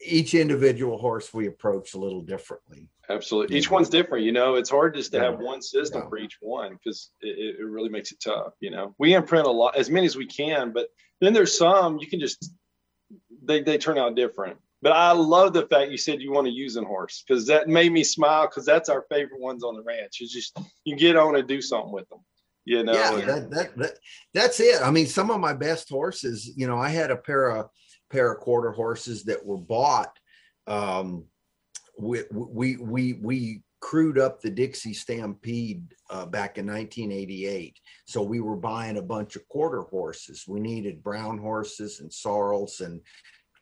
each 0.00 0.34
individual 0.34 0.98
horse 0.98 1.32
we 1.34 1.46
approach 1.46 1.94
a 1.94 1.98
little 1.98 2.22
differently. 2.22 2.88
Absolutely. 3.10 3.56
Each 3.56 3.70
one's 3.70 3.88
different. 3.88 4.24
You 4.24 4.32
know, 4.32 4.54
it's 4.56 4.70
hard 4.70 4.94
just 4.94 5.12
to 5.12 5.20
have 5.20 5.38
one 5.38 5.62
system 5.62 6.02
yeah. 6.02 6.08
for 6.08 6.18
each 6.18 6.36
one 6.40 6.74
because 6.74 7.10
it, 7.20 7.56
it, 7.58 7.64
really 7.64 7.88
makes 7.88 8.12
it 8.12 8.20
tough. 8.22 8.52
You 8.60 8.70
know, 8.70 8.94
we 8.98 9.14
imprint 9.14 9.46
a 9.46 9.50
lot, 9.50 9.76
as 9.76 9.90
many 9.90 10.06
as 10.06 10.16
we 10.16 10.26
can, 10.26 10.72
but 10.72 10.88
then 11.20 11.32
there's 11.32 11.56
some 11.56 11.98
you 11.98 12.06
can 12.06 12.20
just, 12.20 12.52
they, 13.42 13.62
they 13.62 13.78
turn 13.78 13.98
out 13.98 14.14
different. 14.14 14.58
But 14.80 14.92
I 14.92 15.12
love 15.12 15.52
the 15.52 15.66
fact 15.66 15.90
you 15.90 15.98
said 15.98 16.20
you 16.20 16.32
want 16.32 16.46
to 16.46 16.52
use 16.52 16.76
a 16.76 16.84
horse 16.84 17.24
because 17.26 17.46
that 17.46 17.68
made 17.68 17.92
me 17.92 18.04
smile 18.04 18.46
because 18.46 18.64
that's 18.64 18.88
our 18.88 19.04
favorite 19.10 19.40
ones 19.40 19.64
on 19.64 19.74
the 19.74 19.82
ranch. 19.82 20.18
It's 20.20 20.32
just, 20.32 20.56
you 20.84 20.94
get 20.96 21.16
on 21.16 21.34
and 21.34 21.48
do 21.48 21.60
something 21.60 21.92
with 21.92 22.08
them. 22.08 22.20
You 22.64 22.84
know, 22.84 22.92
yeah, 22.92 23.24
that, 23.24 23.50
that, 23.50 23.76
that, 23.78 23.92
that's 24.34 24.60
it. 24.60 24.82
I 24.82 24.90
mean, 24.90 25.06
some 25.06 25.30
of 25.30 25.40
my 25.40 25.54
best 25.54 25.88
horses, 25.88 26.52
you 26.54 26.66
know, 26.66 26.76
I 26.76 26.90
had 26.90 27.10
a 27.10 27.16
pair 27.16 27.48
of, 27.48 27.70
pair 28.10 28.30
of 28.30 28.40
quarter 28.40 28.72
horses 28.72 29.24
that 29.24 29.44
were 29.44 29.56
bought. 29.56 30.16
Um, 30.66 31.24
we, 31.98 32.22
we, 32.30 32.76
we, 32.76 33.12
we 33.14 33.62
crewed 33.80 34.18
up 34.18 34.40
the 34.40 34.50
Dixie 34.50 34.94
Stampede 34.94 35.82
uh, 36.10 36.26
back 36.26 36.58
in 36.58 36.66
1988. 36.66 37.78
So 38.06 38.22
we 38.22 38.40
were 38.40 38.56
buying 38.56 38.98
a 38.98 39.02
bunch 39.02 39.36
of 39.36 39.48
quarter 39.48 39.82
horses. 39.82 40.44
We 40.46 40.60
needed 40.60 41.02
brown 41.02 41.38
horses 41.38 42.00
and 42.00 42.12
sorrels 42.12 42.80
and 42.80 43.00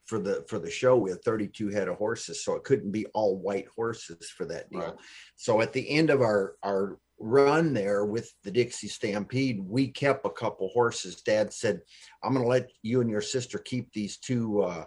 for 0.07 0.19
the 0.19 0.45
for 0.49 0.59
the 0.59 0.71
show 0.71 0.97
we 0.97 1.11
had 1.11 1.23
32 1.23 1.69
head 1.69 1.89
of 1.89 1.97
horses 1.97 2.43
so 2.45 2.55
it 2.55 2.65
couldn't 2.65 2.93
be 2.93 3.07
all 3.07 3.37
white 3.37 3.67
horses 3.75 4.31
for 4.31 4.47
that 4.47 4.71
deal 4.71 4.81
right. 4.81 4.95
so 5.35 5.61
at 5.61 5.73
the 5.73 5.89
end 5.91 6.11
of 6.11 6.21
our 6.23 6.55
our 6.65 6.99
run 7.19 7.73
there 7.73 8.05
with 8.05 8.33
the 8.45 8.51
Dixie 8.51 8.89
Stampede, 8.89 9.61
we 9.61 9.89
kept 9.89 10.27
a 10.27 10.31
couple 10.31 10.69
horses. 10.69 11.23
Dad 11.23 11.53
said, 11.53 11.81
"I'm 12.23 12.33
going 12.33 12.45
to 12.45 12.49
let 12.49 12.71
you 12.83 13.01
and 13.01 13.11
your 13.11 13.21
sister 13.21 13.59
keep 13.59 13.93
these 13.93 14.19
two 14.19 14.63
uh, 14.63 14.85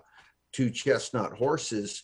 two 0.52 0.70
chestnut 0.70 1.34
horses, 1.34 2.04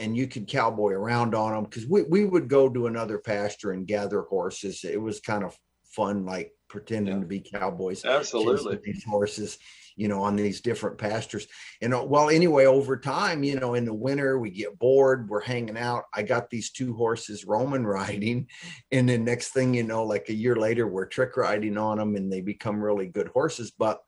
and 0.00 0.16
you 0.16 0.26
can 0.26 0.46
cowboy 0.46 0.92
around 0.92 1.34
on 1.34 1.52
them." 1.52 1.64
Because 1.64 1.86
we 1.86 2.02
we 2.02 2.24
would 2.24 2.48
go 2.48 2.68
to 2.68 2.86
another 2.86 3.18
pasture 3.18 3.72
and 3.72 3.86
gather 3.86 4.22
horses. 4.22 4.84
It 4.84 5.00
was 5.00 5.20
kind 5.20 5.44
of 5.44 5.56
fun, 5.84 6.24
like 6.24 6.52
pretending 6.68 7.14
yeah. 7.14 7.20
to 7.20 7.26
be 7.26 7.40
cowboys. 7.40 8.04
Absolutely, 8.04 8.78
these 8.84 9.04
horses 9.04 9.58
you 9.98 10.06
know, 10.06 10.22
on 10.22 10.36
these 10.36 10.60
different 10.60 10.96
pastures. 10.96 11.48
And 11.82 11.92
uh, 11.92 12.04
well, 12.04 12.30
anyway, 12.30 12.66
over 12.66 12.96
time, 12.96 13.42
you 13.42 13.58
know, 13.58 13.74
in 13.74 13.84
the 13.84 13.92
winter, 13.92 14.38
we 14.38 14.50
get 14.50 14.78
bored, 14.78 15.28
we're 15.28 15.40
hanging 15.40 15.76
out. 15.76 16.04
I 16.14 16.22
got 16.22 16.48
these 16.48 16.70
two 16.70 16.94
horses 16.94 17.44
Roman 17.44 17.84
riding. 17.86 18.46
And 18.92 19.08
then 19.08 19.24
next 19.24 19.48
thing 19.48 19.74
you 19.74 19.82
know, 19.82 20.04
like 20.04 20.28
a 20.28 20.34
year 20.34 20.54
later, 20.54 20.86
we're 20.86 21.06
trick 21.06 21.36
riding 21.36 21.76
on 21.76 21.98
them 21.98 22.14
and 22.14 22.32
they 22.32 22.40
become 22.40 22.80
really 22.80 23.08
good 23.08 23.28
horses. 23.28 23.72
But 23.76 24.00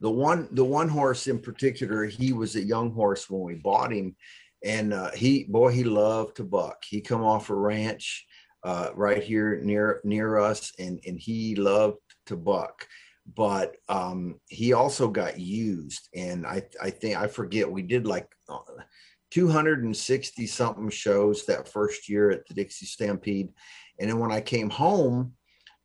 the 0.00 0.10
one, 0.10 0.48
the 0.50 0.64
one 0.64 0.88
horse 0.88 1.28
in 1.28 1.38
particular, 1.38 2.04
he 2.04 2.32
was 2.32 2.56
a 2.56 2.64
young 2.64 2.92
horse 2.92 3.30
when 3.30 3.42
we 3.42 3.54
bought 3.54 3.92
him. 3.92 4.16
And 4.64 4.92
uh, 4.92 5.12
he, 5.12 5.44
boy, 5.44 5.70
he 5.70 5.84
loved 5.84 6.36
to 6.36 6.44
buck. 6.44 6.82
He 6.84 7.00
come 7.00 7.22
off 7.22 7.50
a 7.50 7.54
ranch 7.54 8.26
uh, 8.64 8.90
right 8.94 9.22
here 9.22 9.60
near 9.60 10.00
near 10.04 10.38
us, 10.38 10.72
and 10.78 11.00
and 11.04 11.18
he 11.18 11.56
loved 11.56 11.98
to 12.26 12.36
buck 12.36 12.86
but 13.34 13.76
um, 13.88 14.40
he 14.48 14.72
also 14.72 15.08
got 15.08 15.38
used. 15.38 16.08
And 16.14 16.46
I, 16.46 16.62
I 16.82 16.90
think 16.90 17.16
I 17.16 17.26
forget 17.26 17.70
we 17.70 17.82
did 17.82 18.06
like 18.06 18.28
uh, 18.48 18.58
260 19.30 20.46
something 20.46 20.90
shows 20.90 21.46
that 21.46 21.68
first 21.68 22.08
year 22.08 22.30
at 22.30 22.46
the 22.46 22.54
Dixie 22.54 22.86
Stampede. 22.86 23.48
And 23.98 24.10
then 24.10 24.18
when 24.18 24.32
I 24.32 24.40
came 24.40 24.70
home, 24.70 25.34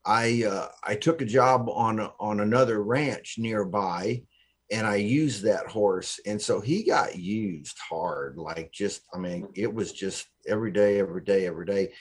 I 0.07 0.45
uh, 0.49 0.69
I 0.83 0.95
took 0.95 1.21
a 1.21 1.25
job 1.25 1.69
on 1.69 1.99
on 2.19 2.39
another 2.39 2.81
ranch 2.81 3.35
nearby, 3.37 4.23
and 4.71 4.87
I 4.87 4.95
used 4.95 5.43
that 5.43 5.67
horse, 5.67 6.19
and 6.25 6.41
so 6.41 6.61
he 6.61 6.83
got 6.83 7.17
used 7.17 7.77
hard, 7.77 8.37
like 8.37 8.71
just 8.71 9.01
I 9.13 9.17
mean, 9.17 9.49
it 9.53 9.71
was 9.71 9.91
just 9.91 10.25
every 10.47 10.71
day, 10.71 10.99
every 10.99 11.21
day, 11.21 11.45
every 11.45 11.65
day, 11.65 11.91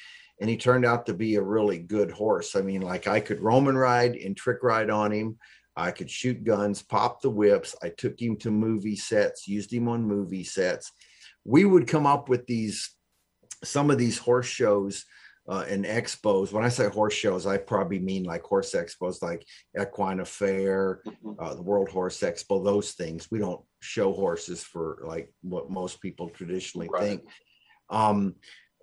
and 0.41 0.51
he 0.51 0.57
turned 0.57 0.85
out 0.85 1.07
to 1.07 1.15
be 1.15 1.37
a 1.37 1.43
really 1.43 1.79
good 1.79 2.11
horse. 2.11 2.57
I 2.57 2.61
mean, 2.61 2.83
like 2.83 3.07
I 3.07 3.21
could 3.21 3.41
Roman 3.41 3.77
ride 3.77 4.17
and 4.17 4.37
trick 4.37 4.63
ride 4.63 4.91
on 4.91 5.13
him. 5.13 5.39
I 5.77 5.91
could 5.91 6.11
shoot 6.11 6.45
guns, 6.45 6.83
pop 6.83 7.21
the 7.21 7.31
whips. 7.31 7.77
I 7.83 7.91
took 7.91 8.21
him 8.21 8.37
to 8.39 8.51
movie 8.51 8.97
sets, 8.97 9.47
used 9.47 9.73
him 9.73 9.89
on 9.89 10.05
movie 10.05 10.45
sets. 10.45 10.93
We 11.45 11.65
would 11.65 11.87
come 11.87 12.07
up 12.07 12.29
with 12.29 12.47
these 12.47 12.91
some 13.65 13.91
of 13.91 13.99
these 13.99 14.19
horse 14.19 14.47
shows 14.47 15.05
uh, 15.49 15.65
and 15.69 15.85
expos. 15.85 16.53
When 16.53 16.65
I 16.65 16.69
say 16.69 16.89
horse 16.89 17.15
shows, 17.15 17.47
I 17.47 17.59
probably 17.59 17.99
mean 17.99 18.25
like 18.25 18.43
horse 18.43 18.75
expos, 18.75 19.23
like 19.23 19.47
Equine 19.81 20.21
Affair, 20.21 21.01
mm-hmm. 21.07 21.33
uh, 21.39 21.55
the 21.55 21.63
World 21.63 21.89
Horse 21.89 22.21
Expo, 22.21 22.65
those 22.65 22.93
things. 22.93 23.29
We 23.31 23.39
don't 23.39 23.63
show 23.81 24.13
horses 24.13 24.63
for 24.63 25.03
like 25.07 25.33
what 25.43 25.71
most 25.71 26.01
people 26.01 26.29
traditionally 26.31 26.89
right. 26.93 27.03
think. 27.03 27.23
Um, 27.91 28.35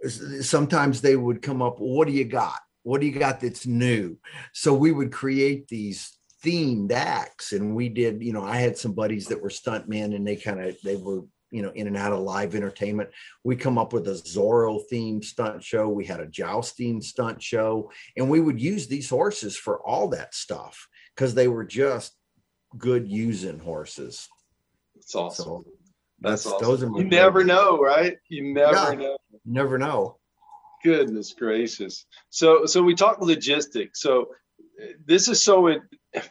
sometimes 0.07 1.01
they 1.01 1.15
would 1.15 1.41
come 1.41 1.61
up, 1.61 1.79
what 1.79 2.07
do 2.07 2.13
you 2.13 2.25
got? 2.25 2.59
What 2.83 3.01
do 3.01 3.07
you 3.07 3.17
got 3.17 3.39
that's 3.39 3.65
new? 3.65 4.17
So 4.53 4.73
we 4.73 4.91
would 4.91 5.11
create 5.11 5.67
these 5.67 6.17
themed 6.43 6.91
acts 6.91 7.53
and 7.53 7.73
we 7.73 7.87
did 7.87 8.21
you 8.21 8.33
know 8.33 8.43
i 8.43 8.57
had 8.57 8.77
some 8.77 8.91
buddies 8.91 9.27
that 9.27 9.41
were 9.41 9.49
stuntmen 9.49 10.13
and 10.13 10.27
they 10.27 10.35
kind 10.35 10.59
of 10.59 10.75
they 10.83 10.97
were 10.97 11.21
you 11.51 11.61
know 11.61 11.71
in 11.71 11.87
and 11.87 11.95
out 11.95 12.11
of 12.11 12.19
live 12.19 12.53
entertainment 12.53 13.09
we 13.43 13.55
come 13.55 13.77
up 13.77 13.93
with 13.93 14.07
a 14.07 14.11
zorro 14.11 14.81
themed 14.91 15.23
stunt 15.23 15.63
show 15.63 15.87
we 15.87 16.05
had 16.05 16.19
a 16.19 16.27
jousting 16.27 17.01
stunt 17.01 17.41
show 17.41 17.89
and 18.17 18.29
we 18.29 18.41
would 18.41 18.59
use 18.59 18.87
these 18.87 19.09
horses 19.09 19.55
for 19.55 19.79
all 19.87 20.09
that 20.09 20.35
stuff 20.35 20.87
because 21.15 21.33
they 21.33 21.47
were 21.47 21.63
just 21.63 22.13
good 22.77 23.07
using 23.07 23.59
horses 23.59 24.27
it's 24.95 25.15
awesome 25.15 25.45
so 25.45 25.63
that's, 26.23 26.45
awesome. 26.45 26.67
those 26.67 26.83
are 26.83 26.97
you 26.97 27.03
never 27.03 27.43
know 27.43 27.79
right 27.79 28.17
you 28.29 28.53
never 28.53 28.73
yeah, 28.73 28.93
know 28.93 29.17
never 29.45 29.77
know 29.77 30.17
goodness 30.83 31.33
gracious 31.33 32.05
so 32.29 32.65
so 32.65 32.81
we 32.81 32.95
talked 32.95 33.21
logistics 33.21 34.01
so 34.01 34.29
this 35.05 35.27
is 35.27 35.43
so 35.43 35.67
it, 35.67 35.81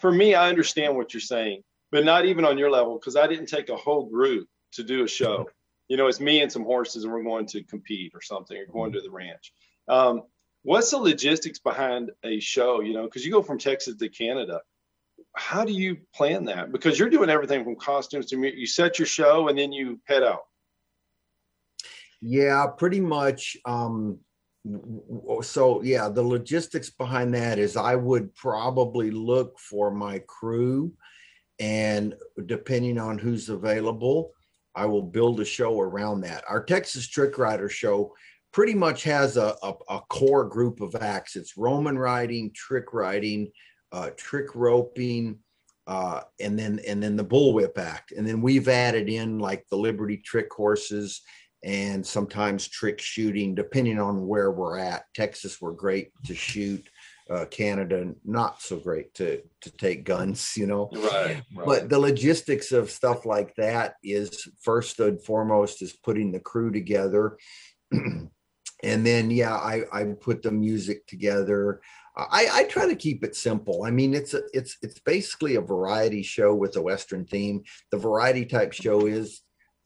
for 0.00 0.10
me 0.10 0.34
i 0.34 0.48
understand 0.48 0.96
what 0.96 1.14
you're 1.14 1.20
saying 1.20 1.62
but 1.90 2.04
not 2.04 2.26
even 2.26 2.44
on 2.44 2.58
your 2.58 2.70
level 2.70 2.98
because 2.98 3.16
i 3.16 3.26
didn't 3.26 3.46
take 3.46 3.68
a 3.68 3.76
whole 3.76 4.06
group 4.06 4.48
to 4.72 4.82
do 4.82 5.04
a 5.04 5.08
show. 5.08 5.48
You 5.88 5.96
know, 5.96 6.06
it's 6.06 6.20
me 6.20 6.40
and 6.40 6.50
some 6.50 6.64
horses, 6.64 7.04
and 7.04 7.12
we're 7.12 7.22
going 7.22 7.46
to 7.46 7.62
compete 7.64 8.12
or 8.14 8.22
something, 8.22 8.56
or 8.56 8.66
going 8.66 8.92
to 8.92 9.00
the 9.00 9.10
ranch. 9.10 9.52
Um, 9.88 10.22
what's 10.62 10.90
the 10.90 10.98
logistics 10.98 11.58
behind 11.58 12.10
a 12.24 12.40
show? 12.40 12.80
You 12.80 12.94
know, 12.94 13.04
because 13.04 13.24
you 13.24 13.32
go 13.32 13.42
from 13.42 13.58
Texas 13.58 13.96
to 13.96 14.08
Canada. 14.08 14.60
How 15.34 15.64
do 15.64 15.72
you 15.72 15.96
plan 16.14 16.44
that? 16.44 16.72
Because 16.72 16.98
you're 16.98 17.08
doing 17.08 17.30
everything 17.30 17.64
from 17.64 17.76
costumes 17.76 18.26
to 18.26 18.36
you 18.36 18.66
set 18.66 18.98
your 18.98 19.06
show 19.06 19.48
and 19.48 19.58
then 19.58 19.72
you 19.72 20.00
head 20.04 20.22
out. 20.22 20.42
Yeah, 22.20 22.66
pretty 22.66 23.00
much. 23.00 23.56
Um, 23.64 24.18
so 25.42 25.82
yeah, 25.82 26.08
the 26.08 26.22
logistics 26.22 26.90
behind 26.90 27.34
that 27.34 27.58
is 27.58 27.76
I 27.76 27.96
would 27.96 28.34
probably 28.34 29.10
look 29.10 29.58
for 29.58 29.90
my 29.90 30.20
crew, 30.20 30.92
and 31.58 32.14
depending 32.46 32.98
on 32.98 33.18
who's 33.18 33.48
available, 33.48 34.32
I 34.74 34.86
will 34.86 35.02
build 35.02 35.40
a 35.40 35.44
show 35.44 35.80
around 35.80 36.20
that. 36.20 36.44
Our 36.48 36.62
Texas 36.62 37.08
Trick 37.08 37.38
Rider 37.38 37.68
show 37.68 38.14
pretty 38.52 38.74
much 38.74 39.02
has 39.02 39.36
a, 39.36 39.56
a, 39.62 39.72
a 39.88 40.00
core 40.08 40.44
group 40.44 40.80
of 40.80 40.94
acts. 40.94 41.36
It's 41.36 41.56
Roman 41.56 41.98
riding, 41.98 42.52
trick 42.54 42.92
riding, 42.92 43.50
uh, 43.92 44.10
trick 44.16 44.54
roping, 44.54 45.38
uh, 45.86 46.22
and 46.40 46.58
then 46.58 46.80
and 46.86 47.02
then 47.02 47.16
the 47.16 47.24
bullwhip 47.24 47.78
act. 47.78 48.12
And 48.12 48.26
then 48.26 48.40
we've 48.40 48.68
added 48.68 49.08
in 49.08 49.38
like 49.38 49.64
the 49.70 49.76
Liberty 49.76 50.16
trick 50.16 50.52
horses 50.52 51.22
and 51.64 52.04
sometimes 52.04 52.68
trick 52.68 53.00
shooting, 53.00 53.54
depending 53.54 54.00
on 54.00 54.26
where 54.26 54.50
we're 54.50 54.78
at. 54.78 55.04
Texas, 55.14 55.60
we're 55.60 55.72
great 55.72 56.10
to 56.24 56.34
shoot 56.34 56.84
uh, 57.30 57.46
Canada 57.46 58.12
not 58.24 58.60
so 58.60 58.78
great 58.78 59.14
to 59.14 59.40
to 59.60 59.70
take 59.76 60.04
guns, 60.04 60.54
you 60.56 60.66
know. 60.66 60.90
Right, 60.92 61.42
right, 61.54 61.66
But 61.66 61.88
the 61.88 61.98
logistics 61.98 62.72
of 62.72 62.90
stuff 62.90 63.24
like 63.24 63.54
that 63.56 63.94
is 64.02 64.48
first 64.60 64.98
and 65.00 65.22
foremost 65.22 65.82
is 65.82 65.92
putting 65.92 66.32
the 66.32 66.40
crew 66.40 66.70
together, 66.70 67.38
and 67.92 68.30
then 68.82 69.30
yeah, 69.30 69.54
I 69.54 69.84
I 69.92 70.04
put 70.20 70.42
the 70.42 70.50
music 70.50 71.06
together. 71.06 71.80
I, 72.14 72.48
I 72.52 72.64
try 72.64 72.86
to 72.86 72.96
keep 72.96 73.24
it 73.24 73.34
simple. 73.34 73.84
I 73.84 73.90
mean, 73.90 74.12
it's 74.12 74.34
a, 74.34 74.42
it's 74.52 74.76
it's 74.82 74.98
basically 74.98 75.56
a 75.56 75.62
variety 75.62 76.22
show 76.22 76.54
with 76.54 76.76
a 76.76 76.82
western 76.82 77.24
theme. 77.24 77.62
The 77.90 77.96
variety 77.96 78.44
type 78.44 78.72
show 78.72 79.06
is 79.06 79.40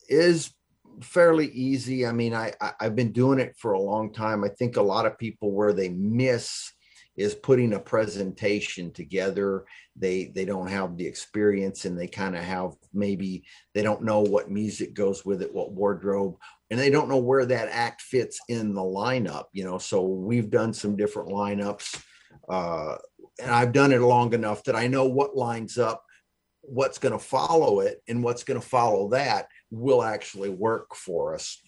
is 0.09 0.53
fairly 1.01 1.49
easy. 1.49 2.07
I 2.07 2.13
mean, 2.13 2.35
I, 2.35 2.53
I 2.61 2.73
have 2.81 2.97
been 2.97 3.13
doing 3.13 3.39
it 3.39 3.55
for 3.57 3.73
a 3.73 3.81
long 3.81 4.13
time. 4.13 4.43
I 4.43 4.49
think 4.49 4.77
a 4.77 4.83
lot 4.83 5.07
of 5.07 5.19
people 5.19 5.53
where 5.53 5.73
they 5.73 5.89
miss 5.89 6.73
is 7.17 7.35
putting 7.35 7.73
a 7.73 7.79
presentation 7.79 8.93
together 8.93 9.65
they 9.97 10.27
they 10.35 10.45
don't 10.45 10.69
have 10.69 10.97
the 10.97 11.07
experience 11.07 11.85
and 11.85 11.99
they 11.99 12.07
kind 12.07 12.37
of 12.37 12.43
have 12.43 12.73
maybe 12.93 13.43
they 13.75 13.83
don't 13.83 14.03
know 14.03 14.21
what 14.21 14.51
music 14.51 14.95
goes 14.95 15.25
with 15.25 15.43
it 15.43 15.53
what 15.53 15.73
wardrobe 15.73 16.37
and 16.71 16.79
they 16.79 16.91
don't 16.91 17.09
know 17.09 17.17
where 17.17 17.47
that 17.47 17.69
act 17.71 18.03
fits 18.03 18.39
in 18.49 18.75
the 18.75 18.83
lineup 18.83 19.45
you 19.53 19.65
know 19.65 19.79
so 19.79 20.03
we've 20.03 20.51
done 20.51 20.73
some 20.73 20.97
different 20.97 21.31
lineups 21.31 22.03
uh, 22.49 22.97
and 23.41 23.51
i've 23.51 23.73
done 23.73 23.93
it 23.93 24.01
long 24.01 24.33
enough 24.33 24.63
that 24.65 24.77
i 24.77 24.87
know 24.87 25.07
what 25.07 25.37
lines 25.37 25.79
up 25.79 26.03
what's 26.63 26.99
going 26.99 27.13
to 27.13 27.19
follow 27.19 27.81
it 27.81 28.03
and 28.09 28.23
what's 28.23 28.43
going 28.43 28.61
to 28.61 28.67
follow 28.67 29.09
that 29.09 29.49
will 29.71 30.03
actually 30.03 30.51
work 30.51 30.95
for 30.95 31.35
us 31.35 31.61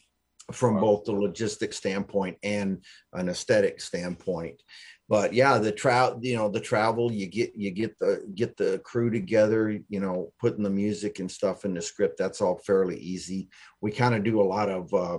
from 0.53 0.77
wow. 0.77 0.81
both 0.81 1.05
the 1.05 1.13
logistic 1.13 1.75
standpoint 1.75 2.37
and 2.43 2.83
an 3.13 3.29
aesthetic 3.29 3.81
standpoint 3.81 4.61
but 5.09 5.33
yeah 5.33 5.59
the 5.59 5.73
travel 5.73 6.19
you 6.23 6.37
know 6.37 6.49
the 6.49 6.61
travel 6.61 7.13
you 7.13 7.27
get 7.27 7.53
you 7.55 7.71
get 7.71 7.99
the 7.99 8.23
get 8.35 8.57
the 8.57 8.81
crew 8.85 9.11
together 9.11 9.79
you 9.89 10.01
know 10.01 10.33
putting 10.41 10.63
the 10.63 10.71
music 10.71 11.19
and 11.19 11.31
stuff 11.31 11.65
in 11.65 11.75
the 11.75 11.83
script 11.83 12.17
that's 12.19 12.41
all 12.41 12.59
fairly 12.59 12.97
easy 12.99 13.49
we 13.81 13.91
kind 13.91 14.15
of 14.15 14.25
do 14.25 14.41
a 14.41 14.43
lot 14.43 14.69
of 14.69 14.93
uh 14.95 15.19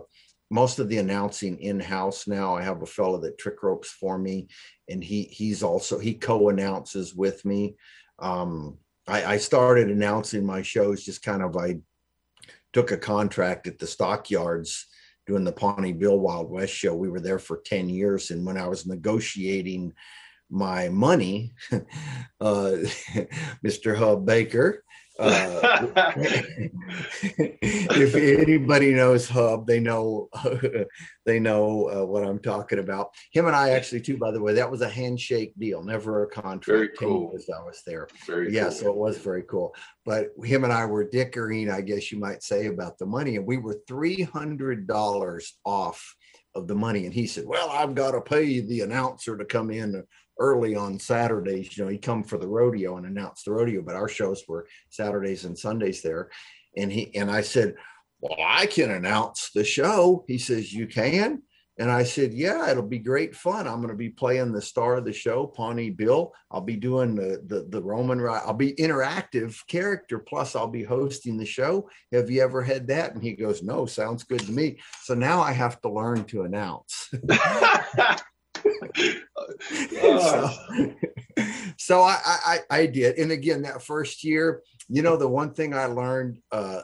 most 0.50 0.80
of 0.80 0.89
the 0.89 0.97
announcing 0.97 1.60
in 1.62 1.80
house 1.80 2.28
now 2.28 2.56
i 2.56 2.62
have 2.62 2.82
a 2.82 2.88
fellow 2.88 3.20
that 3.20 3.38
trick 3.38 3.62
ropes 3.64 3.89
for 3.89 4.18
me 4.18 4.47
and 4.89 5.04
he 5.04 5.24
he's 5.24 5.64
also 5.64 6.00
he 6.00 6.14
co-announces 6.14 7.14
with 7.14 7.43
me 7.45 7.76
um 8.20 8.78
i 9.08 9.34
i 9.34 9.38
started 9.38 9.89
announcing 9.89 10.45
my 10.45 10.62
shows 10.62 11.04
just 11.04 11.24
kind 11.24 11.41
of 11.43 11.56
i 11.58 11.76
took 12.74 12.91
a 12.91 12.97
contract 12.97 13.68
at 13.68 13.80
the 13.80 13.88
stockyards 13.88 14.86
doing 15.30 15.43
the 15.43 15.52
Pawnee 15.52 15.93
Bill 15.93 16.18
Wild 16.18 16.50
West 16.50 16.74
show. 16.74 16.95
We 16.95 17.08
were 17.08 17.20
there 17.20 17.38
for 17.38 17.62
10 17.64 17.88
years. 17.88 18.32
And 18.32 18.43
when 18.43 18.58
I 18.58 18.68
was 18.68 18.88
negotiating 18.88 19.93
my 20.50 20.89
money, 20.89 21.54
uh, 21.72 21.80
Mr. 23.64 23.95
Hub 23.95 24.26
Baker, 24.26 24.84
uh, 25.20 26.13
if 27.38 28.15
anybody 28.15 28.93
knows 28.93 29.28
Hub, 29.28 29.67
they 29.67 29.80
know 29.80 30.30
they 31.26 31.39
know 31.39 31.89
uh, 31.89 32.05
what 32.05 32.24
I'm 32.24 32.39
talking 32.39 32.80
about. 32.80 33.09
Him 33.32 33.47
and 33.47 33.55
I 33.55 33.72
actually 33.72 34.01
too, 34.01 34.17
by 34.17 34.32
the 34.32 34.41
way, 34.41 34.53
that 34.53 34.72
was 34.72 34.82
a 34.82 34.89
handshake 34.89 35.53
deal, 35.57 35.84
never 35.84 36.24
a 36.24 36.30
contract. 36.30 36.65
Very 36.67 36.89
cool. 36.97 37.34
As 37.36 37.49
I 37.49 37.61
was 37.61 37.82
there. 37.86 38.07
Very 38.26 38.53
yeah, 38.53 38.63
cool. 38.63 38.72
so 38.72 38.89
it 38.89 38.95
was 38.95 39.17
very 39.17 39.43
cool. 39.43 39.76
But 40.05 40.30
him 40.43 40.63
and 40.63 40.72
I 40.72 40.86
were 40.86 41.03
dickering, 41.03 41.70
I 41.70 41.82
guess 41.82 42.11
you 42.11 42.20
might 42.20 42.41
say, 42.41 42.67
about 42.67 42.97
the 42.97 43.05
money, 43.05 43.36
and 43.36 43.45
we 43.45 43.57
were 43.57 43.80
three 43.88 44.22
hundred 44.22 44.88
dollars 44.88 45.57
off 45.65 46.15
of 46.55 46.67
the 46.67 46.76
money. 46.76 47.05
And 47.05 47.13
he 47.13 47.28
said, 47.28 47.45
"Well, 47.45 47.70
I've 47.70 47.93
got 47.93 48.11
to 48.11 48.22
pay 48.22 48.61
the 48.61 48.82
announcer 48.82 49.38
to 49.38 49.45
come 49.45 49.70
in 49.70 50.03
early 50.39 50.75
on 50.75 50.99
Saturdays. 50.99 51.77
You 51.77 51.83
know, 51.83 51.89
he'd 51.89 52.01
come 52.01 52.23
for 52.23 52.37
the 52.37 52.47
rodeo 52.47 52.97
and 52.97 53.05
announce 53.05 53.43
the 53.43 53.51
rodeo, 53.51 53.81
but 53.81 53.95
our 53.95 54.09
shows 54.09 54.43
were 54.47 54.67
Saturdays 54.89 55.45
and 55.45 55.57
Sundays 55.57 56.01
there. 56.01 56.29
And 56.77 56.91
he 56.91 57.15
and 57.15 57.29
I 57.29 57.41
said, 57.41 57.75
Well, 58.21 58.37
I 58.39 58.65
can 58.65 58.91
announce 58.91 59.51
the 59.53 59.63
show. 59.63 60.23
He 60.27 60.37
says, 60.37 60.73
You 60.73 60.87
can? 60.87 61.43
And 61.77 61.89
I 61.89 62.03
said, 62.03 62.33
Yeah, 62.33 62.69
it'll 62.69 62.83
be 62.83 62.99
great 62.99 63.35
fun. 63.35 63.67
I'm 63.67 63.77
going 63.77 63.89
to 63.89 63.95
be 63.95 64.09
playing 64.09 64.51
the 64.51 64.61
star 64.61 64.97
of 64.97 65.05
the 65.05 65.13
show, 65.13 65.47
Pawnee 65.47 65.89
Bill. 65.89 66.33
I'll 66.51 66.61
be 66.61 66.75
doing 66.75 67.15
the 67.15 67.41
the, 67.45 67.65
the 67.69 67.81
Roman 67.81 68.19
I'll 68.27 68.53
be 68.53 68.73
interactive 68.73 69.65
character, 69.67 70.19
plus 70.19 70.55
I'll 70.55 70.67
be 70.67 70.83
hosting 70.83 71.37
the 71.37 71.45
show. 71.45 71.89
Have 72.11 72.29
you 72.29 72.41
ever 72.41 72.61
had 72.61 72.87
that? 72.87 73.13
And 73.13 73.23
he 73.23 73.33
goes, 73.33 73.63
No, 73.63 73.85
sounds 73.85 74.23
good 74.23 74.41
to 74.41 74.51
me. 74.51 74.79
So 75.03 75.15
now 75.15 75.41
I 75.41 75.53
have 75.53 75.81
to 75.81 75.89
learn 75.89 76.25
to 76.25 76.43
announce. 76.43 77.11
so, 80.01 80.49
so 81.78 82.01
I, 82.01 82.18
I, 82.26 82.60
I 82.70 82.86
did, 82.86 83.18
and 83.18 83.32
again 83.32 83.62
that 83.64 83.84
first 83.84 84.24
year, 84.24 84.62
you 84.88 85.01
know, 85.01 85.18
the 85.18 85.28
one 85.28 85.53
thing 85.53 85.74
I 85.74 85.86
learned, 85.86 86.39
uh, 86.51 86.82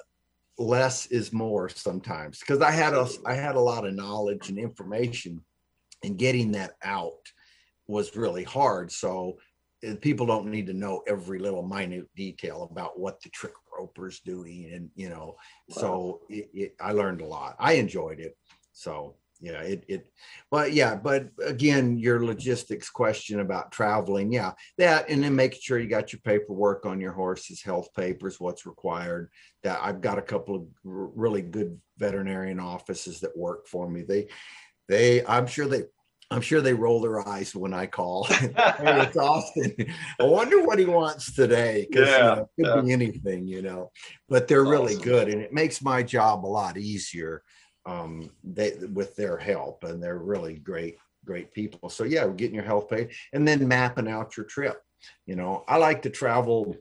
less 0.58 1.08
is 1.08 1.34
more 1.34 1.68
sometimes 1.70 2.40
because 2.40 2.62
I 2.62 2.72
had 2.72 2.94
a 2.94 3.08
I 3.26 3.34
had 3.34 3.56
a 3.56 3.60
lot 3.60 3.86
of 3.86 3.94
knowledge 3.94 4.50
and 4.50 4.58
information, 4.58 5.44
and 6.04 6.18
getting 6.18 6.52
that 6.54 6.76
out 6.84 7.12
was 7.88 8.16
really 8.16 8.44
hard. 8.44 8.92
So 8.92 9.38
uh, 9.88 9.96
people 10.02 10.26
don't 10.26 10.48
need 10.48 10.68
to 10.68 10.74
know 10.74 11.02
every 11.08 11.40
little 11.40 11.64
minute 11.64 12.08
detail 12.16 12.68
about 12.72 13.00
what 13.00 13.22
the 13.22 13.30
trick 13.30 13.54
roper's 13.78 14.20
doing, 14.22 14.72
and 14.74 14.90
you 14.96 15.10
know. 15.10 15.36
Wow. 15.70 15.76
So 15.82 16.22
it, 16.30 16.50
it, 16.54 16.76
I 16.80 16.92
learned 16.92 17.22
a 17.22 17.28
lot. 17.28 17.56
I 17.60 17.74
enjoyed 17.74 18.20
it. 18.20 18.38
So 18.72 19.16
yeah 19.42 19.62
it 19.62 19.84
it 19.88 20.08
but 20.50 20.74
yeah 20.74 20.96
but 20.96 21.30
again 21.46 21.98
your 21.98 22.24
logistics 22.24 22.90
question 22.90 23.42
about 23.42 23.72
traveling 23.72 24.32
yeah 24.32 24.52
that 24.78 25.10
and 25.10 25.24
then 25.24 25.36
making 25.36 25.60
sure 25.62 25.78
you 25.78 25.88
got 25.88 26.14
your 26.14 26.22
paperwork 26.22 26.86
on 26.86 27.02
your 27.02 27.12
horse's 27.12 27.62
health 27.62 27.94
papers 27.94 28.40
what's 28.40 28.66
required 28.66 29.30
that 29.64 29.80
i've 29.82 30.02
got 30.02 30.18
a 30.18 30.22
couple 30.22 30.56
of 30.56 30.66
really 30.84 31.42
good 31.42 31.80
veterinarian 31.98 32.60
offices 32.60 33.20
that 33.20 33.36
work 33.38 33.68
for 33.68 33.90
me 33.90 34.02
they 34.02 34.28
they 34.88 35.26
i'm 35.26 35.48
sure 35.48 35.68
they 35.68 35.84
I'm 36.32 36.42
sure 36.42 36.60
they 36.60 36.74
roll 36.74 37.02
their 37.02 37.26
eyes 37.28 37.56
when 37.56 37.72
I 37.72 37.86
call. 37.86 38.26
it's 38.32 39.16
Austin. 39.16 39.76
I 40.20 40.24
wonder 40.24 40.66
what 40.66 40.80
he 40.80 40.86
wants 40.86 41.32
today. 41.32 41.86
Because 41.88 42.10
yeah, 42.10 42.18
you 42.18 42.24
know, 42.24 42.42
it 42.42 42.64
could 42.64 42.76
yeah. 42.76 42.82
be 42.82 42.92
anything, 42.94 43.48
you 43.48 43.62
know. 43.62 43.92
But 44.28 44.48
they're 44.48 44.66
really 44.66 44.96
good, 44.96 45.30
and 45.30 45.40
it 45.40 45.54
makes 45.54 45.84
my 45.84 46.02
job 46.02 46.44
a 46.44 46.48
lot 46.48 46.78
easier 46.78 47.44
um, 47.86 48.32
they 48.44 48.74
with 48.94 49.16
their 49.16 49.38
help, 49.38 49.84
and 49.84 50.02
they're 50.02 50.18
really 50.18 50.56
great, 50.56 50.98
great 51.26 51.54
people. 51.54 51.90
So 51.90 52.04
yeah, 52.04 52.28
getting 52.28 52.56
your 52.56 52.64
health 52.64 52.90
paid, 52.90 53.12
and 53.34 53.48
then 53.48 53.68
mapping 53.68 54.08
out 54.08 54.38
your 54.38 54.46
trip. 54.46 54.82
You 55.26 55.36
know, 55.36 55.64
I 55.68 55.78
like 55.78 56.02
to 56.04 56.10
travel, 56.10 56.76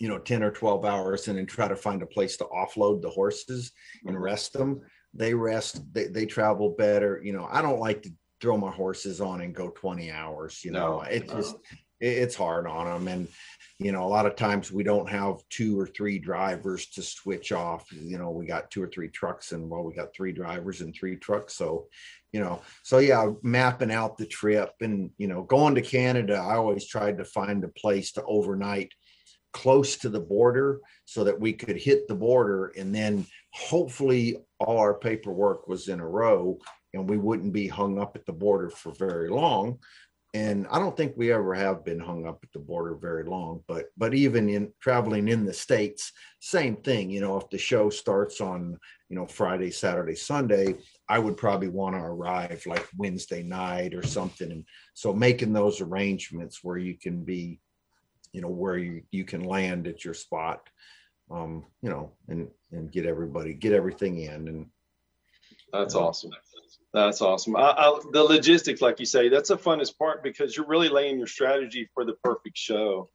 you 0.00 0.08
know, 0.08 0.18
ten 0.18 0.42
or 0.42 0.50
twelve 0.50 0.84
hours, 0.84 1.28
and 1.28 1.38
then 1.38 1.46
try 1.46 1.68
to 1.68 1.76
find 1.76 2.02
a 2.02 2.06
place 2.06 2.36
to 2.38 2.44
offload 2.44 3.02
the 3.02 3.10
horses 3.10 3.72
and 4.04 4.14
mm-hmm. 4.14 4.24
rest 4.24 4.52
them. 4.52 4.80
They 5.14 5.34
rest. 5.34 5.82
They 5.92 6.06
they 6.06 6.26
travel 6.26 6.70
better. 6.70 7.20
You 7.22 7.32
know, 7.32 7.48
I 7.50 7.62
don't 7.62 7.80
like 7.80 8.02
to 8.02 8.10
throw 8.40 8.56
my 8.56 8.70
horses 8.70 9.20
on 9.20 9.40
and 9.40 9.54
go 9.54 9.70
20 9.70 10.10
hours 10.10 10.62
you 10.62 10.70
know 10.70 10.98
no, 10.98 11.00
it 11.02 11.26
no. 11.26 11.36
just 11.36 11.56
it's 12.00 12.34
hard 12.34 12.66
on 12.66 12.86
them 12.86 13.08
and 13.08 13.28
you 13.78 13.92
know 13.92 14.04
a 14.04 14.08
lot 14.08 14.26
of 14.26 14.36
times 14.36 14.72
we 14.72 14.82
don't 14.82 15.08
have 15.08 15.36
two 15.50 15.78
or 15.78 15.86
three 15.86 16.18
drivers 16.18 16.86
to 16.86 17.02
switch 17.02 17.52
off. 17.52 17.86
You 17.92 18.18
know 18.18 18.30
we 18.30 18.46
got 18.46 18.70
two 18.70 18.82
or 18.82 18.88
three 18.88 19.08
trucks 19.08 19.52
and 19.52 19.68
well 19.68 19.84
we 19.84 19.94
got 19.94 20.14
three 20.14 20.32
drivers 20.32 20.80
and 20.80 20.94
three 20.94 21.16
trucks. 21.16 21.54
So 21.54 21.88
you 22.36 22.42
know 22.42 22.60
so 22.82 22.98
yeah 22.98 23.30
mapping 23.42 23.90
out 23.90 24.18
the 24.18 24.26
trip 24.26 24.72
and 24.82 25.10
you 25.16 25.26
know 25.26 25.42
going 25.44 25.74
to 25.74 25.80
canada 25.80 26.34
i 26.34 26.56
always 26.56 26.86
tried 26.86 27.16
to 27.16 27.24
find 27.24 27.64
a 27.64 27.68
place 27.68 28.12
to 28.12 28.22
overnight 28.24 28.92
close 29.54 29.96
to 29.96 30.10
the 30.10 30.20
border 30.20 30.80
so 31.06 31.24
that 31.24 31.40
we 31.40 31.50
could 31.50 31.78
hit 31.78 32.06
the 32.08 32.14
border 32.14 32.72
and 32.76 32.94
then 32.94 33.24
hopefully 33.54 34.36
all 34.60 34.76
our 34.76 34.92
paperwork 34.92 35.66
was 35.66 35.88
in 35.88 35.98
a 35.98 36.06
row 36.06 36.58
and 36.92 37.08
we 37.08 37.16
wouldn't 37.16 37.54
be 37.54 37.66
hung 37.66 37.98
up 37.98 38.16
at 38.16 38.26
the 38.26 38.32
border 38.32 38.68
for 38.68 38.92
very 38.92 39.30
long 39.30 39.78
and 40.36 40.66
I 40.70 40.78
don't 40.78 40.94
think 40.94 41.14
we 41.16 41.32
ever 41.32 41.54
have 41.54 41.82
been 41.82 41.98
hung 41.98 42.26
up 42.26 42.40
at 42.42 42.52
the 42.52 42.58
border 42.58 42.94
very 42.94 43.24
long. 43.24 43.62
But 43.66 43.86
but 43.96 44.12
even 44.12 44.50
in 44.50 44.70
traveling 44.80 45.28
in 45.28 45.46
the 45.46 45.54
states, 45.54 46.12
same 46.40 46.76
thing. 46.76 47.08
You 47.08 47.20
know, 47.22 47.38
if 47.38 47.48
the 47.48 47.56
show 47.56 47.88
starts 47.88 48.42
on 48.42 48.78
you 49.08 49.16
know 49.16 49.26
Friday, 49.26 49.70
Saturday, 49.70 50.14
Sunday, 50.14 50.74
I 51.08 51.18
would 51.18 51.38
probably 51.38 51.68
want 51.68 51.96
to 51.96 52.02
arrive 52.02 52.62
like 52.66 52.86
Wednesday 52.98 53.42
night 53.42 53.94
or 53.94 54.02
something. 54.02 54.52
And 54.52 54.64
so 54.92 55.14
making 55.14 55.54
those 55.54 55.80
arrangements 55.80 56.62
where 56.62 56.76
you 56.76 56.98
can 56.98 57.24
be, 57.24 57.58
you 58.32 58.42
know, 58.42 58.50
where 58.50 58.76
you 58.76 59.04
you 59.10 59.24
can 59.24 59.42
land 59.42 59.86
at 59.86 60.04
your 60.04 60.14
spot, 60.14 60.68
um, 61.30 61.64
you 61.80 61.88
know, 61.88 62.12
and 62.28 62.48
and 62.72 62.92
get 62.92 63.06
everybody 63.06 63.54
get 63.54 63.72
everything 63.72 64.18
in 64.18 64.48
and. 64.48 64.66
That's 65.72 65.96
awesome. 65.96 66.30
That's 66.96 67.20
awesome. 67.20 67.56
I, 67.56 67.74
I, 67.76 68.00
the 68.12 68.24
logistics, 68.24 68.80
like 68.80 68.98
you 68.98 69.04
say, 69.04 69.28
that's 69.28 69.50
the 69.50 69.58
funnest 69.58 69.98
part 69.98 70.22
because 70.22 70.56
you're 70.56 70.66
really 70.66 70.88
laying 70.88 71.18
your 71.18 71.26
strategy 71.26 71.90
for 71.92 72.06
the 72.06 72.14
perfect 72.24 72.56
show. 72.56 73.10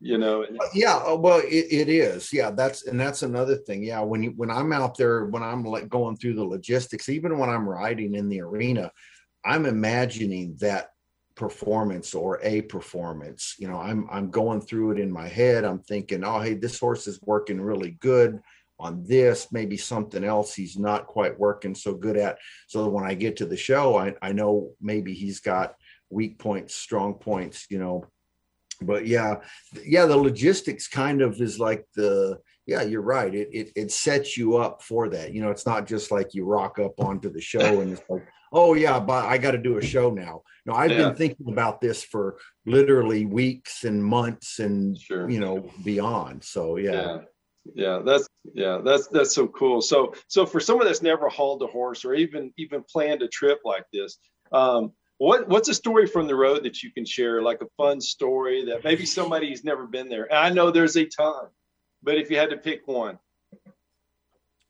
You 0.00 0.16
know. 0.16 0.44
Uh, 0.44 0.68
yeah. 0.72 1.02
Oh, 1.04 1.16
well, 1.18 1.40
it, 1.40 1.66
it 1.72 1.88
is. 1.88 2.32
Yeah. 2.32 2.52
That's 2.52 2.86
and 2.86 3.00
that's 3.00 3.24
another 3.24 3.56
thing. 3.56 3.82
Yeah. 3.82 4.02
When 4.02 4.22
you 4.22 4.30
when 4.36 4.48
I'm 4.48 4.72
out 4.72 4.96
there, 4.96 5.24
when 5.24 5.42
I'm 5.42 5.64
like 5.64 5.88
going 5.88 6.16
through 6.18 6.34
the 6.34 6.44
logistics, 6.44 7.08
even 7.08 7.36
when 7.36 7.50
I'm 7.50 7.68
riding 7.68 8.14
in 8.14 8.28
the 8.28 8.42
arena, 8.42 8.92
I'm 9.44 9.66
imagining 9.66 10.56
that 10.60 10.90
performance 11.34 12.14
or 12.14 12.38
a 12.44 12.60
performance. 12.62 13.56
You 13.58 13.66
know, 13.66 13.80
I'm 13.80 14.06
I'm 14.08 14.30
going 14.30 14.60
through 14.60 14.92
it 14.92 15.00
in 15.00 15.10
my 15.10 15.26
head. 15.26 15.64
I'm 15.64 15.80
thinking, 15.80 16.22
oh, 16.22 16.38
hey, 16.38 16.54
this 16.54 16.78
horse 16.78 17.08
is 17.08 17.20
working 17.22 17.60
really 17.60 17.98
good 17.98 18.40
on 18.80 19.04
this, 19.06 19.48
maybe 19.52 19.76
something 19.76 20.24
else 20.24 20.54
he's 20.54 20.78
not 20.78 21.06
quite 21.06 21.38
working 21.38 21.74
so 21.74 21.94
good 21.94 22.16
at. 22.16 22.38
So 22.68 22.88
when 22.88 23.04
I 23.04 23.14
get 23.14 23.36
to 23.36 23.46
the 23.46 23.56
show, 23.56 23.96
I, 23.96 24.14
I 24.22 24.32
know 24.32 24.70
maybe 24.80 25.14
he's 25.14 25.40
got 25.40 25.74
weak 26.10 26.38
points, 26.38 26.74
strong 26.74 27.14
points, 27.14 27.66
you 27.70 27.78
know. 27.78 28.04
But 28.80 29.08
yeah, 29.08 29.40
yeah, 29.84 30.06
the 30.06 30.16
logistics 30.16 30.86
kind 30.86 31.20
of 31.20 31.40
is 31.40 31.58
like 31.58 31.84
the 31.96 32.38
yeah, 32.66 32.82
you're 32.82 33.02
right. 33.02 33.34
It, 33.34 33.48
it 33.50 33.72
it 33.74 33.90
sets 33.90 34.36
you 34.36 34.56
up 34.56 34.82
for 34.82 35.08
that. 35.08 35.32
You 35.32 35.40
know, 35.40 35.50
it's 35.50 35.66
not 35.66 35.86
just 35.86 36.12
like 36.12 36.32
you 36.32 36.44
rock 36.44 36.78
up 36.78 37.00
onto 37.00 37.32
the 37.32 37.40
show 37.40 37.80
and 37.80 37.92
it's 37.92 38.02
like, 38.08 38.24
oh 38.52 38.74
yeah, 38.74 39.00
but 39.00 39.24
I 39.24 39.38
got 39.38 39.52
to 39.52 39.58
do 39.58 39.78
a 39.78 39.82
show 39.82 40.10
now. 40.10 40.42
No, 40.64 40.74
I've 40.74 40.92
yeah. 40.92 41.08
been 41.08 41.16
thinking 41.16 41.48
about 41.48 41.80
this 41.80 42.04
for 42.04 42.38
literally 42.66 43.26
weeks 43.26 43.82
and 43.82 44.04
months 44.04 44.60
and 44.60 44.96
sure. 44.96 45.28
you 45.28 45.40
know 45.40 45.68
beyond. 45.82 46.44
So 46.44 46.76
yeah. 46.76 46.92
yeah 46.92 47.18
yeah 47.74 48.00
that's 48.04 48.28
yeah 48.54 48.78
that's 48.84 49.08
that's 49.08 49.34
so 49.34 49.46
cool. 49.48 49.80
So 49.80 50.14
so 50.28 50.46
for 50.46 50.60
someone 50.60 50.86
that's 50.86 51.02
never 51.02 51.28
hauled 51.28 51.62
a 51.62 51.66
horse 51.66 52.04
or 52.04 52.14
even 52.14 52.52
even 52.56 52.82
planned 52.82 53.22
a 53.22 53.28
trip 53.28 53.60
like 53.64 53.84
this 53.92 54.18
um 54.52 54.92
what 55.18 55.48
what's 55.48 55.68
a 55.68 55.74
story 55.74 56.06
from 56.06 56.26
the 56.26 56.34
road 56.34 56.62
that 56.64 56.82
you 56.82 56.92
can 56.92 57.04
share 57.04 57.42
like 57.42 57.60
a 57.60 57.66
fun 57.76 58.00
story 58.00 58.64
that 58.66 58.84
maybe 58.84 59.04
somebody's 59.04 59.64
never 59.64 59.86
been 59.86 60.08
there? 60.08 60.24
And 60.24 60.38
i 60.38 60.50
know 60.50 60.70
there's 60.70 60.96
a 60.96 61.04
ton 61.04 61.48
but 62.02 62.16
if 62.16 62.30
you 62.30 62.38
had 62.38 62.50
to 62.50 62.56
pick 62.56 62.86
one. 62.86 63.18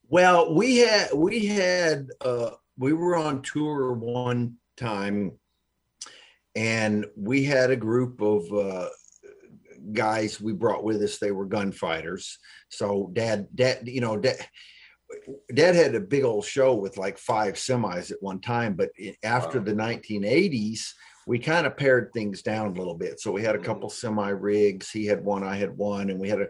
Well 0.09 0.55
we 0.55 0.79
had 0.79 1.11
we 1.15 1.47
had 1.47 2.09
uh 2.21 2.51
we 2.79 2.93
were 2.93 3.17
on 3.17 3.43
tour 3.43 3.93
one 3.93 4.57
time 4.77 5.33
and 6.57 7.07
we 7.17 7.45
had 7.45 7.71
a 7.71 7.77
group 7.77 8.21
of 8.23 8.51
uh 8.53 8.89
guys 9.93 10.41
we 10.41 10.53
brought 10.53 10.85
with 10.85 11.03
us 11.03 11.19
they 11.19 11.31
were 11.31 11.47
gunfighters 11.47 12.39
so 12.69 13.11
dad 13.13 13.47
dad 13.55 13.87
you 13.87 14.01
know 14.01 14.17
dad 14.17 14.37
dad 15.55 15.75
had 15.75 15.95
a 15.95 16.01
big 16.01 16.25
old 16.25 16.45
show 16.45 16.75
with 16.75 16.99
like 16.99 17.19
five 17.19 17.55
semis 17.55 18.11
at 18.11 18.19
one 18.21 18.41
time 18.41 18.75
but 18.75 18.91
after 19.23 19.59
wow. 19.59 19.65
the 19.65 19.75
1980s 19.75 20.93
we 21.27 21.39
kind 21.39 21.67
of 21.67 21.77
pared 21.77 22.11
things 22.13 22.43
down 22.43 22.69
a 22.69 22.73
little 22.73 22.95
bit 22.95 23.21
so 23.21 23.31
we 23.31 23.43
had 23.43 23.55
a 23.55 23.59
couple 23.59 23.89
mm-hmm. 23.89 24.07
semi 24.07 24.29
rigs 24.29 24.91
he 24.91 25.07
had 25.07 25.25
one 25.25 25.43
i 25.43 25.57
had 25.57 25.77
one 25.77 26.11
and 26.11 26.19
we 26.19 26.29
had 26.29 26.41
a 26.41 26.49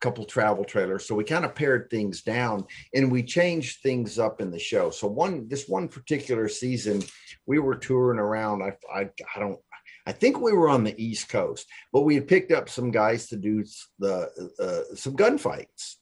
couple 0.00 0.24
travel 0.24 0.64
trailers 0.64 1.06
so 1.06 1.14
we 1.14 1.22
kind 1.22 1.44
of 1.44 1.54
pared 1.54 1.88
things 1.90 2.22
down 2.22 2.64
and 2.94 3.12
we 3.12 3.22
changed 3.22 3.82
things 3.82 4.18
up 4.18 4.40
in 4.40 4.50
the 4.50 4.58
show 4.58 4.88
so 4.90 5.06
one 5.06 5.46
this 5.48 5.68
one 5.68 5.88
particular 5.88 6.48
season 6.48 7.02
we 7.46 7.58
were 7.58 7.76
touring 7.76 8.18
around 8.18 8.62
i 8.62 8.72
i, 8.94 9.02
I 9.36 9.38
don't 9.38 9.58
I 10.06 10.12
think 10.12 10.40
we 10.40 10.52
were 10.52 10.68
on 10.68 10.84
the 10.84 11.02
East 11.02 11.28
Coast, 11.28 11.66
but 11.92 12.02
we 12.02 12.14
had 12.14 12.28
picked 12.28 12.52
up 12.52 12.68
some 12.68 12.90
guys 12.90 13.26
to 13.28 13.36
do 13.36 13.64
the 13.98 14.30
uh, 14.58 14.94
some 14.94 15.16
gunfights 15.16 15.96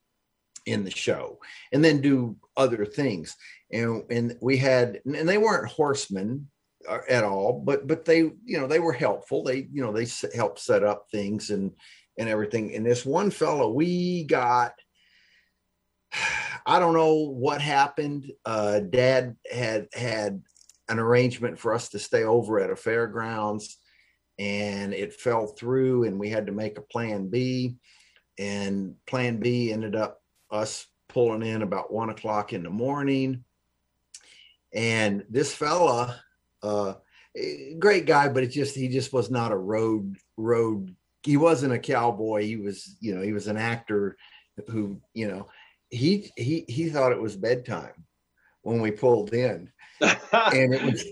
in 0.66 0.84
the 0.84 0.90
show, 0.90 1.38
and 1.72 1.84
then 1.84 2.00
do 2.00 2.36
other 2.56 2.84
things. 2.84 3.36
And 3.72 4.04
and 4.10 4.36
we 4.40 4.56
had, 4.56 5.00
and 5.04 5.28
they 5.28 5.38
weren't 5.38 5.70
horsemen 5.70 6.48
uh, 6.88 6.98
at 7.08 7.24
all, 7.24 7.60
but 7.64 7.86
but 7.86 8.04
they 8.04 8.18
you 8.18 8.58
know 8.58 8.66
they 8.66 8.78
were 8.78 8.92
helpful. 8.92 9.42
They 9.42 9.68
you 9.72 9.82
know 9.82 9.92
they 9.92 10.06
helped 10.34 10.60
set 10.60 10.84
up 10.84 11.06
things 11.10 11.50
and 11.50 11.72
and 12.18 12.28
everything. 12.28 12.74
And 12.74 12.86
this 12.86 13.04
one 13.04 13.30
fellow 13.30 13.70
we 13.70 14.24
got. 14.24 14.72
I 16.66 16.78
don't 16.78 16.92
know 16.92 17.14
what 17.14 17.62
happened. 17.62 18.30
Uh, 18.44 18.80
Dad 18.80 19.36
had 19.50 19.88
had 19.94 20.42
an 20.90 20.98
arrangement 20.98 21.58
for 21.58 21.72
us 21.72 21.88
to 21.90 21.98
stay 21.98 22.24
over 22.24 22.60
at 22.60 22.68
a 22.68 22.76
fairgrounds 22.76 23.78
and 24.38 24.94
it 24.94 25.12
fell 25.12 25.46
through 25.46 26.04
and 26.04 26.18
we 26.18 26.28
had 26.30 26.46
to 26.46 26.52
make 26.52 26.78
a 26.78 26.82
plan 26.82 27.28
B. 27.28 27.76
And 28.38 28.94
plan 29.06 29.38
B 29.38 29.72
ended 29.72 29.96
up 29.96 30.22
us 30.50 30.86
pulling 31.08 31.42
in 31.42 31.62
about 31.62 31.92
one 31.92 32.10
o'clock 32.10 32.52
in 32.52 32.62
the 32.62 32.70
morning. 32.70 33.44
And 34.72 35.24
this 35.28 35.54
fella, 35.54 36.20
uh, 36.62 36.94
great 37.78 38.06
guy, 38.06 38.28
but 38.28 38.42
it 38.42 38.48
just 38.48 38.76
he 38.76 38.88
just 38.88 39.12
was 39.12 39.30
not 39.30 39.52
a 39.52 39.56
road 39.56 40.16
road. 40.36 40.94
He 41.22 41.36
wasn't 41.36 41.72
a 41.72 41.78
cowboy. 41.78 42.44
He 42.44 42.56
was, 42.56 42.96
you 43.00 43.14
know, 43.14 43.22
he 43.22 43.32
was 43.32 43.48
an 43.48 43.56
actor 43.56 44.16
who, 44.68 45.00
you 45.14 45.28
know, 45.28 45.48
he 45.90 46.30
he 46.36 46.64
he 46.68 46.90
thought 46.90 47.12
it 47.12 47.20
was 47.20 47.36
bedtime 47.36 48.04
when 48.62 48.80
we 48.80 48.90
pulled 48.90 49.32
in, 49.32 49.70
and 50.00 50.74
it 50.74 50.82
was 50.82 51.04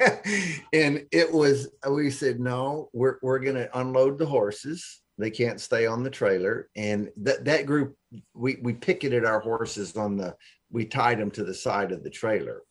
and 0.72 1.06
it 1.12 1.32
was 1.32 1.68
we 1.90 2.10
said 2.10 2.40
no 2.40 2.88
we're, 2.92 3.18
we're 3.22 3.38
going 3.38 3.56
to 3.56 3.78
unload 3.78 4.18
the 4.18 4.26
horses 4.26 5.00
they 5.18 5.30
can't 5.30 5.60
stay 5.60 5.86
on 5.86 6.02
the 6.02 6.10
trailer 6.10 6.68
and 6.76 7.10
that 7.16 7.44
that 7.44 7.66
group 7.66 7.96
we 8.34 8.58
we 8.62 8.72
picketed 8.72 9.24
our 9.24 9.40
horses 9.40 9.96
on 9.96 10.16
the 10.16 10.34
we 10.70 10.84
tied 10.84 11.18
them 11.18 11.30
to 11.30 11.44
the 11.44 11.54
side 11.54 11.92
of 11.92 12.02
the 12.02 12.10
trailer 12.10 12.62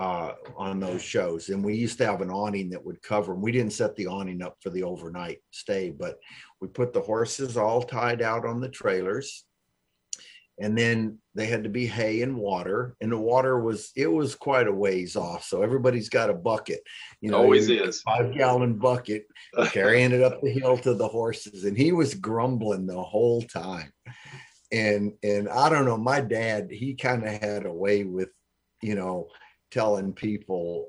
uh, 0.00 0.32
on 0.56 0.80
those 0.80 1.02
shows. 1.02 1.50
And 1.50 1.62
we 1.62 1.74
used 1.74 1.98
to 1.98 2.06
have 2.06 2.22
an 2.22 2.30
awning 2.30 2.70
that 2.70 2.84
would 2.84 3.02
cover 3.02 3.34
them. 3.34 3.42
We 3.42 3.52
didn't 3.52 3.74
set 3.74 3.94
the 3.96 4.06
awning 4.06 4.40
up 4.40 4.56
for 4.60 4.70
the 4.70 4.82
overnight 4.82 5.40
stay, 5.50 5.90
but 5.90 6.18
we 6.60 6.68
put 6.68 6.94
the 6.94 7.02
horses 7.02 7.58
all 7.58 7.82
tied 7.82 8.22
out 8.22 8.46
on 8.46 8.60
the 8.60 8.68
trailers. 8.70 9.44
And 10.60 10.76
then 10.76 11.18
they 11.34 11.46
had 11.46 11.64
to 11.64 11.70
be 11.70 11.86
hay 11.86 12.22
and 12.22 12.36
water, 12.36 12.94
and 13.00 13.12
the 13.12 13.18
water 13.18 13.60
was 13.60 13.92
it 13.96 14.08
was 14.08 14.34
quite 14.34 14.66
a 14.66 14.72
ways 14.72 15.16
off. 15.16 15.44
So 15.44 15.62
everybody's 15.62 16.08
got 16.08 16.28
a 16.28 16.34
bucket, 16.34 16.80
you 17.20 17.30
know, 17.30 17.38
Always 17.38 17.70
is. 17.70 18.02
five 18.02 18.34
gallon 18.34 18.74
bucket, 18.74 19.26
carrying 19.68 20.12
it 20.12 20.22
up 20.22 20.42
the 20.42 20.50
hill 20.50 20.76
to 20.78 20.94
the 20.94 21.08
horses, 21.08 21.64
and 21.64 21.76
he 21.76 21.92
was 21.92 22.14
grumbling 22.14 22.86
the 22.86 23.02
whole 23.02 23.42
time. 23.42 23.92
And 24.70 25.14
and 25.22 25.48
I 25.48 25.68
don't 25.70 25.86
know, 25.86 25.96
my 25.96 26.20
dad, 26.20 26.70
he 26.70 26.94
kind 26.94 27.24
of 27.24 27.32
had 27.40 27.64
a 27.64 27.72
way 27.72 28.04
with, 28.04 28.30
you 28.82 28.94
know, 28.94 29.28
telling 29.70 30.12
people 30.12 30.88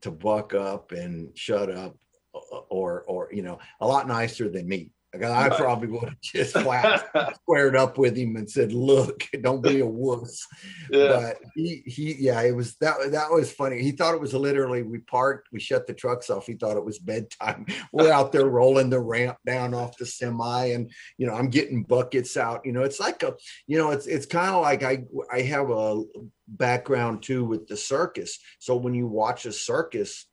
to 0.00 0.10
buck 0.10 0.54
up 0.54 0.92
and 0.92 1.36
shut 1.36 1.70
up 1.70 1.96
uh, 2.34 2.58
or 2.68 3.02
or 3.02 3.28
you 3.32 3.42
know 3.42 3.58
a 3.80 3.86
lot 3.86 4.08
nicer 4.08 4.48
than 4.48 4.68
me 4.68 4.90
I 5.22 5.48
probably 5.50 5.88
would 5.88 6.04
have 6.04 6.20
just 6.20 6.52
flat 6.52 7.08
squared 7.42 7.76
up 7.76 7.98
with 7.98 8.16
him 8.16 8.36
and 8.36 8.50
said, 8.50 8.72
"Look, 8.72 9.26
don't 9.40 9.62
be 9.62 9.80
a 9.80 9.86
wuss." 9.86 10.46
Yeah. 10.90 11.08
But 11.08 11.36
he, 11.54 11.82
he, 11.86 12.14
yeah, 12.18 12.40
it 12.42 12.54
was 12.54 12.76
that. 12.76 12.96
That 13.12 13.30
was 13.30 13.52
funny. 13.52 13.82
He 13.82 13.92
thought 13.92 14.14
it 14.14 14.20
was 14.20 14.34
literally 14.34 14.82
we 14.82 14.98
parked, 14.98 15.48
we 15.52 15.60
shut 15.60 15.86
the 15.86 15.94
trucks 15.94 16.30
off. 16.30 16.46
He 16.46 16.54
thought 16.54 16.76
it 16.76 16.84
was 16.84 16.98
bedtime. 16.98 17.66
We're 17.92 18.12
out 18.12 18.32
there 18.32 18.46
rolling 18.46 18.90
the 18.90 19.00
ramp 19.00 19.38
down 19.46 19.74
off 19.74 19.96
the 19.98 20.06
semi, 20.06 20.66
and 20.66 20.90
you 21.16 21.26
know, 21.26 21.34
I'm 21.34 21.50
getting 21.50 21.82
buckets 21.82 22.36
out. 22.36 22.62
You 22.64 22.72
know, 22.72 22.82
it's 22.82 23.00
like 23.00 23.22
a, 23.22 23.34
you 23.66 23.78
know, 23.78 23.90
it's 23.90 24.06
it's 24.06 24.26
kind 24.26 24.54
of 24.54 24.62
like 24.62 24.82
I 24.82 25.04
I 25.32 25.42
have 25.42 25.70
a 25.70 26.02
background 26.46 27.22
too 27.22 27.44
with 27.44 27.66
the 27.66 27.76
circus. 27.76 28.38
So 28.58 28.76
when 28.76 28.94
you 28.94 29.06
watch 29.06 29.46
a 29.46 29.52
circus, 29.52 30.26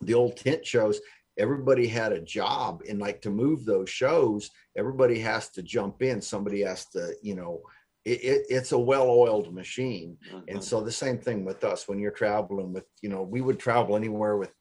the 0.00 0.14
old 0.14 0.36
tent 0.36 0.64
shows 0.64 1.00
everybody 1.38 1.86
had 1.86 2.12
a 2.12 2.20
job 2.20 2.82
and 2.88 2.98
like 2.98 3.22
to 3.22 3.30
move 3.30 3.64
those 3.64 3.88
shows 3.88 4.50
everybody 4.78 5.18
has 5.18 5.50
to 5.50 5.62
jump 5.62 6.02
in. 6.02 6.22
Somebody 6.22 6.62
has 6.62 6.86
to 6.90 7.14
you 7.20 7.34
know 7.34 7.60
it, 8.04 8.22
it, 8.22 8.46
it's 8.48 8.72
a 8.72 8.78
well-oiled 8.78 9.52
machine. 9.52 10.16
Mm-hmm. 10.28 10.48
and 10.48 10.64
so 10.64 10.80
the 10.80 10.92
same 10.92 11.18
thing 11.18 11.44
with 11.44 11.64
us. 11.64 11.88
When 11.88 11.98
you're 11.98 12.12
traveling 12.12 12.72
with 12.72 12.84
you 13.02 13.10
know 13.10 13.22
we 13.22 13.40
would 13.40 13.58
travel 13.58 13.96
anywhere 13.96 14.36
with 14.36 14.52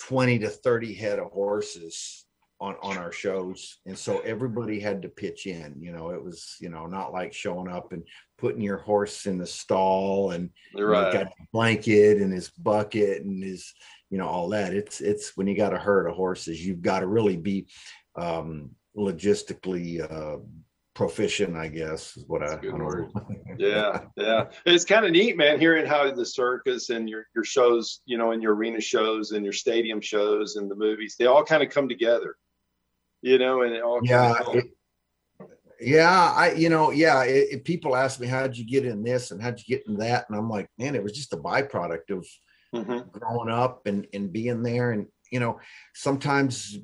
20 0.00 0.40
to 0.40 0.48
30 0.48 0.94
head 0.94 1.18
of 1.18 1.30
horses 1.32 2.26
on 2.60 2.76
on 2.82 2.98
our 2.98 3.10
shows. 3.10 3.78
And 3.86 3.98
so 3.98 4.20
everybody 4.20 4.78
had 4.78 5.02
to 5.02 5.08
pitch 5.08 5.46
in. 5.46 5.76
You 5.80 5.92
know 5.92 6.10
it 6.10 6.22
was 6.22 6.56
you 6.60 6.68
know 6.68 6.86
not 6.86 7.12
like 7.12 7.32
showing 7.32 7.68
up 7.68 7.92
and 7.92 8.02
putting 8.38 8.60
your 8.60 8.78
horse 8.78 9.26
in 9.26 9.38
the 9.38 9.46
stall 9.46 10.32
and 10.32 10.50
right. 10.76 11.06
you 11.06 11.18
got 11.18 11.26
a 11.28 11.46
blanket 11.52 12.20
and 12.20 12.32
his 12.32 12.50
bucket 12.50 13.22
and 13.22 13.42
his 13.42 13.72
you 14.12 14.18
know 14.18 14.28
all 14.28 14.50
that. 14.50 14.74
It's 14.74 15.00
it's 15.00 15.36
when 15.36 15.46
you 15.46 15.56
got 15.56 15.72
a 15.72 15.78
herd 15.78 16.06
of 16.06 16.14
horses 16.14 16.64
you've 16.64 16.82
got 16.82 17.00
to 17.00 17.06
really 17.06 17.38
be 17.38 17.66
um 18.14 18.70
logistically 18.94 20.00
uh 20.00 20.38
proficient 20.94 21.56
i 21.56 21.66
guess 21.66 22.14
is 22.18 22.24
what 22.26 22.42
i, 22.42 22.52
I 22.52 22.58
yeah 23.58 24.00
yeah. 24.18 24.44
It's 24.66 24.84
kind 24.84 25.06
of 25.06 25.12
neat 25.12 25.38
man 25.38 25.58
hearing 25.58 25.86
how 25.86 26.12
the 26.12 26.26
circus 26.26 26.90
and 26.90 27.08
your 27.08 27.24
your 27.34 27.44
shows 27.44 28.02
you 28.04 28.18
know 28.18 28.32
and 28.32 28.42
your 28.42 28.54
arena 28.54 28.82
shows 28.82 29.30
and 29.30 29.42
your 29.42 29.54
stadium 29.54 30.02
shows 30.02 30.56
and 30.56 30.70
the 30.70 30.74
movies 30.74 31.16
they 31.18 31.24
all 31.24 31.42
kind 31.42 31.62
of 31.62 31.70
come 31.70 31.88
together 31.88 32.36
you 33.22 33.38
know 33.38 33.62
and 33.62 33.72
it 33.72 33.82
all 33.82 34.00
yeah 34.02 34.38
it, 34.48 34.66
yeah 35.80 36.34
i 36.36 36.52
you 36.52 36.68
know 36.68 36.90
yeah 36.90 37.22
it, 37.22 37.64
people 37.64 37.96
ask 37.96 38.20
me 38.20 38.26
how'd 38.26 38.54
you 38.54 38.66
get 38.66 38.84
in 38.84 39.02
this 39.02 39.30
and 39.30 39.40
how'd 39.42 39.58
you 39.58 39.64
get 39.74 39.86
in 39.86 39.96
that? 39.96 40.26
And 40.28 40.36
i'm 40.36 40.50
like 40.50 40.68
man 40.76 40.94
it 40.94 41.02
was 41.02 41.12
just 41.12 41.32
a 41.32 41.38
byproduct 41.38 42.10
of 42.10 42.26
mm-hmm. 42.74 43.08
growing 43.10 43.50
up 43.50 43.86
and 43.86 44.06
and 44.12 44.32
being 44.32 44.62
there 44.62 44.92
and 44.92 45.06
you 45.30 45.40
know 45.40 45.58
sometimes 45.94 46.78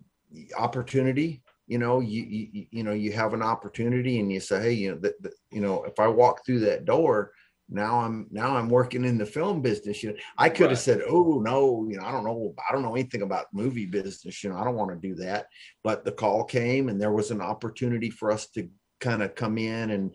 opportunity 0.57 1.43
you 1.67 1.79
know 1.79 2.01
you, 2.01 2.23
you 2.23 2.67
you 2.71 2.83
know 2.83 2.93
you 2.93 3.13
have 3.13 3.35
an 3.35 3.43
opportunity 3.43 4.21
and 4.21 4.33
you 4.33 4.41
say 4.41 4.61
hey 4.63 4.73
you 4.73 4.91
know 4.91 4.99
that 4.99 5.15
you 5.51 5.61
know 5.61 5.85
if 5.85 5.99
i 6.01 6.07
walk 6.07 6.45
through 6.45 6.61
that 6.61 6.85
door 6.85 7.33
now 7.71 8.01
i'm 8.01 8.27
now 8.31 8.57
i'm 8.57 8.69
working 8.69 9.05
in 9.05 9.19
the 9.19 9.27
film 9.27 9.61
business 9.61 10.03
you 10.03 10.11
know 10.11 10.17
i 10.39 10.49
could 10.49 10.65
right. 10.65 10.71
have 10.71 10.79
said 10.79 11.03
oh 11.09 11.41
no 11.45 11.87
you 11.89 11.97
know 11.97 12.05
i 12.05 12.11
don't 12.11 12.25
know 12.25 12.55
i 12.69 12.73
don't 12.73 12.83
know 12.83 12.95
anything 12.95 13.23
about 13.23 13.47
movie 13.53 13.87
business 13.87 14.43
you 14.43 14.51
know 14.51 14.57
i 14.57 14.65
don't 14.65 14.77
want 14.77 14.91
to 14.91 15.09
do 15.09 15.15
that 15.15 15.47
but 15.85 16.05
the 16.05 16.13
call 16.13 16.43
came 16.45 16.89
and 16.89 17.01
there 17.01 17.13
was 17.13 17.31
an 17.31 17.43
opportunity 17.43 18.11
for 18.11 18.31
us 18.31 18.49
to 18.49 18.69
kind 19.01 19.23
of 19.23 19.35
come 19.35 19.59
in 19.59 19.91
and 19.91 20.15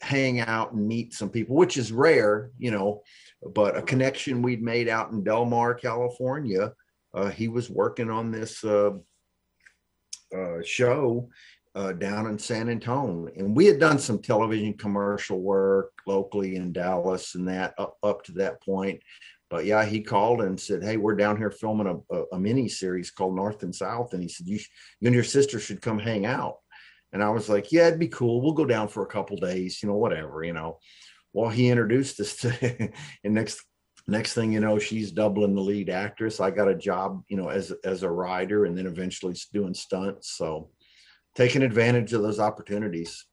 hang 0.00 0.40
out 0.40 0.72
and 0.72 0.86
meet 0.86 1.12
some 1.14 1.30
people 1.30 1.56
which 1.56 1.76
is 1.76 1.92
rare 1.92 2.50
you 2.58 2.70
know 2.70 3.02
but 3.42 3.76
a 3.76 3.82
connection 3.82 4.42
we'd 4.42 4.62
made 4.62 4.88
out 4.88 5.10
in 5.10 5.22
Del 5.22 5.44
Mar, 5.44 5.74
California. 5.74 6.72
Uh, 7.14 7.30
he 7.30 7.48
was 7.48 7.70
working 7.70 8.10
on 8.10 8.30
this 8.30 8.62
uh, 8.64 8.90
uh, 10.36 10.62
show 10.64 11.28
uh, 11.74 11.92
down 11.92 12.26
in 12.26 12.38
San 12.38 12.68
Antonio, 12.68 13.28
and 13.36 13.56
we 13.56 13.66
had 13.66 13.78
done 13.78 13.98
some 13.98 14.18
television 14.18 14.74
commercial 14.74 15.40
work 15.40 15.92
locally 16.06 16.56
in 16.56 16.72
Dallas 16.72 17.34
and 17.34 17.46
that 17.48 17.74
up, 17.78 17.96
up 18.02 18.24
to 18.24 18.32
that 18.32 18.60
point. 18.62 19.00
But 19.50 19.64
yeah, 19.64 19.84
he 19.84 20.00
called 20.02 20.42
and 20.42 20.58
said, 20.58 20.82
"Hey, 20.82 20.96
we're 20.96 21.16
down 21.16 21.36
here 21.36 21.50
filming 21.50 21.86
a, 21.86 22.14
a, 22.14 22.24
a 22.32 22.38
mini 22.38 22.68
series 22.68 23.10
called 23.10 23.36
North 23.36 23.62
and 23.62 23.74
South," 23.74 24.12
and 24.12 24.22
he 24.22 24.28
said, 24.28 24.46
"You, 24.46 24.58
you 25.00 25.06
and 25.06 25.14
your 25.14 25.24
sister 25.24 25.58
should 25.58 25.80
come 25.80 25.98
hang 25.98 26.26
out." 26.26 26.56
And 27.12 27.22
I 27.22 27.30
was 27.30 27.48
like, 27.48 27.72
"Yeah, 27.72 27.86
it'd 27.86 27.98
be 27.98 28.08
cool. 28.08 28.42
We'll 28.42 28.52
go 28.52 28.66
down 28.66 28.88
for 28.88 29.02
a 29.02 29.06
couple 29.06 29.36
days, 29.36 29.82
you 29.82 29.88
know, 29.88 29.96
whatever, 29.96 30.44
you 30.44 30.52
know." 30.52 30.78
Well, 31.32 31.50
he 31.50 31.68
introduced 31.68 32.20
us 32.20 32.36
to, 32.36 32.90
and 33.24 33.34
next 33.34 33.62
next 34.06 34.34
thing 34.34 34.52
you 34.52 34.60
know, 34.60 34.78
she's 34.78 35.12
doubling 35.12 35.54
the 35.54 35.60
lead 35.60 35.90
actress. 35.90 36.40
I 36.40 36.50
got 36.50 36.68
a 36.68 36.74
job, 36.74 37.22
you 37.28 37.36
know, 37.36 37.48
as 37.48 37.72
as 37.84 38.02
a 38.02 38.10
writer, 38.10 38.64
and 38.64 38.76
then 38.76 38.86
eventually 38.86 39.36
doing 39.52 39.74
stunts. 39.74 40.36
So, 40.36 40.70
taking 41.34 41.62
advantage 41.62 42.12
of 42.12 42.22
those 42.22 42.40
opportunities. 42.40 43.26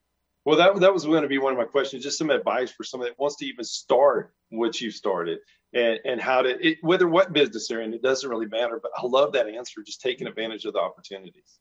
Well, 0.43 0.57
that 0.57 0.79
that 0.79 0.93
was 0.93 1.05
going 1.05 1.23
to 1.23 1.27
be 1.27 1.39
one 1.39 1.53
of 1.53 1.57
my 1.57 1.65
questions. 1.65 2.03
Just 2.03 2.19
some 2.19 2.29
advice 2.29 2.71
for 2.71 2.83
somebody 2.83 3.11
that 3.11 3.19
wants 3.19 3.37
to 3.37 3.45
even 3.45 3.63
start 3.63 4.33
what 4.49 4.79
you 4.79 4.91
started, 4.91 5.39
and 5.73 5.99
and 6.05 6.21
how 6.21 6.41
to 6.41 6.67
it, 6.67 6.77
whether 6.81 7.07
what 7.07 7.33
business 7.33 7.67
they're 7.67 7.81
in, 7.81 7.93
it 7.93 8.03
doesn't 8.03 8.29
really 8.29 8.47
matter. 8.47 8.79
But 8.81 8.91
I 8.95 9.05
love 9.05 9.33
that 9.33 9.47
answer. 9.47 9.81
Just 9.83 10.01
taking 10.01 10.27
advantage 10.27 10.65
of 10.65 10.73
the 10.73 10.79
opportunities. 10.79 11.59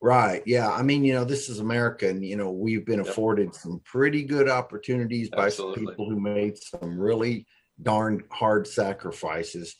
Right. 0.00 0.42
Yeah. 0.46 0.70
I 0.70 0.82
mean, 0.82 1.04
you 1.04 1.14
know, 1.14 1.24
this 1.24 1.48
is 1.48 1.60
America, 1.60 2.08
and 2.08 2.24
you 2.24 2.36
know, 2.36 2.50
we've 2.50 2.84
been 2.84 3.00
afforded 3.00 3.54
some 3.54 3.80
pretty 3.84 4.22
good 4.22 4.48
opportunities 4.48 5.30
by 5.30 5.48
some 5.48 5.74
people 5.74 6.08
who 6.08 6.20
made 6.20 6.58
some 6.58 6.98
really 6.98 7.46
darn 7.82 8.22
hard 8.30 8.66
sacrifices. 8.66 9.76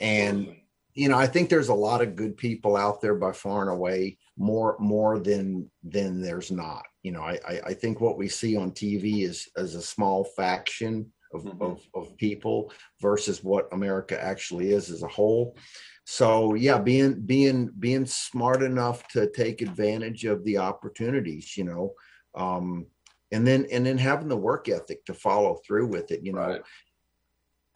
And 0.00 0.38
Absolutely. 0.40 0.64
you 0.94 1.08
know, 1.08 1.18
I 1.18 1.26
think 1.26 1.48
there's 1.48 1.68
a 1.68 1.74
lot 1.74 2.02
of 2.02 2.16
good 2.16 2.36
people 2.36 2.76
out 2.76 3.00
there 3.00 3.14
by 3.14 3.32
far 3.32 3.62
and 3.62 3.70
away, 3.70 4.18
more 4.36 4.76
more 4.78 5.18
than 5.18 5.70
than 5.82 6.20
there's 6.20 6.50
not. 6.50 6.84
You 7.02 7.12
know, 7.12 7.22
I 7.22 7.38
I, 7.46 7.60
I 7.66 7.74
think 7.74 8.00
what 8.00 8.18
we 8.18 8.28
see 8.28 8.56
on 8.56 8.72
TV 8.72 9.24
is 9.24 9.48
as 9.56 9.74
a 9.74 9.82
small 9.82 10.24
faction 10.24 11.12
of, 11.32 11.44
mm-hmm. 11.44 11.62
of, 11.62 11.80
of 11.94 12.16
people 12.16 12.72
versus 13.00 13.42
what 13.42 13.68
America 13.72 14.22
actually 14.22 14.72
is 14.72 14.90
as 14.90 15.02
a 15.02 15.08
whole. 15.08 15.56
So 16.04 16.54
yeah 16.54 16.78
being 16.78 17.20
being 17.20 17.70
being 17.78 18.06
smart 18.06 18.62
enough 18.62 19.06
to 19.08 19.30
take 19.30 19.62
advantage 19.62 20.24
of 20.24 20.44
the 20.44 20.58
opportunities 20.58 21.56
you 21.56 21.64
know 21.64 21.92
um 22.34 22.86
and 23.30 23.46
then 23.46 23.66
and 23.70 23.86
then 23.86 23.96
having 23.96 24.26
the 24.26 24.36
work 24.36 24.68
ethic 24.68 25.04
to 25.04 25.14
follow 25.14 25.60
through 25.64 25.86
with 25.86 26.10
it 26.10 26.24
you 26.24 26.32
know. 26.32 26.40
Right. 26.40 26.62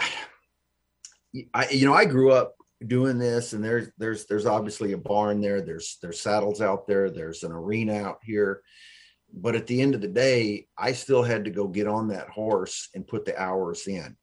i 1.54 1.68
you 1.68 1.86
know 1.86 1.94
i 1.94 2.04
grew 2.04 2.32
up 2.32 2.56
doing 2.86 3.18
this 3.18 3.52
and 3.52 3.64
there's 3.64 3.88
there's 3.98 4.26
there's 4.26 4.46
obviously 4.46 4.92
a 4.92 4.98
barn 4.98 5.40
there. 5.40 5.60
There's 5.60 5.98
there's 6.02 6.20
saddles 6.20 6.60
out 6.60 6.86
there. 6.86 7.10
There's 7.10 7.42
an 7.42 7.52
arena 7.52 7.94
out 7.94 8.18
here 8.22 8.62
but 9.36 9.54
at 9.54 9.66
the 9.66 9.80
end 9.80 9.94
of 9.94 10.00
the 10.00 10.08
day 10.08 10.66
i 10.78 10.92
still 10.92 11.22
had 11.22 11.44
to 11.44 11.50
go 11.50 11.66
get 11.66 11.86
on 11.86 12.08
that 12.08 12.28
horse 12.28 12.88
and 12.94 13.06
put 13.06 13.24
the 13.24 13.40
hours 13.40 13.86
in 13.86 14.16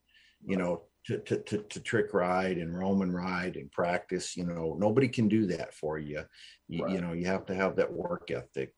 you 0.43 0.57
know 0.57 0.83
to, 1.05 1.17
to, 1.19 1.37
to, 1.37 1.57
to, 1.57 1.79
trick 1.79 2.13
ride 2.13 2.57
and 2.57 2.77
Roman 2.77 3.11
ride 3.11 3.55
and 3.55 3.71
practice. 3.71 4.37
You 4.37 4.45
know, 4.45 4.75
nobody 4.79 5.07
can 5.07 5.27
do 5.27 5.47
that 5.47 5.73
for 5.73 5.97
you. 5.97 6.23
You, 6.67 6.83
right. 6.83 6.93
you 6.93 7.01
know, 7.01 7.13
you 7.13 7.25
have 7.25 7.45
to 7.47 7.55
have 7.55 7.75
that 7.77 7.91
work 7.91 8.29
ethic. 8.29 8.73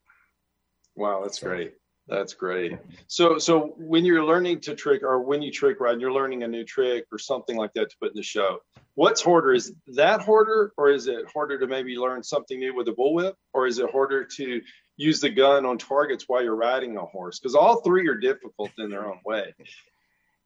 Wow, 0.95 1.21
that's 1.23 1.39
so. 1.39 1.47
great. 1.47 1.73
That's 2.07 2.33
great. 2.33 2.77
So, 3.07 3.37
so 3.37 3.75
when 3.77 4.03
you're 4.03 4.25
learning 4.25 4.59
to 4.61 4.75
trick, 4.75 5.03
or 5.03 5.21
when 5.21 5.41
you 5.41 5.51
trick 5.51 5.79
ride, 5.79 5.93
and 5.93 6.01
you're 6.01 6.11
learning 6.11 6.43
a 6.43 6.47
new 6.47 6.65
trick 6.65 7.05
or 7.13 7.17
something 7.17 7.55
like 7.55 7.71
that 7.75 7.89
to 7.89 7.95
put 8.01 8.11
in 8.11 8.17
the 8.17 8.23
show. 8.23 8.57
What's 8.95 9.21
harder? 9.21 9.53
Is 9.53 9.73
that 9.95 10.21
harder, 10.21 10.73
or 10.77 10.89
is 10.89 11.07
it 11.07 11.25
harder 11.33 11.57
to 11.59 11.65
maybe 11.65 11.95
learn 11.95 12.21
something 12.21 12.59
new 12.59 12.75
with 12.75 12.89
a 12.89 12.91
bullwhip, 12.91 13.35
or 13.53 13.67
is 13.67 13.79
it 13.79 13.89
harder 13.89 14.25
to 14.25 14.61
use 14.97 15.19
the 15.19 15.29
gun 15.29 15.65
on 15.65 15.77
targets 15.77 16.25
while 16.27 16.43
you're 16.43 16.55
riding 16.55 16.97
a 16.97 17.01
horse? 17.01 17.39
Because 17.39 17.55
all 17.55 17.81
three 17.81 18.07
are 18.07 18.15
difficult 18.15 18.71
in 18.77 18.89
their 18.89 19.07
own 19.07 19.19
way. 19.25 19.53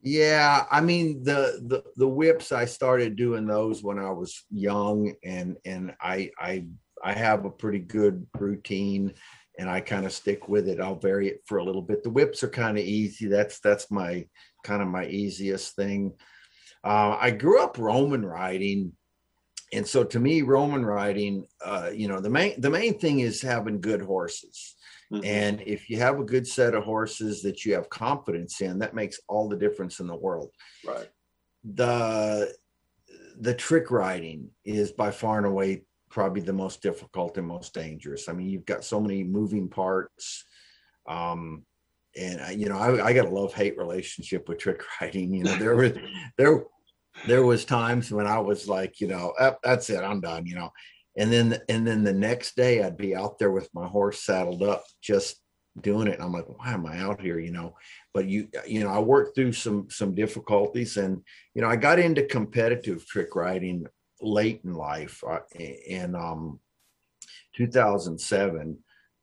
Yeah, 0.01 0.65
I 0.69 0.81
mean 0.81 1.23
the 1.23 1.61
the 1.65 1.83
the 1.95 2.07
whips 2.07 2.51
I 2.51 2.65
started 2.65 3.15
doing 3.15 3.47
those 3.47 3.83
when 3.83 3.97
I 3.99 4.11
was 4.11 4.45
young 4.51 5.13
and 5.23 5.57
and 5.65 5.95
I 5.99 6.31
I 6.39 6.65
I 7.03 7.13
have 7.13 7.45
a 7.45 7.49
pretty 7.49 7.79
good 7.79 8.25
routine 8.37 9.13
and 9.57 9.69
I 9.69 9.81
kind 9.81 10.05
of 10.05 10.13
stick 10.13 10.47
with 10.47 10.67
it. 10.67 10.79
I'll 10.79 10.99
vary 10.99 11.29
it 11.29 11.41
for 11.45 11.57
a 11.57 11.63
little 11.63 11.81
bit. 11.81 12.03
The 12.03 12.11
whips 12.11 12.43
are 12.43 12.49
kind 12.49 12.77
of 12.77 12.83
easy. 12.83 13.27
That's 13.27 13.59
that's 13.59 13.89
my 13.89 14.27
kind 14.63 14.81
of 14.81 14.87
my 14.87 15.07
easiest 15.07 15.75
thing. 15.75 16.13
Uh, 16.83 17.17
I 17.19 17.31
grew 17.31 17.61
up 17.61 17.77
Roman 17.77 18.25
riding, 18.25 18.93
and 19.73 19.85
so 19.85 20.03
to 20.03 20.19
me, 20.19 20.41
Roman 20.41 20.85
riding, 20.85 21.45
uh, 21.63 21.89
you 21.93 22.07
know, 22.07 22.21
the 22.21 22.29
main 22.29 22.59
the 22.59 22.69
main 22.69 22.97
thing 22.97 23.19
is 23.19 23.41
having 23.41 23.81
good 23.81 24.01
horses. 24.01 24.75
Mm-hmm. 25.11 25.25
And 25.25 25.63
if 25.65 25.89
you 25.89 25.97
have 25.97 26.19
a 26.19 26.23
good 26.23 26.47
set 26.47 26.73
of 26.73 26.83
horses 26.83 27.41
that 27.43 27.63
you 27.65 27.73
have 27.73 27.89
confidence 27.89 28.61
in, 28.61 28.79
that 28.79 28.93
makes 28.93 29.19
all 29.27 29.47
the 29.47 29.57
difference 29.57 29.99
in 29.99 30.07
the 30.07 30.15
world. 30.15 30.51
Right. 30.85 31.09
The 31.63 32.53
the 33.39 33.53
trick 33.53 33.91
riding 33.91 34.49
is 34.65 34.91
by 34.91 35.11
far 35.11 35.37
and 35.37 35.47
away 35.47 35.83
probably 36.09 36.41
the 36.41 36.53
most 36.53 36.81
difficult 36.81 37.37
and 37.37 37.47
most 37.47 37.73
dangerous. 37.73 38.29
I 38.29 38.33
mean, 38.33 38.49
you've 38.49 38.65
got 38.65 38.83
so 38.83 38.99
many 38.99 39.23
moving 39.23 39.69
parts. 39.69 40.45
Um, 41.07 41.65
and 42.17 42.59
you 42.59 42.69
know, 42.69 42.77
I, 42.77 43.07
I 43.07 43.13
got 43.13 43.27
a 43.27 43.29
love 43.29 43.53
hate 43.53 43.77
relationship 43.77 44.49
with 44.49 44.57
trick 44.57 44.81
riding. 45.01 45.33
You 45.33 45.43
know, 45.43 45.55
there 45.57 45.75
was 45.75 45.93
there 46.37 46.63
there 47.25 47.43
was 47.43 47.65
times 47.65 48.11
when 48.11 48.27
I 48.27 48.39
was 48.39 48.67
like, 48.67 48.99
you 49.01 49.07
know, 49.07 49.33
oh, 49.39 49.55
that's 49.63 49.89
it, 49.89 50.03
I'm 50.03 50.21
done. 50.21 50.45
You 50.45 50.55
know, 50.55 50.71
and 51.17 51.31
then 51.31 51.59
and 51.69 51.85
then 51.85 52.03
the 52.03 52.13
next 52.13 52.55
day 52.55 52.83
I'd 52.83 52.97
be 52.97 53.15
out 53.15 53.39
there 53.39 53.51
with 53.51 53.69
my 53.73 53.87
horse 53.87 54.21
saddled 54.21 54.63
up, 54.63 54.83
just 55.01 55.41
doing 55.81 56.07
it. 56.07 56.15
And 56.15 56.23
I'm 56.23 56.33
like, 56.33 56.47
why 56.47 56.73
am 56.73 56.85
I 56.85 56.99
out 56.99 57.21
here? 57.21 57.39
You 57.39 57.51
know, 57.51 57.75
but 58.13 58.27
you 58.27 58.49
you 58.67 58.81
know, 58.81 58.89
I 58.89 58.99
worked 58.99 59.35
through 59.35 59.53
some 59.53 59.87
some 59.89 60.13
difficulties, 60.13 60.97
and 60.97 61.21
you 61.53 61.61
know, 61.61 61.69
I 61.69 61.75
got 61.75 61.99
into 61.99 62.23
competitive 62.23 63.05
trick 63.07 63.35
riding 63.35 63.87
late 64.21 64.61
in 64.63 64.73
life. 64.73 65.23
Uh, 65.27 65.39
in 65.59 66.15
um, 66.15 66.59
2007, 67.55 68.77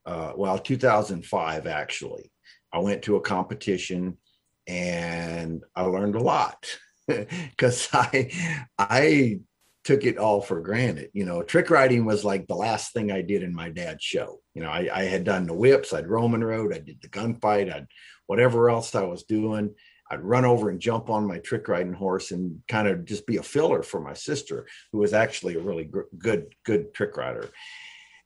uh, 0.06 0.32
well, 0.36 0.58
2005 0.58 1.66
actually 1.66 2.30
I 2.74 2.78
went 2.78 3.02
to 3.02 3.14
a 3.16 3.20
competition 3.20 4.18
and 4.66 5.62
I 5.76 5.82
learned 5.82 6.16
a 6.16 6.20
lot 6.20 6.66
because 7.06 7.88
I 7.92 8.30
I 8.78 9.40
took 9.84 10.04
it 10.04 10.18
all 10.18 10.40
for 10.40 10.60
granted. 10.60 11.10
You 11.12 11.26
know, 11.26 11.42
trick 11.42 11.70
riding 11.70 12.04
was 12.04 12.24
like 12.24 12.46
the 12.46 12.54
last 12.54 12.92
thing 12.92 13.12
I 13.12 13.20
did 13.20 13.42
in 13.42 13.54
my 13.54 13.68
dad's 13.68 14.02
show. 14.02 14.40
You 14.54 14.62
know, 14.62 14.70
I, 14.70 14.88
I 14.92 15.04
had 15.04 15.24
done 15.24 15.46
the 15.46 15.54
whips, 15.54 15.92
I'd 15.92 16.08
Roman 16.08 16.42
road, 16.42 16.74
I 16.74 16.78
did 16.78 17.00
the 17.02 17.08
gunfight, 17.08 17.72
I'd 17.72 17.86
whatever 18.26 18.70
else 18.70 18.94
I 18.94 19.02
was 19.02 19.24
doing. 19.24 19.74
I'd 20.10 20.22
run 20.22 20.44
over 20.44 20.70
and 20.70 20.80
jump 20.80 21.08
on 21.10 21.26
my 21.26 21.38
trick 21.38 21.66
riding 21.68 21.92
horse 21.92 22.30
and 22.30 22.60
kind 22.68 22.88
of 22.88 23.04
just 23.04 23.26
be 23.26 23.38
a 23.38 23.42
filler 23.42 23.82
for 23.82 24.00
my 24.00 24.12
sister, 24.12 24.66
who 24.92 24.98
was 24.98 25.14
actually 25.14 25.54
a 25.54 25.60
really 25.60 25.90
good, 26.18 26.54
good 26.64 26.92
trick 26.92 27.16
rider. 27.16 27.50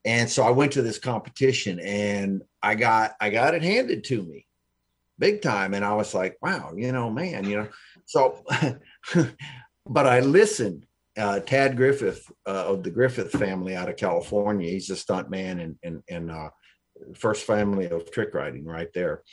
And 0.04 0.28
so 0.28 0.42
I 0.42 0.50
went 0.50 0.72
to 0.72 0.82
this 0.82 0.98
competition 0.98 1.80
and 1.80 2.42
I 2.62 2.74
got 2.74 3.12
I 3.20 3.30
got 3.30 3.54
it 3.54 3.62
handed 3.62 4.04
to 4.04 4.22
me 4.22 4.46
big 5.18 5.42
time. 5.42 5.74
And 5.74 5.84
I 5.84 5.94
was 5.94 6.14
like, 6.14 6.36
wow, 6.42 6.72
you 6.76 6.92
know, 6.92 7.10
man, 7.10 7.44
you 7.44 7.56
know. 7.56 7.68
So 8.06 8.44
but 9.86 10.06
I 10.06 10.20
listened. 10.20 10.84
Uh, 11.16 11.40
Tad 11.40 11.76
Griffith 11.76 12.30
uh, 12.46 12.66
of 12.66 12.84
the 12.84 12.92
Griffith 12.92 13.32
family 13.32 13.74
out 13.74 13.88
of 13.88 13.96
California. 13.96 14.70
He's 14.70 14.88
a 14.90 14.94
stunt 14.94 15.28
man 15.28 15.58
and 15.58 15.76
and 15.82 16.00
and 16.08 16.30
uh, 16.30 16.50
first 17.16 17.44
family 17.44 17.86
of 17.86 18.12
trick 18.12 18.34
riding 18.34 18.64
right 18.64 18.92
there. 18.94 19.24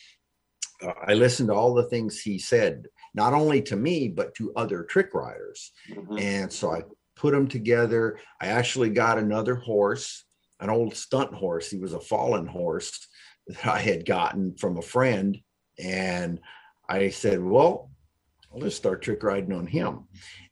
Uh, 0.82 0.94
I 1.06 1.14
listened 1.14 1.50
to 1.50 1.54
all 1.54 1.76
the 1.76 1.84
things 1.84 2.20
he 2.20 2.40
said, 2.40 2.88
not 3.14 3.34
only 3.34 3.62
to 3.64 3.76
me 3.76 4.08
but 4.08 4.34
to 4.36 4.52
other 4.56 4.84
trick 4.84 5.14
riders, 5.14 5.74
mm-hmm. 5.92 6.18
and 6.18 6.52
so 6.52 6.72
I 6.72 6.82
put 7.16 7.34
them 7.34 7.48
together. 7.48 8.18
I 8.42 8.48
actually 8.48 8.90
got 8.90 9.20
another 9.20 9.54
horse 9.54 10.26
an 10.60 10.70
old 10.70 10.96
stunt 10.96 11.34
horse. 11.34 11.70
He 11.70 11.78
was 11.78 11.94
a 11.94 12.00
fallen 12.00 12.48
horse 12.48 13.08
that 13.48 13.66
I 13.66 13.80
had 13.80 14.06
gotten 14.06 14.56
from 14.56 14.78
a 14.78 14.82
friend. 14.82 15.38
And 15.80 16.40
I 16.88 17.10
said, 17.10 17.44
well, 17.44 17.90
I'll 18.54 18.62
just 18.62 18.78
start 18.78 19.02
trick 19.02 19.24
riding 19.24 19.54
on 19.54 19.68
him. 19.68 20.06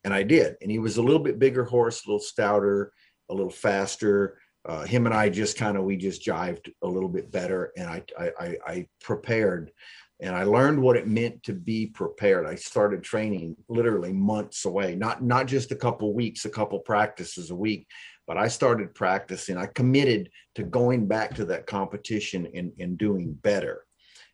And 0.03 0.13
I 0.13 0.24
did. 0.24 0.55
And 0.61 0.69
he 0.69 0.80
was 0.80 0.97
a 0.97 1.01
little 1.01 1.21
bit 1.21 1.39
bigger 1.39 1.63
horse, 1.63 2.05
a 2.05 2.09
little 2.09 2.19
stouter, 2.19 2.91
a 3.30 3.34
little 3.34 3.51
faster. 3.51 4.39
Uh, 4.65 4.84
him 4.84 5.05
and 5.05 5.15
I 5.15 5.30
just 5.30 5.57
kind 5.57 5.78
of, 5.78 5.84
we 5.84 5.97
just 5.97 6.26
jived 6.26 6.71
a 6.82 6.88
little 6.88 7.09
bit 7.09 7.32
better. 7.32 7.71
And 7.78 7.88
I, 7.88 8.03
I, 8.19 8.57
I 8.65 8.88
prepared 9.01 9.71
and 10.19 10.36
I 10.36 10.43
learned 10.43 10.82
what 10.82 10.95
it 10.95 11.07
meant 11.07 11.43
to 11.43 11.53
be 11.53 11.88
prepared. 11.88 12.45
I 12.45 12.55
started 12.55 13.03
training 13.03 13.57
literally 13.67 14.13
months 14.13 14.63
away, 14.63 14.95
not, 14.95 15.21
not 15.21 15.47
just 15.47 15.71
a 15.71 15.76
couple 15.76 16.13
weeks, 16.13 16.45
a 16.45 16.49
couple 16.49 16.80
practices 16.80 17.51
a 17.51 17.55
week, 17.55 17.88
but 18.26 18.38
I 18.38 18.47
started 18.47 18.95
practicing. 18.95 19.57
I 19.57 19.65
committed 19.65 20.30
to 20.55 20.63
going 20.63 21.07
back 21.07 21.36
to 21.36 21.45
that 21.45 21.67
competition 21.67 22.47
and, 22.53 22.71
and 22.80 22.97
doing 22.97 23.34
better. 23.34 23.86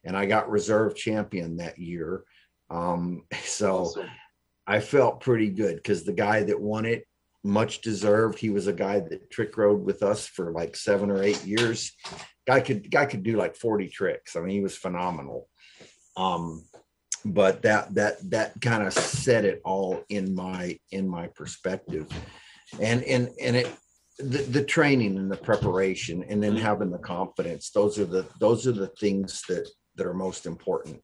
And 0.04 0.16
I 0.16 0.26
got 0.26 0.50
reserve 0.50 0.95
champion 0.95 1.58
that 1.58 1.78
year. 1.78 2.24
Um, 2.70 3.24
so 3.43 3.78
awesome. 3.78 4.10
I 4.68 4.80
felt 4.80 5.22
pretty 5.22 5.50
good 5.50 5.76
because 5.78 6.04
the 6.04 6.14
guy 6.14 6.43
that 6.43 6.60
won 6.60 6.86
it, 6.86 7.06
much 7.43 7.82
deserved. 7.82 8.38
He 8.38 8.50
was 8.50 8.68
a 8.68 8.74
guy 8.74 9.00
that 9.00 9.32
trick 9.32 9.58
rode 9.58 9.84
with 9.84 10.04
us 10.04 10.28
for 10.28 10.52
like 10.52 10.76
seven 10.76 11.10
or 11.10 11.24
eight 11.24 11.43
years. 11.45 11.93
Guy 12.45 12.60
could 12.60 12.91
guy 12.91 13.06
could 13.06 13.24
do 13.24 13.38
like 13.38 13.56
40 13.56 13.88
tricks. 13.88 14.36
I 14.36 14.41
mean, 14.41 14.50
he 14.50 14.62
was 14.62 14.76
phenomenal. 14.76 15.47
Um, 16.18 16.66
but 17.26 17.62
that 17.64 17.93
that 17.95 18.18
that 18.30 18.62
kind 18.62 18.84
of 18.84 18.93
set 18.93 19.45
it 19.45 19.62
all 19.64 20.04
in 20.10 20.34
my 20.36 20.78
in 20.91 21.08
my 21.08 21.28
perspective 21.28 22.08
and 22.80 23.04
and 23.04 23.30
and 23.41 23.56
it 23.56 23.72
the, 24.20 24.39
the 24.43 24.64
training 24.64 25.18
and 25.18 25.32
the 25.32 25.38
preparation 25.38 26.24
and 26.30 26.43
then 26.43 26.56
having 26.56 26.91
the 26.91 26.97
confidence 26.97 27.72
those 27.72 28.00
are 28.00 28.06
the 28.06 28.26
those 28.39 28.68
are 28.68 28.74
the 28.74 28.91
things 29.00 29.43
that 29.47 29.68
that 30.00 30.08
are 30.08 30.14
most 30.14 30.47
important 30.47 31.00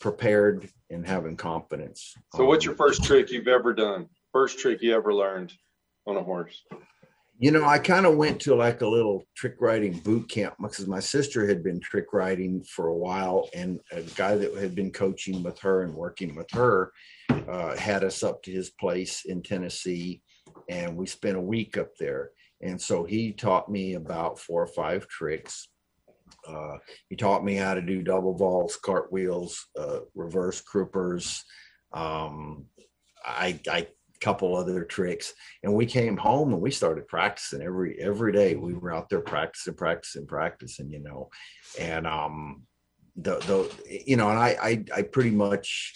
prepared 0.00 0.68
and 0.90 1.06
having 1.06 1.36
confidence 1.36 2.14
so 2.34 2.44
what's 2.44 2.64
your 2.64 2.74
first 2.74 3.04
trick 3.04 3.30
you've 3.30 3.48
ever 3.48 3.74
done 3.74 4.08
first 4.32 4.58
trick 4.58 4.80
you 4.80 4.94
ever 4.94 5.12
learned 5.12 5.52
on 6.06 6.16
a 6.16 6.22
horse 6.22 6.62
you 7.38 7.50
know 7.50 7.64
i 7.64 7.78
kind 7.78 8.06
of 8.06 8.16
went 8.16 8.40
to 8.40 8.54
like 8.54 8.80
a 8.80 8.88
little 8.88 9.24
trick 9.36 9.56
riding 9.60 9.98
boot 10.00 10.28
camp 10.28 10.54
because 10.60 10.86
my 10.86 11.00
sister 11.00 11.46
had 11.46 11.62
been 11.62 11.80
trick 11.80 12.06
riding 12.12 12.62
for 12.62 12.88
a 12.88 12.96
while 12.96 13.48
and 13.54 13.80
a 13.92 14.00
guy 14.16 14.34
that 14.34 14.54
had 14.54 14.74
been 14.74 14.90
coaching 14.90 15.42
with 15.42 15.58
her 15.58 15.82
and 15.82 15.94
working 15.94 16.34
with 16.34 16.50
her 16.52 16.92
uh, 17.30 17.76
had 17.76 18.04
us 18.04 18.22
up 18.22 18.42
to 18.42 18.50
his 18.50 18.70
place 18.70 19.24
in 19.26 19.42
tennessee 19.42 20.22
and 20.68 20.96
we 20.96 21.06
spent 21.06 21.36
a 21.36 21.40
week 21.40 21.76
up 21.76 21.96
there. 21.98 22.30
And 22.62 22.80
so 22.80 23.04
he 23.04 23.32
taught 23.32 23.70
me 23.70 23.94
about 23.94 24.38
four 24.38 24.62
or 24.62 24.66
five 24.66 25.06
tricks. 25.08 25.68
Uh, 26.46 26.76
he 27.08 27.16
taught 27.16 27.44
me 27.44 27.54
how 27.54 27.74
to 27.74 27.82
do 27.82 28.02
double 28.02 28.34
vaults, 28.34 28.76
cartwheels, 28.76 29.66
uh, 29.78 30.00
reverse 30.14 30.60
cruppers. 30.60 31.42
Um, 31.92 32.66
I, 33.24 33.58
I 33.70 33.88
couple 34.20 34.56
other 34.56 34.84
tricks 34.84 35.34
and 35.62 35.74
we 35.74 35.86
came 35.86 36.16
home 36.16 36.52
and 36.52 36.62
we 36.62 36.70
started 36.70 37.06
practicing 37.06 37.62
every 37.62 38.00
every 38.00 38.32
day 38.32 38.54
we 38.54 38.74
were 38.74 38.92
out 38.92 39.08
there 39.08 39.20
practicing 39.20 39.74
practicing 39.74 40.26
practicing 40.26 40.90
you 40.90 41.00
know 41.00 41.28
and 41.78 42.06
um 42.06 42.62
the 43.16 43.36
the 43.40 44.02
you 44.06 44.16
know 44.16 44.30
and 44.30 44.38
i 44.38 44.56
i, 44.62 44.84
I 44.96 45.02
pretty 45.02 45.30
much 45.30 45.94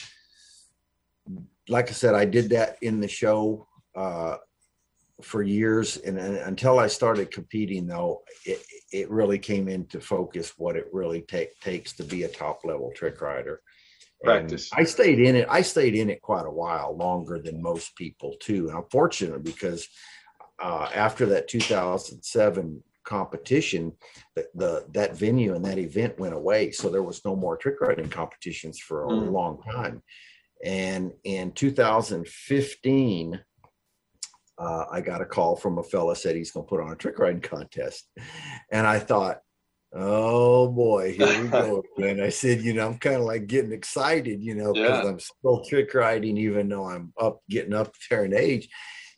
like 1.69 1.89
i 1.89 1.93
said 1.93 2.15
i 2.15 2.25
did 2.25 2.51
that 2.51 2.77
in 2.83 3.01
the 3.01 3.09
show 3.09 3.67
uh 3.95 4.37
for 5.25 5.43
years 5.43 5.97
and, 5.99 6.19
and, 6.19 6.37
until 6.37 6.79
I 6.79 6.87
started 6.87 7.31
competing 7.31 7.87
though 7.87 8.23
it, 8.45 8.63
it 8.93 9.11
really 9.11 9.39
came 9.39 9.69
into 9.69 10.01
focus 10.01 10.55
what 10.57 10.77
it 10.77 10.87
really 10.93 11.23
take, 11.23 11.59
takes 11.61 11.93
to 11.95 12.05
be 12.05 12.25
a 12.25 12.29
top 12.29 12.65
level 12.65 12.93
trick 12.95 13.21
rider. 13.21 13.61
Practice. 14.23 14.71
And 14.73 14.81
I 14.81 14.85
stayed 14.85 15.19
in 15.19 15.37
it 15.37 15.47
I 15.49 15.63
stayed 15.63 15.95
in 15.95 16.11
it 16.11 16.21
quite 16.21 16.47
a 16.47 16.51
while 16.51 16.97
longer 16.97 17.39
than 17.39 17.63
most 17.63 17.97
people 17.97 18.37
too. 18.41 18.69
And 18.69 18.77
I'm 18.77 18.85
fortunate 18.91 19.43
because 19.43 19.89
uh, 20.61 20.91
after 20.95 21.27
that 21.27 21.49
2007 21.49 22.83
competition 23.03 23.93
the, 24.35 24.47
the, 24.55 24.85
that 24.93 25.17
venue 25.17 25.55
and 25.55 25.65
that 25.65 25.79
event 25.79 26.19
went 26.19 26.35
away 26.35 26.71
so 26.71 26.91
there 26.91 27.03
was 27.03 27.25
no 27.25 27.35
more 27.35 27.57
trick 27.57 27.81
riding 27.81 28.11
competitions 28.11 28.79
for 28.79 29.05
a 29.05 29.09
mm. 29.09 29.33
long 29.33 29.63
time. 29.63 30.03
And 30.63 31.13
in 31.25 31.53
2015 31.53 33.41
uh, 34.61 34.85
I 34.91 35.01
got 35.01 35.23
a 35.23 35.27
call 35.27 35.57
from 35.57 35.79
a 35.79 35.83
fella 35.83 36.15
said 36.15 36.37
he's 36.37 36.53
going 36.53 36.67
to 36.67 36.69
put 36.69 36.81
on 36.81 36.93
a 36.93 36.97
trick 36.97 37.19
riding 37.19 37.41
contest, 37.41 38.09
and 38.71 38.87
I 38.87 38.99
thought, 38.99 39.41
oh 39.93 40.69
boy, 40.69 41.15
here 41.15 41.43
we 41.43 41.49
go 41.49 41.83
And 41.97 42.23
I 42.23 42.29
said, 42.29 42.61
you 42.63 42.75
know, 42.75 42.87
I'm 42.87 42.99
kind 42.99 43.17
of 43.17 43.23
like 43.23 43.47
getting 43.47 43.73
excited, 43.73 44.43
you 44.43 44.55
know, 44.55 44.73
because 44.73 45.05
yeah. 45.05 45.11
I'm 45.11 45.19
still 45.19 45.65
trick 45.65 45.93
riding, 45.95 46.37
even 46.37 46.69
though 46.69 46.89
I'm 46.89 47.13
up, 47.21 47.41
getting 47.49 47.75
up 47.75 47.93
there 48.09 48.25
in 48.25 48.35
age. 48.35 48.69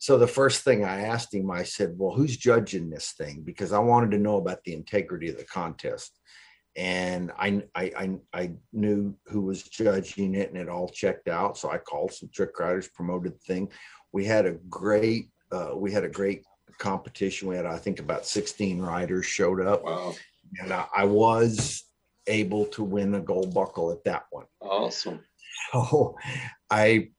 So 0.01 0.19
the 0.19 0.27
first 0.27 0.65
thing 0.65 0.85
I 0.85 1.03
asked 1.03 1.33
him, 1.33 1.51
I 1.51 1.63
said, 1.63 1.95
well, 1.97 2.13
who's 2.13 2.37
judging 2.37 2.91
this 2.91 3.13
thing? 3.13 3.43
Because 3.45 3.73
I 3.73 3.79
wanted 3.79 4.11
to 4.13 4.19
know 4.19 4.37
about 4.37 4.65
the 4.65 4.73
integrity 4.73 5.29
of 5.29 5.37
the 5.37 5.45
contest. 5.45 6.19
And 6.75 7.31
I, 7.39 7.63
I, 7.75 7.93
I, 7.97 8.11
I 8.33 8.51
knew 8.73 9.15
who 9.27 9.43
was 9.43 9.63
judging 9.63 10.35
it 10.35 10.49
and 10.49 10.59
it 10.59 10.69
all 10.69 10.89
checked 10.89 11.29
out. 11.29 11.59
So 11.59 11.71
I 11.71 11.79
called 11.79 12.13
some 12.13 12.31
trick 12.33 12.59
riders, 12.59 12.89
promoted 12.89 13.35
the 13.35 13.39
thing. 13.39 13.71
We 14.11 14.25
had 14.25 14.47
a 14.47 14.59
great 14.69 15.29
uh, 15.53 15.77
we 15.77 15.93
had 15.93 16.05
a 16.05 16.09
great 16.09 16.45
competition. 16.79 17.49
We 17.49 17.57
had, 17.57 17.67
I 17.67 17.79
think, 17.79 18.01
about 18.01 18.27
16 18.27 18.81
riders 18.81 19.27
showed 19.27 19.61
up. 19.61 19.85
Wow. 19.85 20.15
And 20.61 20.73
I, 20.73 20.87
I 20.97 21.05
was 21.05 21.85
able 22.27 22.67
to 22.67 22.83
win 22.83 23.15
a 23.15 23.21
gold 23.21 23.55
buckle 23.55 23.93
at 23.93 24.05
that 24.05 24.25
one. 24.31 24.47
Awesome. 24.61 25.21
So 25.71 26.17
I 26.71 27.11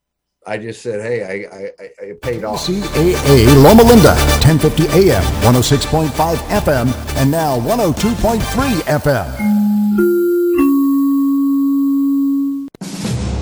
I 0.45 0.57
just 0.57 0.81
said, 0.81 1.01
hey, 1.01 1.23
I, 1.23 1.55
I, 1.81 2.09
I 2.09 2.13
paid 2.21 2.43
off. 2.43 2.67
CAA 2.67 3.63
Loma 3.63 3.83
Linda, 3.83 4.13
1050 4.43 4.83
AM, 5.11 5.23
106.5 5.41 6.09
FM, 6.35 7.15
and 7.17 7.31
now 7.31 7.57
102.3 7.59 8.39
FM. 8.81 9.72